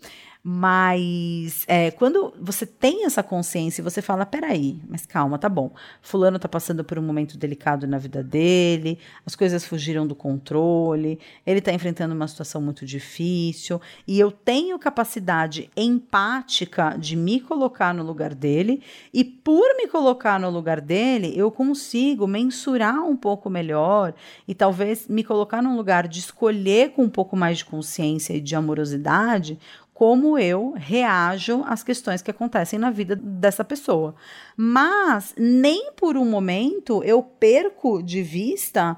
Mas 0.46 1.64
é, 1.70 1.90
quando 1.92 2.34
você 2.38 2.66
tem 2.66 3.06
essa 3.06 3.24
consciência 3.24 3.80
e 3.80 3.84
você 3.84 4.02
fala, 4.02 4.26
peraí, 4.26 4.78
mas 4.90 5.06
calma, 5.06 5.40
tá 5.40 5.48
bom. 5.48 5.72
Fulano 6.02 6.38
tá 6.38 6.50
passando 6.50 6.84
por 6.84 7.00
um 7.00 7.02
momento 7.02 7.38
delicado 7.38 7.88
na 7.88 7.98
vida 7.98 8.22
dele, 8.22 9.00
as 9.26 9.38
coisas 9.38 9.64
fugiram 9.66 10.06
do 10.06 10.14
controle, 10.14 11.18
ele 11.46 11.62
tá 11.62 11.72
enfrentando 11.72 12.14
uma 12.14 12.28
situação 12.28 12.62
muito 12.62 12.86
difícil, 12.86 13.80
e 14.06 14.20
eu 14.20 14.32
tenho 14.32 14.78
capacidade 14.78 15.70
empática 15.78 16.98
de 17.00 17.16
me 17.16 17.40
colocar 17.40 17.94
no 17.94 18.04
lugar 18.04 18.36
dele, 18.36 18.84
e 19.14 19.24
por 19.24 19.78
me 19.78 19.88
colocar 19.88 20.38
no 20.38 20.50
lugar 20.50 20.82
dele, 20.82 21.32
eu 21.38 21.50
consigo 21.52 22.28
mensurar 22.28 23.02
um 23.06 23.16
pouco 23.16 23.50
melhor 23.50 24.14
e 24.46 24.54
talvez 24.54 25.08
me 25.08 25.24
colocar 25.24 25.62
num 25.62 25.78
lugar 25.78 26.06
de 26.06 26.20
escolher 26.20 26.92
com 26.92 27.04
um 27.04 27.10
pouco 27.10 27.38
mais 27.38 27.60
de 27.60 27.66
consciência 27.66 28.34
e 28.34 28.42
de 28.42 28.58
amorosidade 28.58 29.58
como 29.94 30.38
eu 30.38 30.74
reajo 30.76 31.64
às 31.66 31.84
questões 31.84 32.22
que 32.22 32.32
acontecem 32.32 32.80
na 32.80 32.90
vida 32.90 33.16
dessa 33.16 33.64
pessoa. 33.64 34.16
Mas 34.58 35.34
nem 35.38 35.92
por 35.96 36.18
um 36.18 36.26
momento 36.26 37.04
eu 37.04 37.22
perco 37.22 38.02
de 38.02 38.22
vista 38.24 38.98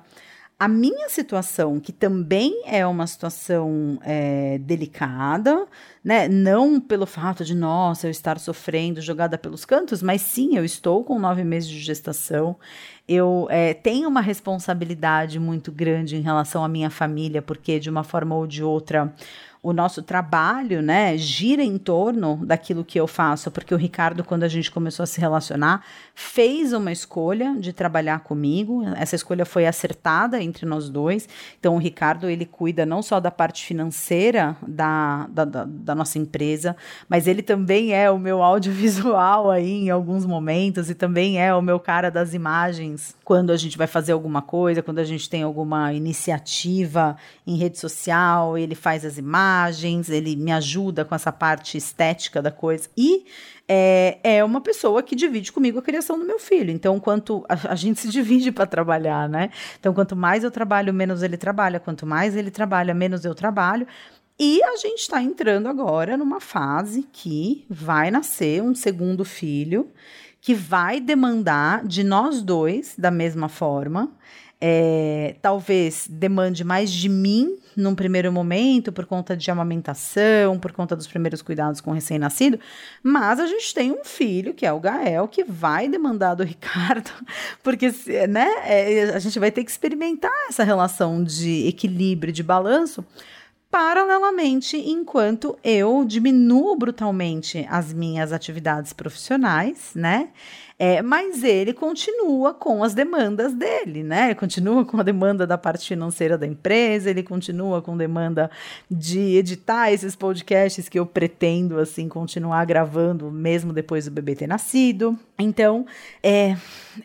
a 0.58 0.70
minha 0.70 1.10
situação, 1.10 1.82
que 1.82 1.92
também 1.92 2.64
é 2.66 2.88
uma 2.88 3.06
situação 3.08 4.00
é, 4.02 4.58
delicada, 4.60 5.68
né? 6.06 6.28
Não 6.28 6.80
pelo 6.80 7.08
fato 7.08 7.44
de, 7.44 7.56
nossa, 7.56 8.06
eu 8.06 8.12
estar 8.12 8.38
sofrendo, 8.38 9.02
jogada 9.02 9.40
pelos 9.40 9.66
cantos, 9.66 10.04
mas 10.04 10.22
sim, 10.22 10.56
eu 10.56 10.64
estou 10.64 11.04
com 11.04 11.18
nove 11.18 11.44
meses 11.44 11.68
de 11.68 11.80
gestação. 11.80 12.56
Eu 13.08 13.48
é, 13.50 13.74
tenho 13.74 14.08
uma 14.08 14.22
responsabilidade 14.22 15.40
muito 15.40 15.72
grande 15.72 16.16
em 16.16 16.22
relação 16.22 16.64
à 16.64 16.68
minha 16.68 16.92
família, 16.92 17.42
porque 17.42 17.80
de 17.80 17.90
uma 17.90 18.04
forma 18.04 18.36
ou 18.36 18.46
de 18.46 18.64
outra 18.64 19.12
o 19.66 19.74
nosso 19.74 20.04
trabalho, 20.04 20.80
né, 20.80 21.18
gira 21.18 21.64
em 21.64 21.76
torno 21.80 22.40
daquilo 22.46 22.86
que 22.86 23.00
eu 23.00 23.08
faço, 23.08 23.50
porque 23.50 23.74
o 23.74 23.78
Ricardo, 23.78 24.24
quando 24.24 24.44
a 24.44 24.48
gente 24.48 24.70
começou 24.70 25.02
a 25.02 25.08
se 25.08 25.20
relacionar, 25.20 25.84
fez 26.14 26.72
uma 26.72 26.92
escolha 26.92 27.56
de 27.58 27.74
trabalhar 27.74 28.20
comigo. 28.20 28.84
Essa 28.96 29.16
escolha 29.16 29.44
foi 29.44 29.66
acertada 29.66 30.40
entre 30.40 30.68
nós 30.68 30.88
dois. 30.88 31.28
Então, 31.60 31.74
o 31.74 31.80
Ricardo 31.80 32.30
ele 32.30 32.46
cuida 32.46 32.86
não 32.86 33.02
só 33.02 33.20
da 33.20 33.32
parte 33.32 33.66
financeira 33.66 34.56
da, 34.68 35.26
da, 35.32 35.46
da, 35.46 35.66
da 35.66 35.95
nossa 35.96 36.20
empresa, 36.20 36.76
mas 37.10 37.28
ele 37.28 37.42
também 37.42 37.94
é 37.94 38.12
o 38.12 38.20
meu 38.20 38.44
audiovisual 38.44 39.50
aí 39.52 39.86
em 39.86 39.90
alguns 39.90 40.26
momentos 40.26 40.90
e 40.90 40.96
também 40.96 41.42
é 41.42 41.54
o 41.54 41.62
meu 41.62 41.80
cara 41.80 42.12
das 42.12 42.34
imagens 42.34 43.16
quando 43.24 43.52
a 43.52 43.58
gente 43.58 43.78
vai 43.78 43.88
fazer 43.88 44.12
alguma 44.12 44.42
coisa, 44.42 44.84
quando 44.84 45.00
a 45.00 45.04
gente 45.04 45.30
tem 45.30 45.42
alguma 45.42 45.92
iniciativa 45.94 47.18
em 47.46 47.58
rede 47.58 47.80
social, 47.80 48.58
ele 48.58 48.76
faz 48.76 49.04
as 49.04 49.18
imagens, 49.18 50.10
ele 50.10 50.36
me 50.36 50.52
ajuda 50.52 51.04
com 51.04 51.16
essa 51.16 51.32
parte 51.32 51.78
estética 51.78 52.42
da 52.42 52.52
coisa. 52.52 52.88
E 52.96 53.26
é, 53.68 54.20
é 54.24 54.44
uma 54.44 54.62
pessoa 54.62 55.02
que 55.02 55.16
divide 55.16 55.52
comigo 55.52 55.80
a 55.80 55.82
criação 55.82 56.20
do 56.20 56.26
meu 56.26 56.40
filho. 56.40 56.72
Então, 56.72 57.00
quanto 57.00 57.44
a, 57.50 57.56
a 57.74 57.76
gente 57.76 58.00
se 58.00 58.10
divide 58.10 58.52
para 58.52 58.66
trabalhar, 58.66 59.28
né? 59.28 59.50
Então, 59.80 59.94
quanto 59.94 60.16
mais 60.16 60.44
eu 60.44 60.52
trabalho, 60.52 60.94
menos 60.94 61.24
ele 61.24 61.38
trabalha. 61.38 61.80
Quanto 61.80 62.06
mais 62.06 62.36
ele 62.36 62.52
trabalha, 62.52 62.94
menos 62.94 63.26
eu 63.26 63.34
trabalho. 63.34 63.88
E 64.38 64.62
a 64.64 64.76
gente 64.76 65.00
está 65.00 65.22
entrando 65.22 65.68
agora 65.68 66.18
numa 66.18 66.42
fase 66.42 67.08
que 67.12 67.66
vai 67.70 68.12
nascer 68.12 68.62
um 68.62 68.76
segundo 68.76 69.24
filho 69.24 69.92
que 70.42 70.54
vai 70.54 71.00
demandar 71.00 71.84
de 71.88 72.04
nós 72.04 72.42
dois 72.44 72.94
da 72.98 73.10
mesma 73.10 73.50
forma. 73.50 74.12
É, 74.62 75.36
talvez 75.42 76.08
demande 76.10 76.64
mais 76.64 76.92
de 76.92 77.10
mim 77.10 77.58
num 77.76 77.96
primeiro 77.96 78.32
momento, 78.32 78.92
por 78.92 79.06
conta 79.06 79.36
de 79.36 79.50
amamentação, 79.50 80.60
por 80.60 80.72
conta 80.72 80.96
dos 80.96 81.08
primeiros 81.08 81.42
cuidados 81.42 81.82
com 81.82 81.92
recém-nascido, 81.92 82.60
mas 83.04 83.40
a 83.40 83.48
gente 83.48 83.74
tem 83.74 83.92
um 83.92 84.04
filho, 84.04 84.54
que 84.54 84.66
é 84.66 84.72
o 84.72 84.80
Gael, 84.80 85.28
que 85.28 85.44
vai 85.44 85.90
demandar 85.90 86.36
do 86.36 86.44
Ricardo, 86.46 87.12
porque 87.62 87.92
né, 88.30 88.48
é, 88.66 89.12
a 89.14 89.20
gente 89.20 89.40
vai 89.40 89.52
ter 89.52 89.64
que 89.64 89.72
experimentar 89.72 90.32
essa 90.48 90.64
relação 90.64 91.24
de 91.24 91.68
equilíbrio, 91.68 92.32
de 92.32 92.44
balanço, 92.44 93.04
paralelamente, 93.76 94.78
enquanto 94.78 95.60
eu 95.62 96.06
diminuo 96.06 96.78
brutalmente 96.78 97.68
as 97.70 97.92
minhas 97.92 98.32
atividades 98.32 98.94
profissionais, 98.94 99.92
né? 99.94 100.30
É, 100.80 101.02
mas 101.02 101.44
ele 101.44 101.74
continua 101.74 102.54
com 102.54 102.86
as 102.86 102.94
demandas 102.94 103.54
dele, 103.54 104.02
né? 104.02 104.28
Ele 104.28 104.36
continua 104.36 104.86
com 104.86 104.98
a 104.98 105.04
demanda 105.04 105.46
da 105.46 105.58
parte 105.58 105.90
financeira 105.90 106.38
da 106.38 106.48
empresa, 106.48 107.10
ele 107.10 107.22
continua 107.22 107.82
com 107.82 107.98
demanda 107.98 108.50
de 108.90 109.36
editar 109.36 109.92
esses 109.92 110.16
podcasts 110.16 110.88
que 110.88 110.98
eu 110.98 111.06
pretendo, 111.06 111.78
assim, 111.78 112.08
continuar 112.08 112.64
gravando 112.64 113.30
mesmo 113.30 113.74
depois 113.74 114.06
do 114.06 114.12
bebê 114.12 114.38
ter 114.38 114.48
nascido. 114.48 115.20
Então, 115.38 115.86
é, 116.24 116.56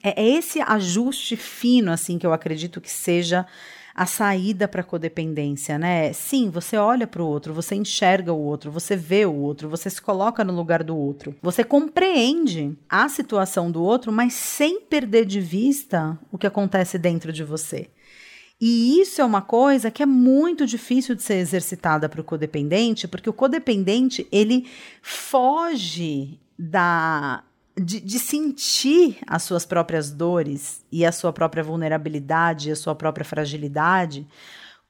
é 0.05 0.25
esse 0.25 0.61
ajuste 0.61 1.37
fino, 1.37 1.91
assim, 1.91 2.17
que 2.17 2.25
eu 2.25 2.33
acredito 2.33 2.81
que 2.81 2.91
seja 2.91 3.45
a 4.01 4.07
saída 4.07 4.67
para 4.67 4.81
a 4.81 4.85
codependência, 4.85 5.79
né? 5.79 6.11
Sim, 6.15 6.49
você 6.49 6.79
olha 6.79 7.07
para 7.07 7.23
o 7.23 7.27
outro, 7.27 7.53
você 7.53 7.75
enxerga 7.75 8.33
o 8.33 8.41
outro, 8.41 8.71
você 8.71 8.97
vê 8.97 9.27
o 9.27 9.35
outro, 9.35 9.69
você 9.69 9.91
se 9.91 10.01
coloca 10.01 10.43
no 10.43 10.55
lugar 10.55 10.83
do 10.83 10.97
outro. 10.97 11.37
Você 11.43 11.63
compreende 11.63 12.75
a 12.89 13.11
situação 13.11 13.71
do 13.71 13.83
outro, 13.83 14.11
mas 14.11 14.33
sem 14.33 14.81
perder 14.81 15.27
de 15.27 15.39
vista 15.39 16.19
o 16.33 16.39
que 16.39 16.47
acontece 16.47 16.97
dentro 16.97 17.31
de 17.31 17.45
você. 17.45 17.91
E 18.59 18.99
isso 18.99 19.21
é 19.21 19.25
uma 19.25 19.43
coisa 19.43 19.91
que 19.91 20.03
é 20.03 20.07
muito 20.07 20.65
difícil 20.65 21.15
de 21.15 21.23
ser 21.23 21.35
exercitada 21.35 22.09
para 22.09 22.23
o 22.23 22.25
codependente, 22.25 23.07
porque 23.07 23.29
o 23.29 23.35
codependente 23.35 24.27
ele 24.33 24.67
foge 25.03 26.41
da 26.59 27.45
de, 27.77 28.01
de, 28.01 28.19
sentir 28.19 29.19
as 29.27 29.43
suas 29.43 29.65
próprias 29.65 30.11
dores 30.11 30.85
e 30.91 31.05
a 31.05 31.13
sua 31.13 31.33
própria 31.33 31.63
vulnerabilidade, 31.63 32.71
a 32.71 32.77
sua 32.77 32.95
própria 32.95 33.25
fragilidade, 33.25 34.27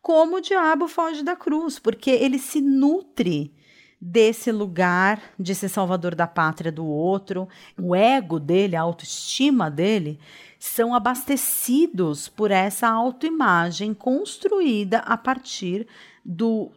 como 0.01 0.37
o 0.37 0.41
diabo 0.41 0.89
foge 0.89 1.23
da 1.23 1.37
cruz, 1.37 1.79
porque 1.79 2.11
ele 2.11 2.39
se 2.39 2.61
nutre 2.61 3.55
desse 4.01 4.51
lugar 4.51 5.21
de 5.39 5.55
ser 5.55 5.69
salvador 5.69 6.15
da 6.15 6.27
pátria 6.27 6.73
do 6.73 6.87
outro. 6.87 7.47
O 7.79 7.95
ego 7.95 8.41
dele, 8.41 8.75
a 8.75 8.81
autoestima 8.81 9.71
dele, 9.71 10.19
são 10.59 10.95
abastecidos 10.95 12.29
por 12.29 12.51
essa 12.51 12.89
autoimagem 12.89 13.93
construída 13.93 14.99
a 15.01 15.19
partir 15.19 15.87
do 16.25 16.71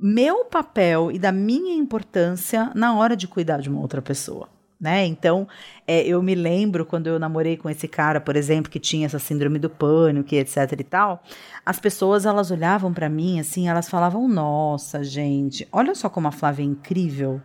meu 0.00 0.46
papel 0.46 1.12
e 1.12 1.18
da 1.18 1.30
minha 1.30 1.74
importância 1.74 2.72
na 2.74 2.94
hora 2.96 3.16
de 3.16 3.28
cuidar 3.28 3.60
de 3.60 3.68
uma 3.68 3.80
outra 3.80 4.00
pessoa 4.00 4.53
né? 4.84 5.06
Então, 5.06 5.48
é, 5.86 6.06
eu 6.06 6.22
me 6.22 6.34
lembro 6.34 6.84
quando 6.84 7.06
eu 7.06 7.18
namorei 7.18 7.56
com 7.56 7.70
esse 7.70 7.88
cara, 7.88 8.20
por 8.20 8.36
exemplo, 8.36 8.70
que 8.70 8.78
tinha 8.78 9.06
essa 9.06 9.18
síndrome 9.18 9.58
do 9.58 9.70
pânico, 9.70 10.34
etc 10.34 10.78
e 10.78 10.84
tal, 10.84 11.24
as 11.64 11.80
pessoas 11.80 12.26
elas 12.26 12.50
olhavam 12.50 12.92
para 12.92 13.08
mim 13.08 13.40
assim, 13.40 13.66
elas 13.66 13.88
falavam: 13.88 14.28
"Nossa, 14.28 15.02
gente, 15.02 15.66
olha 15.72 15.94
só 15.94 16.10
como 16.10 16.28
a 16.28 16.32
Flávia 16.32 16.62
é 16.62 16.66
incrível". 16.66 17.40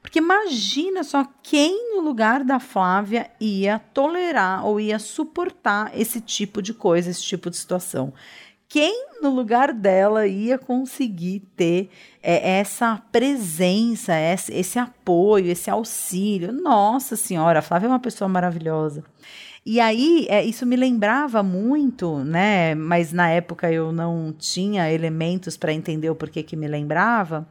Porque 0.00 0.18
imagina 0.18 1.02
só 1.02 1.26
quem 1.42 1.96
no 1.96 2.02
lugar 2.02 2.44
da 2.44 2.60
Flávia 2.60 3.30
ia 3.40 3.78
tolerar 3.78 4.64
ou 4.66 4.78
ia 4.78 4.98
suportar 4.98 5.90
esse 5.98 6.20
tipo 6.20 6.60
de 6.60 6.74
coisa, 6.74 7.10
esse 7.10 7.22
tipo 7.22 7.48
de 7.48 7.56
situação 7.56 8.12
quem 8.68 9.06
no 9.22 9.30
lugar 9.30 9.72
dela 9.72 10.26
ia 10.26 10.58
conseguir 10.58 11.40
ter 11.56 11.90
é, 12.22 12.58
essa 12.58 13.00
presença, 13.12 14.12
esse, 14.18 14.52
esse 14.52 14.78
apoio, 14.78 15.46
esse 15.46 15.70
auxílio? 15.70 16.52
Nossa 16.52 17.16
Senhora, 17.16 17.60
a 17.60 17.62
Flávia 17.62 17.86
é 17.86 17.90
uma 17.90 18.00
pessoa 18.00 18.28
maravilhosa. 18.28 19.04
E 19.66 19.80
aí, 19.80 20.26
é, 20.28 20.44
isso 20.44 20.66
me 20.66 20.76
lembrava 20.76 21.42
muito, 21.42 22.18
né? 22.18 22.74
Mas 22.74 23.12
na 23.12 23.30
época 23.30 23.72
eu 23.72 23.92
não 23.92 24.34
tinha 24.36 24.92
elementos 24.92 25.56
para 25.56 25.72
entender 25.72 26.10
o 26.10 26.14
porquê 26.14 26.42
que 26.42 26.54
me 26.54 26.68
lembrava 26.68 27.46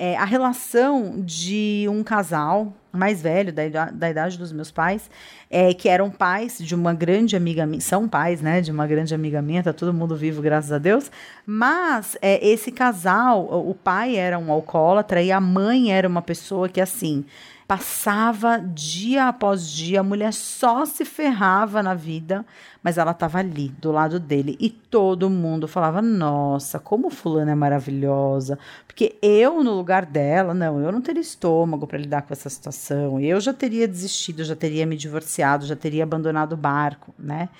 é, 0.00 0.16
a 0.16 0.24
relação 0.24 1.16
de 1.18 1.84
um 1.90 2.02
casal 2.02 2.72
mais 2.90 3.20
velho, 3.20 3.52
da, 3.52 3.66
idade, 3.66 3.94
da 3.94 4.10
idade 4.10 4.38
dos 4.38 4.50
meus 4.50 4.70
pais, 4.70 5.10
é, 5.50 5.74
que 5.74 5.90
eram 5.90 6.10
pais 6.10 6.56
de 6.58 6.74
uma 6.74 6.94
grande 6.94 7.36
amiga 7.36 7.66
minha, 7.66 7.82
são 7.82 8.08
pais, 8.08 8.40
né, 8.40 8.62
de 8.62 8.70
uma 8.70 8.86
grande 8.86 9.14
amiga 9.14 9.42
minha, 9.42 9.62
tá 9.62 9.74
todo 9.74 9.92
mundo 9.92 10.16
vivo, 10.16 10.40
graças 10.40 10.72
a 10.72 10.78
Deus, 10.78 11.10
mas 11.44 12.16
é, 12.22 12.44
esse 12.44 12.72
casal, 12.72 13.44
o 13.44 13.74
pai 13.74 14.16
era 14.16 14.38
um 14.38 14.50
alcoólatra 14.50 15.22
e 15.22 15.30
a 15.30 15.38
mãe 15.38 15.92
era 15.92 16.08
uma 16.08 16.22
pessoa 16.22 16.66
que, 16.66 16.80
assim, 16.80 17.22
passava 17.70 18.58
dia 18.58 19.28
após 19.28 19.70
dia, 19.70 20.00
a 20.00 20.02
mulher 20.02 20.32
só 20.32 20.84
se 20.84 21.04
ferrava 21.04 21.80
na 21.84 21.94
vida, 21.94 22.44
mas 22.82 22.98
ela 22.98 23.12
estava 23.12 23.38
ali, 23.38 23.68
do 23.80 23.92
lado 23.92 24.18
dele, 24.18 24.56
e 24.58 24.68
todo 24.68 25.30
mundo 25.30 25.68
falava: 25.68 26.02
Nossa, 26.02 26.80
como 26.80 27.10
Fulana 27.10 27.52
é 27.52 27.54
maravilhosa. 27.54 28.58
Porque 28.88 29.14
eu, 29.22 29.62
no 29.62 29.72
lugar 29.72 30.04
dela, 30.04 30.52
não, 30.52 30.80
eu 30.80 30.90
não 30.90 31.00
teria 31.00 31.22
estômago 31.22 31.86
para 31.86 31.96
lidar 31.96 32.22
com 32.22 32.32
essa 32.32 32.50
situação, 32.50 33.20
eu 33.20 33.40
já 33.40 33.52
teria 33.52 33.86
desistido, 33.86 34.42
já 34.42 34.56
teria 34.56 34.84
me 34.84 34.96
divorciado, 34.96 35.64
já 35.64 35.76
teria 35.76 36.02
abandonado 36.02 36.54
o 36.54 36.56
barco, 36.56 37.14
né? 37.16 37.50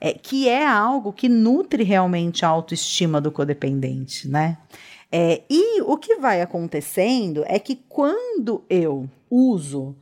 É, 0.00 0.12
que 0.12 0.48
é 0.48 0.64
algo 0.64 1.12
que 1.12 1.28
nutre 1.28 1.82
realmente 1.82 2.44
a 2.44 2.48
autoestima 2.48 3.20
do 3.20 3.32
codependente, 3.32 4.28
né? 4.28 4.58
É, 5.10 5.42
e 5.50 5.82
o 5.82 5.96
que 5.96 6.14
vai 6.16 6.40
acontecendo 6.40 7.42
é 7.48 7.58
que 7.58 7.74
quando 7.88 8.62
eu 8.70 9.08
uso 9.30 9.96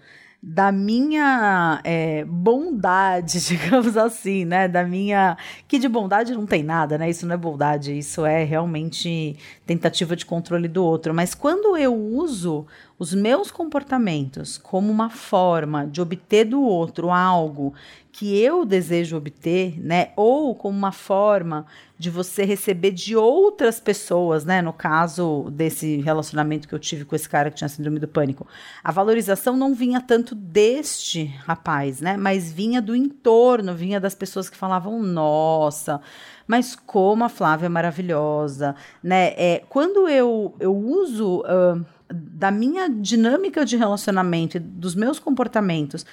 da 0.47 0.70
minha 0.70 1.81
é, 1.85 2.22
bondade, 2.27 3.41
digamos 3.49 3.97
assim, 3.97 4.45
né? 4.45 4.68
Da 4.68 4.85
minha. 4.85 5.39
Que 5.66 5.79
de 5.79 5.89
bondade 5.89 6.35
não 6.35 6.45
tem 6.45 6.62
nada, 6.62 6.99
né? 6.99 7.09
Isso 7.09 7.27
não 7.27 7.35
é 7.35 7.39
bondade, 7.39 7.97
isso 7.97 8.27
é 8.27 8.45
realmente 8.45 9.37
tentativa 9.66 10.14
de 10.14 10.27
controle 10.27 10.68
do 10.68 10.85
outro. 10.85 11.14
Mas 11.14 11.35
quando 11.35 11.79
eu 11.79 11.95
uso 11.95 12.66
os 12.99 13.14
meus 13.14 13.51
comportamentos 13.51 14.59
como 14.59 14.93
uma 14.93 15.09
forma 15.09 15.87
de 15.87 16.03
obter 16.03 16.45
do 16.45 16.61
outro 16.62 17.11
algo 17.11 17.72
que 18.12 18.39
eu 18.39 18.66
desejo 18.66 19.16
obter, 19.16 19.81
né? 19.83 20.11
Ou 20.14 20.55
como 20.55 20.77
uma 20.77 20.93
forma 20.93 21.64
de 22.05 22.11
você 22.11 22.44
receber 22.44 22.90
de 22.90 23.16
outras 23.16 23.80
pessoas, 23.80 24.44
né? 24.44 24.61
No 24.61 24.74
caso 24.74 25.48
desse 25.50 26.02
relacionamento 26.02 26.68
que 26.68 26.74
eu 26.74 26.78
tive 26.78 27.07
com 27.07 27.16
esse 27.16 27.26
cara 27.26 27.50
que 27.50 27.57
tinha 27.57 27.68
síndrome 27.68 27.98
do 27.98 28.07
pânico, 28.07 28.46
a 28.82 28.92
valorização 28.92 29.57
não 29.57 29.74
vinha 29.74 30.02
tanto 30.02 30.34
deste 30.34 31.24
rapaz, 31.46 32.02
né? 32.02 32.18
Mas 32.18 32.52
vinha 32.52 32.82
do 32.82 32.94
entorno, 32.94 33.74
vinha 33.74 33.98
das 33.98 34.14
pessoas 34.14 34.50
que 34.50 34.57
falavam: 34.57 35.02
"Nossa, 35.02 35.98
mas 36.46 36.76
como 36.76 37.24
a 37.24 37.30
Flávia 37.30 37.66
é 37.66 37.70
maravilhosa", 37.70 38.76
né? 39.02 39.32
É, 39.38 39.62
quando 39.70 40.07
eu 40.07 40.55
eu 40.61 40.76
uso 40.76 41.40
uh, 41.40 41.82
da 42.12 42.50
minha 42.50 42.86
dinâmica 42.86 43.64
de 43.64 43.78
relacionamento, 43.78 44.61
dos 44.61 44.94
meus 44.94 45.18
comportamentos 45.18 46.05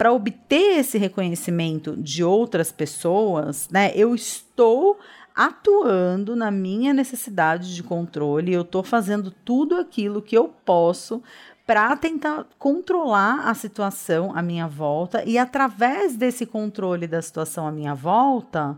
para 0.00 0.14
obter 0.14 0.78
esse 0.78 0.96
reconhecimento 0.96 1.94
de 1.94 2.24
outras 2.24 2.72
pessoas, 2.72 3.68
né, 3.68 3.92
eu 3.94 4.14
estou 4.14 4.98
atuando 5.34 6.34
na 6.36 6.50
minha 6.50 6.92
necessidade 6.92 7.74
de 7.74 7.82
controle, 7.82 8.52
eu 8.52 8.62
estou 8.62 8.82
fazendo 8.82 9.30
tudo 9.30 9.76
aquilo 9.76 10.22
que 10.22 10.36
eu 10.36 10.48
posso 10.64 11.22
para 11.66 11.96
tentar 11.96 12.46
controlar 12.58 13.48
a 13.48 13.54
situação 13.54 14.32
à 14.34 14.42
minha 14.42 14.66
volta 14.66 15.22
e 15.24 15.38
através 15.38 16.16
desse 16.16 16.44
controle 16.44 17.06
da 17.06 17.22
situação 17.22 17.66
à 17.66 17.70
minha 17.70 17.94
volta, 17.94 18.76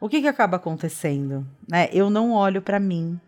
o 0.00 0.08
que, 0.08 0.20
que 0.20 0.26
acaba 0.26 0.56
acontecendo? 0.56 1.46
Né? 1.68 1.88
Eu 1.92 2.10
não 2.10 2.32
olho 2.32 2.60
para 2.60 2.80
mim, 2.80 3.20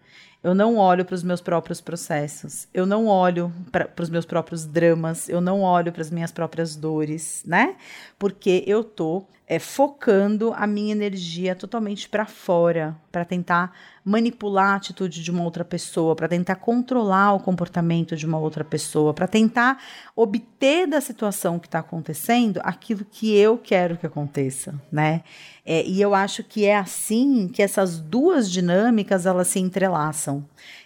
eu 0.42 0.54
não 0.54 0.76
olho 0.76 1.04
para 1.04 1.14
os 1.14 1.22
meus 1.22 1.40
próprios 1.40 1.80
processos, 1.80 2.68
eu 2.74 2.84
não 2.84 3.06
olho 3.06 3.52
para 3.70 3.88
os 3.98 4.10
meus 4.10 4.26
próprios 4.26 4.66
dramas, 4.66 5.28
eu 5.28 5.40
não 5.40 5.62
olho 5.62 5.90
para 5.90 6.02
as 6.02 6.10
minhas 6.10 6.32
próprias 6.32 6.76
dores, 6.76 7.42
né? 7.46 7.76
Porque 8.18 8.62
eu 8.66 8.84
tô 8.84 9.24
é, 9.46 9.58
focando 9.58 10.52
a 10.56 10.66
minha 10.66 10.92
energia 10.92 11.54
totalmente 11.54 12.08
para 12.08 12.24
fora, 12.24 12.96
para 13.12 13.24
tentar 13.24 13.72
manipular 14.04 14.72
a 14.72 14.76
atitude 14.76 15.22
de 15.22 15.30
uma 15.30 15.42
outra 15.42 15.64
pessoa, 15.64 16.16
para 16.16 16.28
tentar 16.28 16.56
controlar 16.56 17.34
o 17.34 17.40
comportamento 17.40 18.16
de 18.16 18.26
uma 18.26 18.38
outra 18.38 18.64
pessoa, 18.64 19.12
para 19.12 19.26
tentar 19.26 19.82
obter 20.16 20.86
da 20.86 21.00
situação 21.00 21.58
que 21.58 21.66
está 21.66 21.78
acontecendo 21.78 22.60
aquilo 22.62 23.04
que 23.04 23.34
eu 23.36 23.58
quero 23.58 23.96
que 23.96 24.06
aconteça, 24.06 24.74
né? 24.90 25.22
É, 25.64 25.82
e 25.86 26.00
eu 26.00 26.14
acho 26.14 26.44
que 26.44 26.66
é 26.66 26.76
assim 26.76 27.48
que 27.48 27.62
essas 27.62 27.98
duas 27.98 28.50
dinâmicas 28.50 29.24
elas 29.24 29.48
se 29.48 29.58
entrelaçam. 29.58 30.44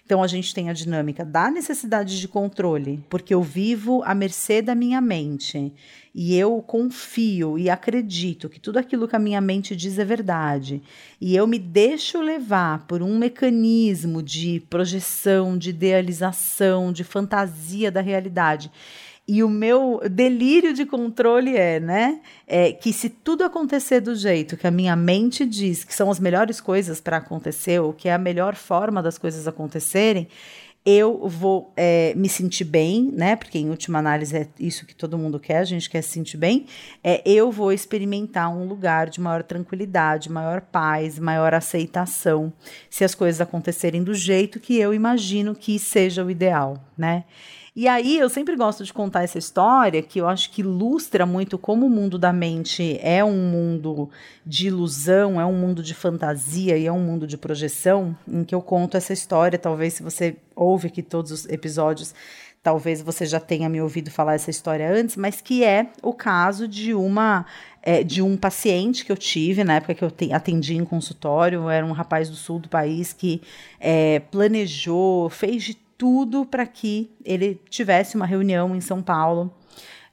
Então 0.09 0.23
a 0.23 0.27
gente 0.27 0.55
tem 0.55 0.71
a 0.71 0.73
dinâmica 0.73 1.23
da 1.23 1.51
necessidade 1.51 2.19
de 2.19 2.27
controle, 2.27 3.05
porque 3.11 3.35
eu 3.35 3.43
vivo 3.43 4.03
à 4.07 4.15
mercê 4.15 4.63
da 4.63 4.75
minha 4.75 5.03
mente 5.03 5.71
e 6.15 6.35
eu 6.35 6.63
confio 6.67 7.59
e 7.59 7.69
acredito 7.69 8.49
que 8.49 8.59
tudo 8.59 8.79
aquilo 8.79 9.07
que 9.07 9.15
a 9.15 9.19
minha 9.19 9.39
mente 9.39 9.77
diz 9.77 9.99
é 9.99 10.07
verdade, 10.07 10.83
e 11.21 11.37
eu 11.37 11.47
me 11.47 11.59
deixo 11.59 12.23
levar 12.23 12.87
por 12.87 13.03
um 13.03 13.19
mecanismo 13.19 14.23
de 14.23 14.61
projeção, 14.71 15.59
de 15.59 15.69
idealização, 15.69 16.91
de 16.91 17.05
fantasia 17.05 17.93
da 17.93 18.01
realidade. 18.01 18.71
E 19.31 19.43
o 19.43 19.49
meu 19.49 20.01
delírio 20.11 20.73
de 20.73 20.87
controle 20.87 21.55
é, 21.55 21.79
né? 21.79 22.19
É 22.47 22.73
que 22.73 22.95
se 22.95 23.11
tudo 23.11 23.45
acontecer 23.45 24.01
do 24.01 24.15
jeito 24.15 24.57
que 24.57 24.67
a 24.67 24.71
minha 24.71 24.97
mente 24.97 25.45
diz 25.45 25.85
que 25.85 25.95
são 25.95 26.11
as 26.11 26.19
melhores 26.19 26.63
coisas 26.63 26.99
para 26.99 27.19
acontecer, 27.19 27.79
ou 27.79 27.93
que 27.93 28.09
é 28.09 28.15
a 28.15 28.19
melhor 28.19 28.55
forma 28.55 29.03
das 29.03 29.19
coisas 29.19 29.47
acontecerem, 29.47 30.29
eu 30.91 31.29
vou 31.29 31.75
é, 31.77 32.15
me 32.17 32.27
sentir 32.27 32.65
bem, 32.65 33.11
né? 33.13 33.37
Porque 33.37 33.59
em 33.59 33.69
última 33.69 33.99
análise 33.99 34.35
é 34.35 34.49
isso 34.59 34.87
que 34.87 34.95
todo 34.95 35.19
mundo 35.19 35.39
quer, 35.39 35.59
a 35.59 35.65
gente 35.65 35.91
quer 35.91 36.01
se 36.01 36.09
sentir 36.09 36.39
bem. 36.39 36.65
É, 37.05 37.21
eu 37.27 37.53
vou 37.53 37.71
experimentar 37.71 38.49
um 38.49 38.67
lugar 38.67 39.11
de 39.11 39.21
maior 39.21 39.43
tranquilidade, 39.43 40.33
maior 40.33 40.63
paz, 40.63 41.19
maior 41.19 41.53
aceitação, 41.53 42.51
se 42.89 43.05
as 43.05 43.15
coisas 43.15 43.43
acontecerem 43.43 44.03
do 44.03 44.15
jeito 44.15 44.59
que 44.59 44.79
eu 44.79 44.95
imagino 44.95 45.55
que 45.55 45.79
seja 45.79 46.25
o 46.25 46.31
ideal, 46.31 46.83
né? 46.97 47.25
E 47.77 47.87
aí 47.87 48.19
eu 48.19 48.29
sempre 48.29 48.57
gosto 48.57 48.85
de 48.85 48.93
contar 48.93 49.23
essa 49.23 49.39
história 49.39 50.03
que 50.03 50.21
eu 50.21 50.29
acho 50.29 50.51
que 50.51 50.63
ilustra 50.63 51.25
muito 51.27 51.59
como 51.59 51.87
o 51.87 51.91
mundo 51.91 52.19
da 52.19 52.33
mente 52.33 52.99
é 53.03 53.25
um 53.25 53.51
mundo 53.51 54.11
de 54.45 54.69
ilusão, 54.69 55.41
é 55.41 55.47
um 55.47 55.53
mundo 55.53 55.83
de 55.83 55.95
fantasia 55.95 56.77
e 56.77 56.87
é 56.87 56.93
um 56.93 57.01
mundo 57.01 57.27
de 57.27 57.37
projeção, 57.37 58.17
em 58.27 58.45
que 58.45 58.55
eu 58.55 58.63
conto 58.63 58.97
essa 58.97 59.13
história. 59.13 59.59
Talvez 59.59 59.95
se 59.95 60.03
você 60.03 60.37
ouve 60.57 60.89
aqui 60.89 61.03
todos 61.03 61.31
os 61.31 61.47
episódios, 61.47 62.15
talvez 62.63 63.01
você 63.01 63.25
já 63.25 63.39
tenha 63.39 63.69
me 63.69 63.81
ouvido 63.81 64.11
falar 64.11 64.35
essa 64.35 64.51
história 64.51 64.91
antes, 64.91 65.17
mas 65.17 65.41
que 65.41 65.65
é 65.65 65.89
o 66.03 66.13
caso 66.13 66.67
de 66.67 66.95
uma 66.95 67.47
é, 67.83 68.03
de 68.03 68.21
um 68.21 68.37
paciente 68.37 69.05
que 69.05 69.13
eu 69.13 69.17
tive 69.17 69.65
na 69.65 69.75
época 69.75 69.95
que 69.95 70.05
eu 70.05 70.13
atendi 70.33 70.75
em 70.75 70.85
consultório, 70.85 71.71
era 71.71 71.87
um 71.87 71.93
rapaz 71.93 72.29
do 72.29 72.37
sul 72.37 72.59
do 72.59 72.69
país 72.69 73.13
que 73.13 73.41
é, 73.81 74.21
planejou, 74.31 75.31
fez 75.31 75.63
de 75.63 75.88
tudo 75.99 76.47
para 76.47 76.65
que 76.65 77.11
ele 77.25 77.61
tivesse 77.69 78.15
uma 78.15 78.25
reunião 78.25 78.75
em 78.75 78.81
São 78.81 79.03
Paulo. 79.03 79.53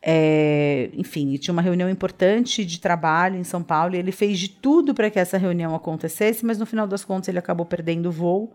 É, 0.01 0.89
enfim, 0.93 1.35
tinha 1.37 1.53
uma 1.53 1.61
reunião 1.61 1.89
importante 1.89 2.65
de 2.65 2.79
trabalho 2.79 3.37
em 3.37 3.43
São 3.43 3.63
Paulo 3.63 3.95
e 3.95 3.99
ele 3.99 4.11
fez 4.11 4.39
de 4.39 4.49
tudo 4.49 4.93
para 4.93 5.09
que 5.09 5.17
essa 5.17 5.37
reunião 5.37 5.73
acontecesse, 5.73 6.45
mas 6.45 6.57
no 6.57 6.65
final 6.65 6.85
das 6.85 7.05
contas 7.05 7.29
ele 7.29 7.39
acabou 7.39 7.65
perdendo 7.65 8.09
o 8.09 8.11
voo. 8.11 8.53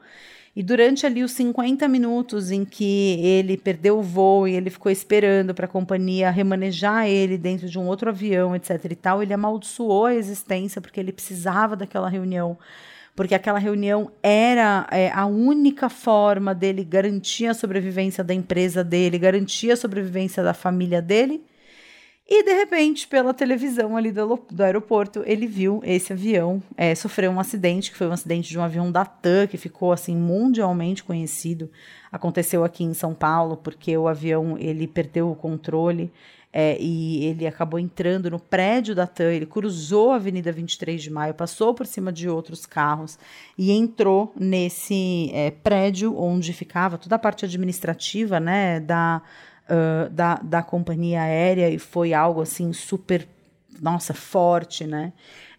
E 0.55 0.63
durante 0.65 1.07
ali 1.07 1.23
os 1.23 1.31
50 1.33 1.87
minutos 1.87 2.51
em 2.51 2.65
que 2.65 3.21
ele 3.21 3.57
perdeu 3.57 3.99
o 3.99 4.03
voo 4.03 4.49
e 4.49 4.55
ele 4.55 4.69
ficou 4.69 4.91
esperando 4.91 5.55
para 5.55 5.67
a 5.67 5.69
companhia 5.69 6.31
remanejar 6.31 7.07
ele 7.07 7.39
dentro 7.39 7.69
de 7.69 7.79
um 7.79 7.87
outro 7.87 8.11
avião, 8.11 8.55
etc 8.57 8.85
e 8.91 8.97
tal, 8.97 9.23
ele 9.23 9.33
amaldiçoou 9.33 10.07
a 10.07 10.15
existência 10.15 10.81
porque 10.81 10.99
ele 10.99 11.13
precisava 11.13 11.77
daquela 11.77 12.09
reunião 12.09 12.59
porque 13.21 13.35
aquela 13.35 13.59
reunião 13.59 14.11
era 14.23 14.89
é, 14.91 15.11
a 15.11 15.27
única 15.27 15.91
forma 15.91 16.55
dele 16.55 16.83
garantir 16.83 17.49
a 17.49 17.53
sobrevivência 17.53 18.25
da 18.25 18.33
empresa 18.33 18.83
dele, 18.83 19.19
garantir 19.19 19.71
a 19.71 19.77
sobrevivência 19.77 20.43
da 20.43 20.55
família 20.55 21.03
dele. 21.03 21.45
E 22.27 22.43
de 22.43 22.55
repente, 22.55 23.07
pela 23.07 23.35
televisão 23.35 23.95
ali 23.95 24.11
do, 24.11 24.43
do 24.51 24.63
aeroporto, 24.63 25.23
ele 25.27 25.47
viu 25.47 25.83
esse 25.85 26.15
avião 26.15 26.63
é, 26.79 26.95
sofrer 26.95 27.29
um 27.29 27.39
acidente, 27.39 27.91
que 27.91 27.99
foi 27.99 28.07
um 28.07 28.13
acidente 28.13 28.49
de 28.49 28.59
um 28.59 28.63
avião 28.63 28.91
da 28.91 29.05
TAM, 29.05 29.47
que 29.47 29.59
ficou 29.59 29.93
assim 29.93 30.17
mundialmente 30.17 31.05
conhecido. 31.05 31.71
Aconteceu 32.11 32.65
aqui 32.65 32.85
em 32.85 32.95
São 32.95 33.13
Paulo, 33.13 33.55
porque 33.59 33.95
o 33.99 34.09
avião 34.09 34.57
ele 34.57 34.87
perdeu 34.87 35.31
o 35.31 35.37
controle 35.37 36.11
é, 36.53 36.77
e 36.81 37.25
ele 37.27 37.47
acabou 37.47 37.79
entrando 37.79 38.29
no 38.29 38.41
prédio 38.41 38.95
da 38.95 39.07
TAM, 39.07 39.33
ele 39.33 39.47
cruzou 39.47 40.11
a 40.11 40.17
Avenida 40.17 40.51
23 40.51 41.01
de 41.01 41.11
Maio, 41.11 41.33
passou 41.33 41.73
por 41.73 41.87
cima 41.87 42.13
de 42.13 42.29
outros 42.29 42.67
carros 42.67 43.19
e 43.57 43.71
entrou 43.71 44.33
nesse 44.39 45.31
é, 45.33 45.53
prédio 45.53 46.19
onde 46.19 46.53
ficava 46.53 46.99
toda 46.99 47.15
a 47.15 47.19
parte 47.19 47.45
administrativa 47.45 48.41
né, 48.41 48.81
da, 48.81 49.23
uh, 49.69 50.11
da, 50.11 50.35
da 50.37 50.63
companhia 50.63 51.23
aérea 51.23 51.71
e 51.71 51.79
foi 51.79 52.13
algo 52.13 52.41
assim 52.43 52.73
super, 52.73 53.29
nossa, 53.81 54.13
forte, 54.13 54.87
né? 54.87 55.13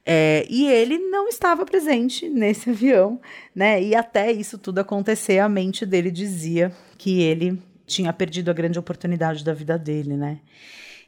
É, 0.03 0.47
e 0.49 0.67
ele 0.67 0.97
não 0.97 1.27
estava 1.27 1.63
presente 1.63 2.27
nesse 2.27 2.69
avião, 2.71 3.21
né? 3.55 3.81
E 3.81 3.95
até 3.95 4.31
isso 4.31 4.57
tudo 4.57 4.79
acontecer, 4.79 5.39
a 5.39 5.47
mente 5.47 5.85
dele 5.85 6.11
dizia 6.11 6.71
que 6.97 7.21
ele 7.21 7.61
tinha 7.91 8.13
perdido 8.13 8.49
a 8.49 8.53
grande 8.53 8.79
oportunidade 8.79 9.43
da 9.43 9.53
vida 9.53 9.77
dele, 9.77 10.15
né? 10.15 10.39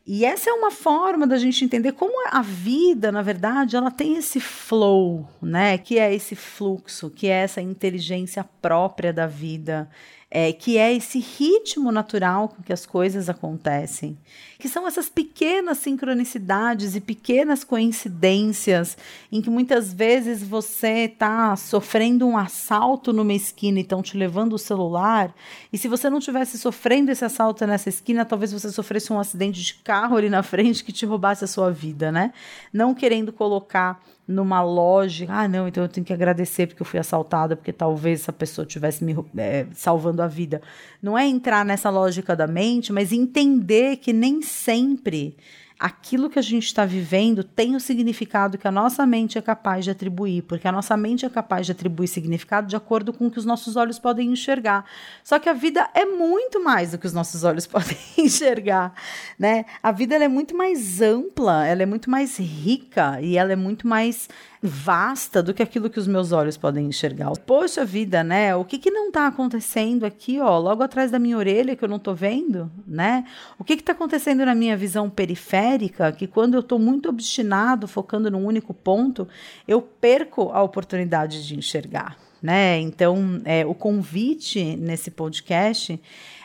E 0.05 0.25
essa 0.25 0.49
é 0.49 0.53
uma 0.53 0.69
forma 0.69 1.25
da 1.25 1.37
gente 1.37 1.63
entender 1.63 1.93
como 1.93 2.27
a 2.29 2.41
vida, 2.41 3.09
na 3.09 3.21
verdade, 3.21 3.77
ela 3.77 3.89
tem 3.89 4.17
esse 4.17 4.37
flow, 4.37 5.25
né? 5.41 5.77
Que 5.77 5.97
é 5.97 6.13
esse 6.13 6.35
fluxo, 6.35 7.09
que 7.09 7.27
é 7.27 7.43
essa 7.43 7.61
inteligência 7.61 8.43
própria 8.61 9.13
da 9.13 9.25
vida, 9.25 9.89
é, 10.35 10.51
que 10.51 10.79
é 10.79 10.91
esse 10.91 11.19
ritmo 11.19 11.91
natural 11.91 12.49
com 12.49 12.63
que 12.63 12.73
as 12.73 12.87
coisas 12.87 13.29
acontecem, 13.29 14.17
que 14.57 14.67
são 14.67 14.87
essas 14.87 15.07
pequenas 15.07 15.77
sincronicidades 15.77 16.95
e 16.95 17.01
pequenas 17.01 17.63
coincidências 17.63 18.97
em 19.31 19.43
que 19.43 19.49
muitas 19.51 19.93
vezes 19.93 20.41
você 20.41 21.05
está 21.05 21.55
sofrendo 21.55 22.25
um 22.25 22.35
assalto 22.35 23.13
numa 23.13 23.33
esquina 23.33 23.77
e 23.77 23.83
estão 23.83 24.01
te 24.01 24.17
levando 24.17 24.53
o 24.53 24.57
celular, 24.57 25.31
e 25.71 25.77
se 25.77 25.87
você 25.87 26.09
não 26.09 26.19
tivesse 26.19 26.57
sofrendo 26.57 27.11
esse 27.11 27.23
assalto 27.23 27.67
nessa 27.67 27.89
esquina, 27.89 28.25
talvez 28.25 28.51
você 28.51 28.71
sofresse 28.71 29.13
um 29.13 29.19
acidente 29.19 29.61
de 29.61 29.75
carro 29.75 30.17
ali 30.17 30.31
na 30.31 30.41
frente 30.41 30.83
que 30.83 30.91
te 30.91 31.05
roubasse 31.05 31.43
a 31.43 31.47
sua 31.47 31.69
vida, 31.69 32.11
né? 32.11 32.33
Não 32.73 32.95
querendo 32.95 33.31
colocar 33.31 34.01
numa 34.27 34.61
lógica, 34.61 35.33
ah, 35.33 35.47
não, 35.47 35.67
então 35.67 35.83
eu 35.83 35.89
tenho 35.89 36.05
que 36.05 36.13
agradecer 36.13 36.67
porque 36.67 36.81
eu 36.81 36.85
fui 36.85 36.99
assaltada, 36.99 37.55
porque 37.55 37.73
talvez 37.73 38.21
essa 38.21 38.31
pessoa 38.33 38.65
tivesse 38.65 39.03
me 39.03 39.15
é, 39.37 39.67
salvando 39.73 40.21
a 40.21 40.27
vida. 40.27 40.61
Não 41.01 41.17
é 41.17 41.27
entrar 41.27 41.65
nessa 41.65 41.89
lógica 41.89 42.35
da 42.35 42.47
mente, 42.47 42.93
mas 42.93 43.11
entender 43.11 43.97
que 43.97 44.13
nem 44.13 44.41
sempre 44.41 45.35
aquilo 45.83 46.29
que 46.29 46.39
a 46.39 46.41
gente 46.41 46.65
está 46.65 46.85
vivendo 46.85 47.43
tem 47.43 47.75
o 47.75 47.79
significado 47.79 48.57
que 48.57 48.65
a 48.65 48.71
nossa 48.71 49.05
mente 49.05 49.37
é 49.37 49.41
capaz 49.41 49.83
de 49.83 49.91
atribuir, 49.91 50.43
porque 50.43 50.65
a 50.65 50.71
nossa 50.71 50.95
mente 50.95 51.25
é 51.25 51.29
capaz 51.29 51.65
de 51.65 51.73
atribuir 51.73 52.07
significado 52.07 52.67
de 52.67 52.75
acordo 52.77 53.11
com 53.11 53.27
o 53.27 53.31
que 53.31 53.37
os 53.37 53.43
nossos 53.43 53.75
olhos 53.75 53.99
podem 53.99 54.31
enxergar. 54.31 54.85
Só 55.25 55.37
que 55.39 55.49
a 55.49 55.53
vida 55.53 55.89
é 55.93 56.05
muito 56.05 56.63
mais 56.63 56.91
do 56.91 56.97
que 56.97 57.05
os 57.05 57.11
nossos 57.11 57.43
olhos 57.43 57.67
podem 57.67 57.97
enxergar, 58.17 58.93
né? 59.37 59.65
A 59.83 59.91
vida 59.91 60.15
é 60.15 60.27
muito 60.29 60.55
mais 60.55 61.01
ampla, 61.01 61.67
ela 61.67 61.83
é 61.83 61.85
muito 61.85 62.09
mais 62.09 62.37
rica 62.37 63.19
e 63.21 63.37
ela 63.37 63.51
é 63.51 63.57
muito 63.57 63.85
mais 63.85 64.29
vasta 64.65 65.43
do 65.43 65.53
que 65.53 65.61
aquilo 65.61 65.89
que 65.89 65.99
os 65.99 66.07
meus 66.07 66.31
olhos 66.31 66.55
podem 66.55 66.85
enxergar. 66.85 67.29
Poxa 67.45 67.83
vida, 67.83 68.23
né? 68.23 68.55
O 68.55 68.63
que, 68.63 68.77
que 68.77 68.89
não 68.89 69.07
está 69.07 69.27
acontecendo 69.27 70.05
aqui, 70.05 70.39
ó, 70.39 70.57
logo 70.57 70.81
atrás 70.81 71.11
da 71.11 71.19
minha 71.19 71.37
orelha 71.37 71.75
que 71.75 71.83
eu 71.83 71.89
não 71.89 71.97
estou 71.97 72.15
vendo, 72.15 72.71
né? 72.87 73.25
O 73.59 73.63
que 73.65 73.73
está 73.73 73.91
acontecendo 73.91 74.45
na 74.45 74.55
minha 74.55 74.77
visão 74.77 75.09
periférica 75.09 76.13
que 76.13 76.25
quando 76.25 76.53
eu 76.53 76.61
estou 76.61 76.79
muito 76.79 77.09
obstinado, 77.09 77.89
focando 77.89 78.31
num 78.31 78.45
único 78.45 78.73
ponto, 78.73 79.27
eu 79.67 79.81
perco 79.81 80.49
a 80.53 80.63
oportunidade 80.63 81.45
de 81.45 81.57
enxergar, 81.57 82.17
né? 82.41 82.79
Então, 82.79 83.41
é, 83.43 83.65
o 83.65 83.73
convite 83.73 84.77
nesse 84.77 85.11
podcast 85.11 85.99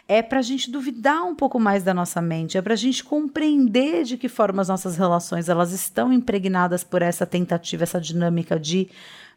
é 0.08 0.22
para 0.22 0.38
a 0.38 0.42
gente 0.42 0.70
duvidar 0.70 1.22
um 1.22 1.34
pouco 1.34 1.60
mais 1.60 1.84
da 1.84 1.92
nossa 1.92 2.22
mente, 2.22 2.56
é 2.56 2.62
para 2.62 2.72
a 2.72 2.76
gente 2.76 3.04
compreender 3.04 4.04
de 4.04 4.16
que 4.16 4.26
forma 4.26 4.62
as 4.62 4.68
nossas 4.68 4.96
relações 4.96 5.50
elas 5.50 5.70
estão 5.70 6.10
impregnadas 6.10 6.82
por 6.82 7.02
essa 7.02 7.26
tentativa, 7.26 7.82
essa 7.82 8.00
dinâmica 8.00 8.58
de 8.58 8.88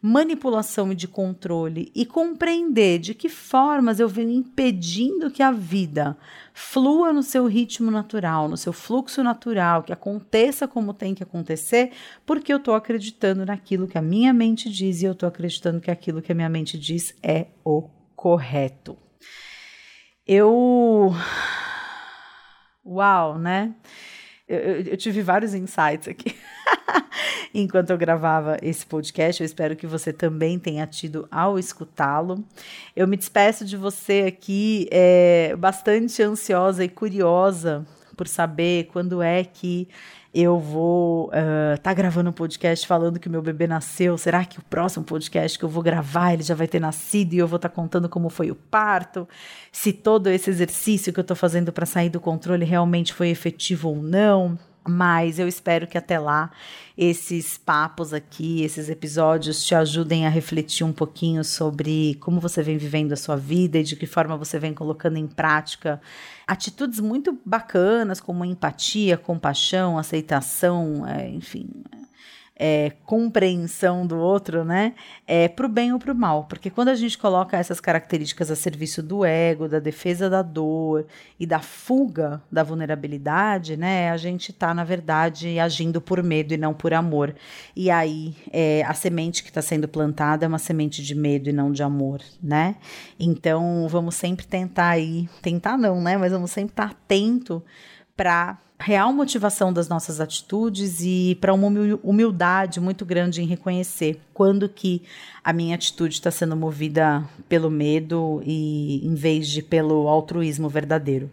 manipulação 0.02 0.92
e 0.92 0.96
de 0.96 1.10
controle 1.10 1.92
e 1.94 2.06
compreender 2.06 3.00
de 3.00 3.14
que 3.14 3.28
formas 3.28 4.00
eu 4.00 4.08
venho 4.08 4.32
impedindo 4.32 5.30
que 5.30 5.44
a 5.44 5.52
vida 5.52 6.18
flua 6.54 7.14
no 7.14 7.22
seu 7.22 7.46
ritmo 7.46 7.92
natural, 7.92 8.48
no 8.48 8.58
seu 8.58 8.72
fluxo 8.72 9.22
natural, 9.22 9.84
que 9.84 9.94
aconteça 9.94 10.68
como 10.68 10.94
tem 10.94 11.14
que 11.14 11.22
acontecer, 11.22 11.92
porque 12.26 12.52
eu 12.52 12.58
estou 12.58 12.74
acreditando 12.74 13.46
naquilo 13.46 13.88
que 13.88 13.98
a 13.98 14.02
minha 14.02 14.34
mente 14.34 14.70
diz 14.70 15.02
e 15.02 15.06
eu 15.06 15.12
estou 15.12 15.28
acreditando 15.28 15.82
que 15.82 15.92
aquilo 15.92 16.22
que 16.22 16.32
a 16.32 16.36
minha 16.36 16.50
mente 16.50 16.80
diz 16.80 17.14
é 17.22 17.48
o 17.64 17.84
correto. 18.16 19.01
Eu. 20.34 21.14
Uau, 22.86 23.38
né? 23.38 23.76
Eu, 24.48 24.60
eu, 24.60 24.82
eu 24.84 24.98
tive 24.98 25.22
vários 25.22 25.54
insights 25.54 26.08
aqui. 26.08 26.34
enquanto 27.54 27.90
eu 27.90 27.98
gravava 27.98 28.56
esse 28.62 28.86
podcast. 28.86 29.42
Eu 29.42 29.46
espero 29.46 29.76
que 29.76 29.86
você 29.86 30.14
também 30.14 30.58
tenha 30.58 30.88
tido 30.88 31.28
ao 31.30 31.60
escutá-lo. 31.60 32.46
Eu 32.96 33.10
me 33.10 33.18
despeço 33.18 33.66
de 33.66 33.76
você 33.76 34.24
aqui 34.26 34.88
é, 34.90 35.54
bastante 35.58 36.24
ansiosa 36.24 36.82
e 36.86 36.88
curiosa 36.88 37.86
por 38.16 38.26
saber 38.26 38.86
quando 38.86 39.22
é 39.22 39.44
que 39.44 39.90
eu 40.34 40.58
vou 40.60 41.26
estar 41.26 41.76
uh, 41.76 41.82
tá 41.82 41.94
gravando 41.94 42.30
um 42.30 42.34
podcast 42.34 42.88
falando 42.88 43.20
que 43.20 43.28
meu 43.28 43.42
bebê 43.42 43.68
nasceu. 43.68 44.18
Será 44.18 44.46
que 44.46 44.60
o 44.60 44.64
próximo 44.64 45.04
podcast 45.04 45.60
que 45.60 45.66
eu 45.66 45.70
vou 45.70 45.84
gravar 45.84 46.34
ele 46.34 46.44
já 46.44 46.56
vai 46.56 46.68
ter 46.68 46.80
nascido 46.80 47.34
e 47.34 47.38
eu 47.38 47.48
vou 47.48 47.58
estar 47.58 47.70
tá 47.70 47.76
contando 47.76 48.08
como 48.08 48.30
foi 48.30 48.50
o 48.50 48.56
parto? 48.56 49.28
Se 49.72 49.92
todo 49.92 50.30
esse 50.30 50.50
exercício 50.50 51.12
que 51.12 51.20
eu 51.20 51.24
estou 51.24 51.36
fazendo 51.36 51.74
para 51.74 51.86
sair 51.86 52.10
do 52.10 52.20
controle 52.20 52.64
realmente 52.64 53.14
foi 53.14 53.30
efetivo 53.30 53.90
ou 53.90 54.02
não? 54.02 54.58
Mas 54.88 55.38
eu 55.38 55.48
espero 55.48 55.86
que 55.86 55.98
até 55.98 56.18
lá 56.18 56.50
esses 56.98 57.58
papos 57.58 58.14
aqui, 58.14 58.64
esses 58.64 58.90
episódios 58.90 59.64
te 59.64 59.76
ajudem 59.76 60.26
a 60.26 60.30
refletir 60.30 60.84
um 60.84 60.92
pouquinho 60.92 61.44
sobre 61.44 62.16
como 62.16 62.40
você 62.40 62.64
vem 62.64 62.78
vivendo 62.78 63.12
a 63.12 63.16
sua 63.16 63.36
vida 63.36 63.78
e 63.78 63.84
de 63.84 63.96
que 63.96 64.08
forma 64.08 64.36
você 64.36 64.58
vem 64.58 64.74
colocando 64.74 65.18
em 65.18 65.28
prática 65.28 66.02
atitudes 66.48 67.00
muito 67.00 67.40
bacanas, 67.46 68.20
como 68.20 68.44
empatia, 68.44 69.18
compaixão, 69.18 69.98
aceitação, 69.98 71.08
é, 71.08 71.30
enfim, 71.30 71.70
é, 72.56 72.92
compreensão 73.06 74.06
do 74.06 74.18
outro, 74.18 74.64
né? 74.64 74.94
É 75.26 75.48
pro 75.48 75.68
bem 75.68 75.94
ou 75.94 76.00
pro 76.00 76.14
mal. 76.14 76.46
Porque 76.46 76.70
quando 76.70 76.90
a 76.90 76.96
gente 76.96 77.18
coloca 77.18 77.58
essas 77.58 77.80
características 77.80 78.52
a 78.52 78.56
serviço 78.56 79.02
do 79.02 79.26
ego, 79.26 79.68
da 79.68 79.80
defesa 79.80 80.30
da 80.30 80.42
dor 80.42 81.08
e 81.40 81.46
da 81.46 81.60
fuga 81.60 82.42
da 82.52 82.62
vulnerabilidade, 82.62 83.76
né? 83.76 84.12
A 84.12 84.18
gente 84.18 84.54
tá, 84.54 84.74
na 84.74 84.84
verdade, 84.84 85.60
agindo 85.60 86.00
por 86.00 86.22
medo 86.22 86.54
e 86.54 86.58
não 86.58 86.74
por 86.74 86.94
amor. 86.94 87.34
E 87.76 87.90
aí, 87.90 88.36
é, 88.52 88.84
a 88.84 88.94
semente 88.94 89.44
que 89.44 89.50
está 89.50 89.62
sendo 89.62 89.88
plantada 89.88 90.46
é 90.46 90.48
uma 90.48 90.60
semente 90.60 91.02
de 91.02 91.16
medo 91.16 91.50
e 91.50 91.54
não 91.54 91.72
de 91.72 91.82
amor, 91.82 92.22
né? 92.44 92.76
Então, 93.20 93.88
vamos 93.90 94.16
sempre 94.16 94.46
tentar 94.46 94.90
aí, 94.90 95.28
tentar 95.42 95.78
não, 95.78 96.00
né? 96.02 96.16
Mas 96.18 96.32
vamos 96.32 96.52
sempre 96.52 96.74
estar 96.74 96.90
tá 96.90 96.92
atento 96.92 97.64
para 98.16 98.58
real 98.82 99.14
motivação 99.14 99.72
das 99.72 99.88
nossas 99.88 100.20
atitudes 100.20 101.02
e 101.02 101.38
para 101.40 101.54
uma 101.54 101.68
humildade 102.04 102.80
muito 102.80 103.06
grande 103.06 103.42
em 103.42 103.46
reconhecer 103.46 104.20
quando 104.34 104.68
que 104.68 105.04
a 105.44 105.54
minha 105.54 105.76
atitude 105.76 106.16
está 106.16 106.32
sendo 106.32 106.56
movida 106.56 107.24
pelo 107.48 107.70
medo 107.70 108.42
e 108.44 109.06
em 109.06 109.14
vez 109.14 109.48
de 109.48 109.62
pelo 109.62 110.08
altruísmo 110.08 110.68
verdadeiro. 110.68 111.30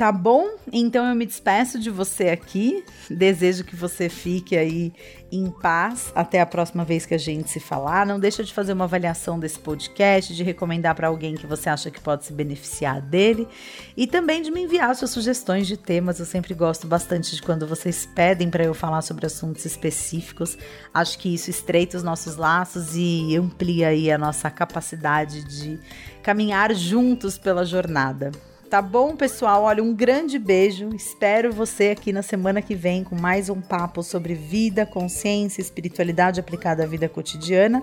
Tá 0.00 0.10
bom? 0.10 0.48
Então 0.72 1.06
eu 1.06 1.14
me 1.14 1.26
despeço 1.26 1.78
de 1.78 1.90
você 1.90 2.30
aqui. 2.30 2.82
Desejo 3.10 3.64
que 3.64 3.76
você 3.76 4.08
fique 4.08 4.56
aí 4.56 4.94
em 5.30 5.50
paz 5.50 6.10
até 6.14 6.40
a 6.40 6.46
próxima 6.46 6.86
vez 6.86 7.04
que 7.04 7.12
a 7.12 7.18
gente 7.18 7.50
se 7.50 7.60
falar. 7.60 8.06
Não 8.06 8.18
deixa 8.18 8.42
de 8.42 8.50
fazer 8.50 8.72
uma 8.72 8.84
avaliação 8.84 9.38
desse 9.38 9.58
podcast, 9.58 10.34
de 10.34 10.42
recomendar 10.42 10.94
para 10.94 11.08
alguém 11.08 11.34
que 11.34 11.46
você 11.46 11.68
acha 11.68 11.90
que 11.90 12.00
pode 12.00 12.24
se 12.24 12.32
beneficiar 12.32 13.02
dele 13.02 13.46
e 13.94 14.06
também 14.06 14.40
de 14.40 14.50
me 14.50 14.62
enviar 14.62 14.96
suas 14.96 15.10
sugestões 15.10 15.66
de 15.66 15.76
temas. 15.76 16.18
Eu 16.18 16.24
sempre 16.24 16.54
gosto 16.54 16.86
bastante 16.86 17.36
de 17.36 17.42
quando 17.42 17.66
vocês 17.66 18.08
pedem 18.14 18.48
para 18.48 18.64
eu 18.64 18.72
falar 18.72 19.02
sobre 19.02 19.26
assuntos 19.26 19.66
específicos. 19.66 20.56
Acho 20.94 21.18
que 21.18 21.34
isso 21.34 21.50
estreita 21.50 21.98
os 21.98 22.02
nossos 22.02 22.36
laços 22.36 22.96
e 22.96 23.36
amplia 23.36 23.88
aí 23.88 24.10
a 24.10 24.16
nossa 24.16 24.48
capacidade 24.48 25.44
de 25.44 25.78
caminhar 26.22 26.74
juntos 26.74 27.36
pela 27.36 27.66
jornada. 27.66 28.32
Tá 28.70 28.80
bom, 28.80 29.16
pessoal? 29.16 29.64
Olha, 29.64 29.82
um 29.82 29.92
grande 29.92 30.38
beijo. 30.38 30.90
Espero 30.94 31.52
você 31.52 31.88
aqui 31.88 32.12
na 32.12 32.22
semana 32.22 32.62
que 32.62 32.76
vem 32.76 33.02
com 33.02 33.16
mais 33.16 33.48
um 33.48 33.60
papo 33.60 34.00
sobre 34.00 34.32
vida, 34.32 34.86
consciência, 34.86 35.60
espiritualidade 35.60 36.38
aplicada 36.38 36.84
à 36.84 36.86
vida 36.86 37.08
cotidiana. 37.08 37.82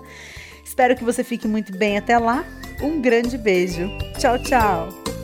Espero 0.64 0.96
que 0.96 1.04
você 1.04 1.22
fique 1.22 1.46
muito 1.46 1.76
bem 1.76 1.98
até 1.98 2.18
lá. 2.18 2.42
Um 2.82 3.02
grande 3.02 3.36
beijo. 3.36 3.86
Tchau, 4.18 4.38
tchau. 4.38 5.17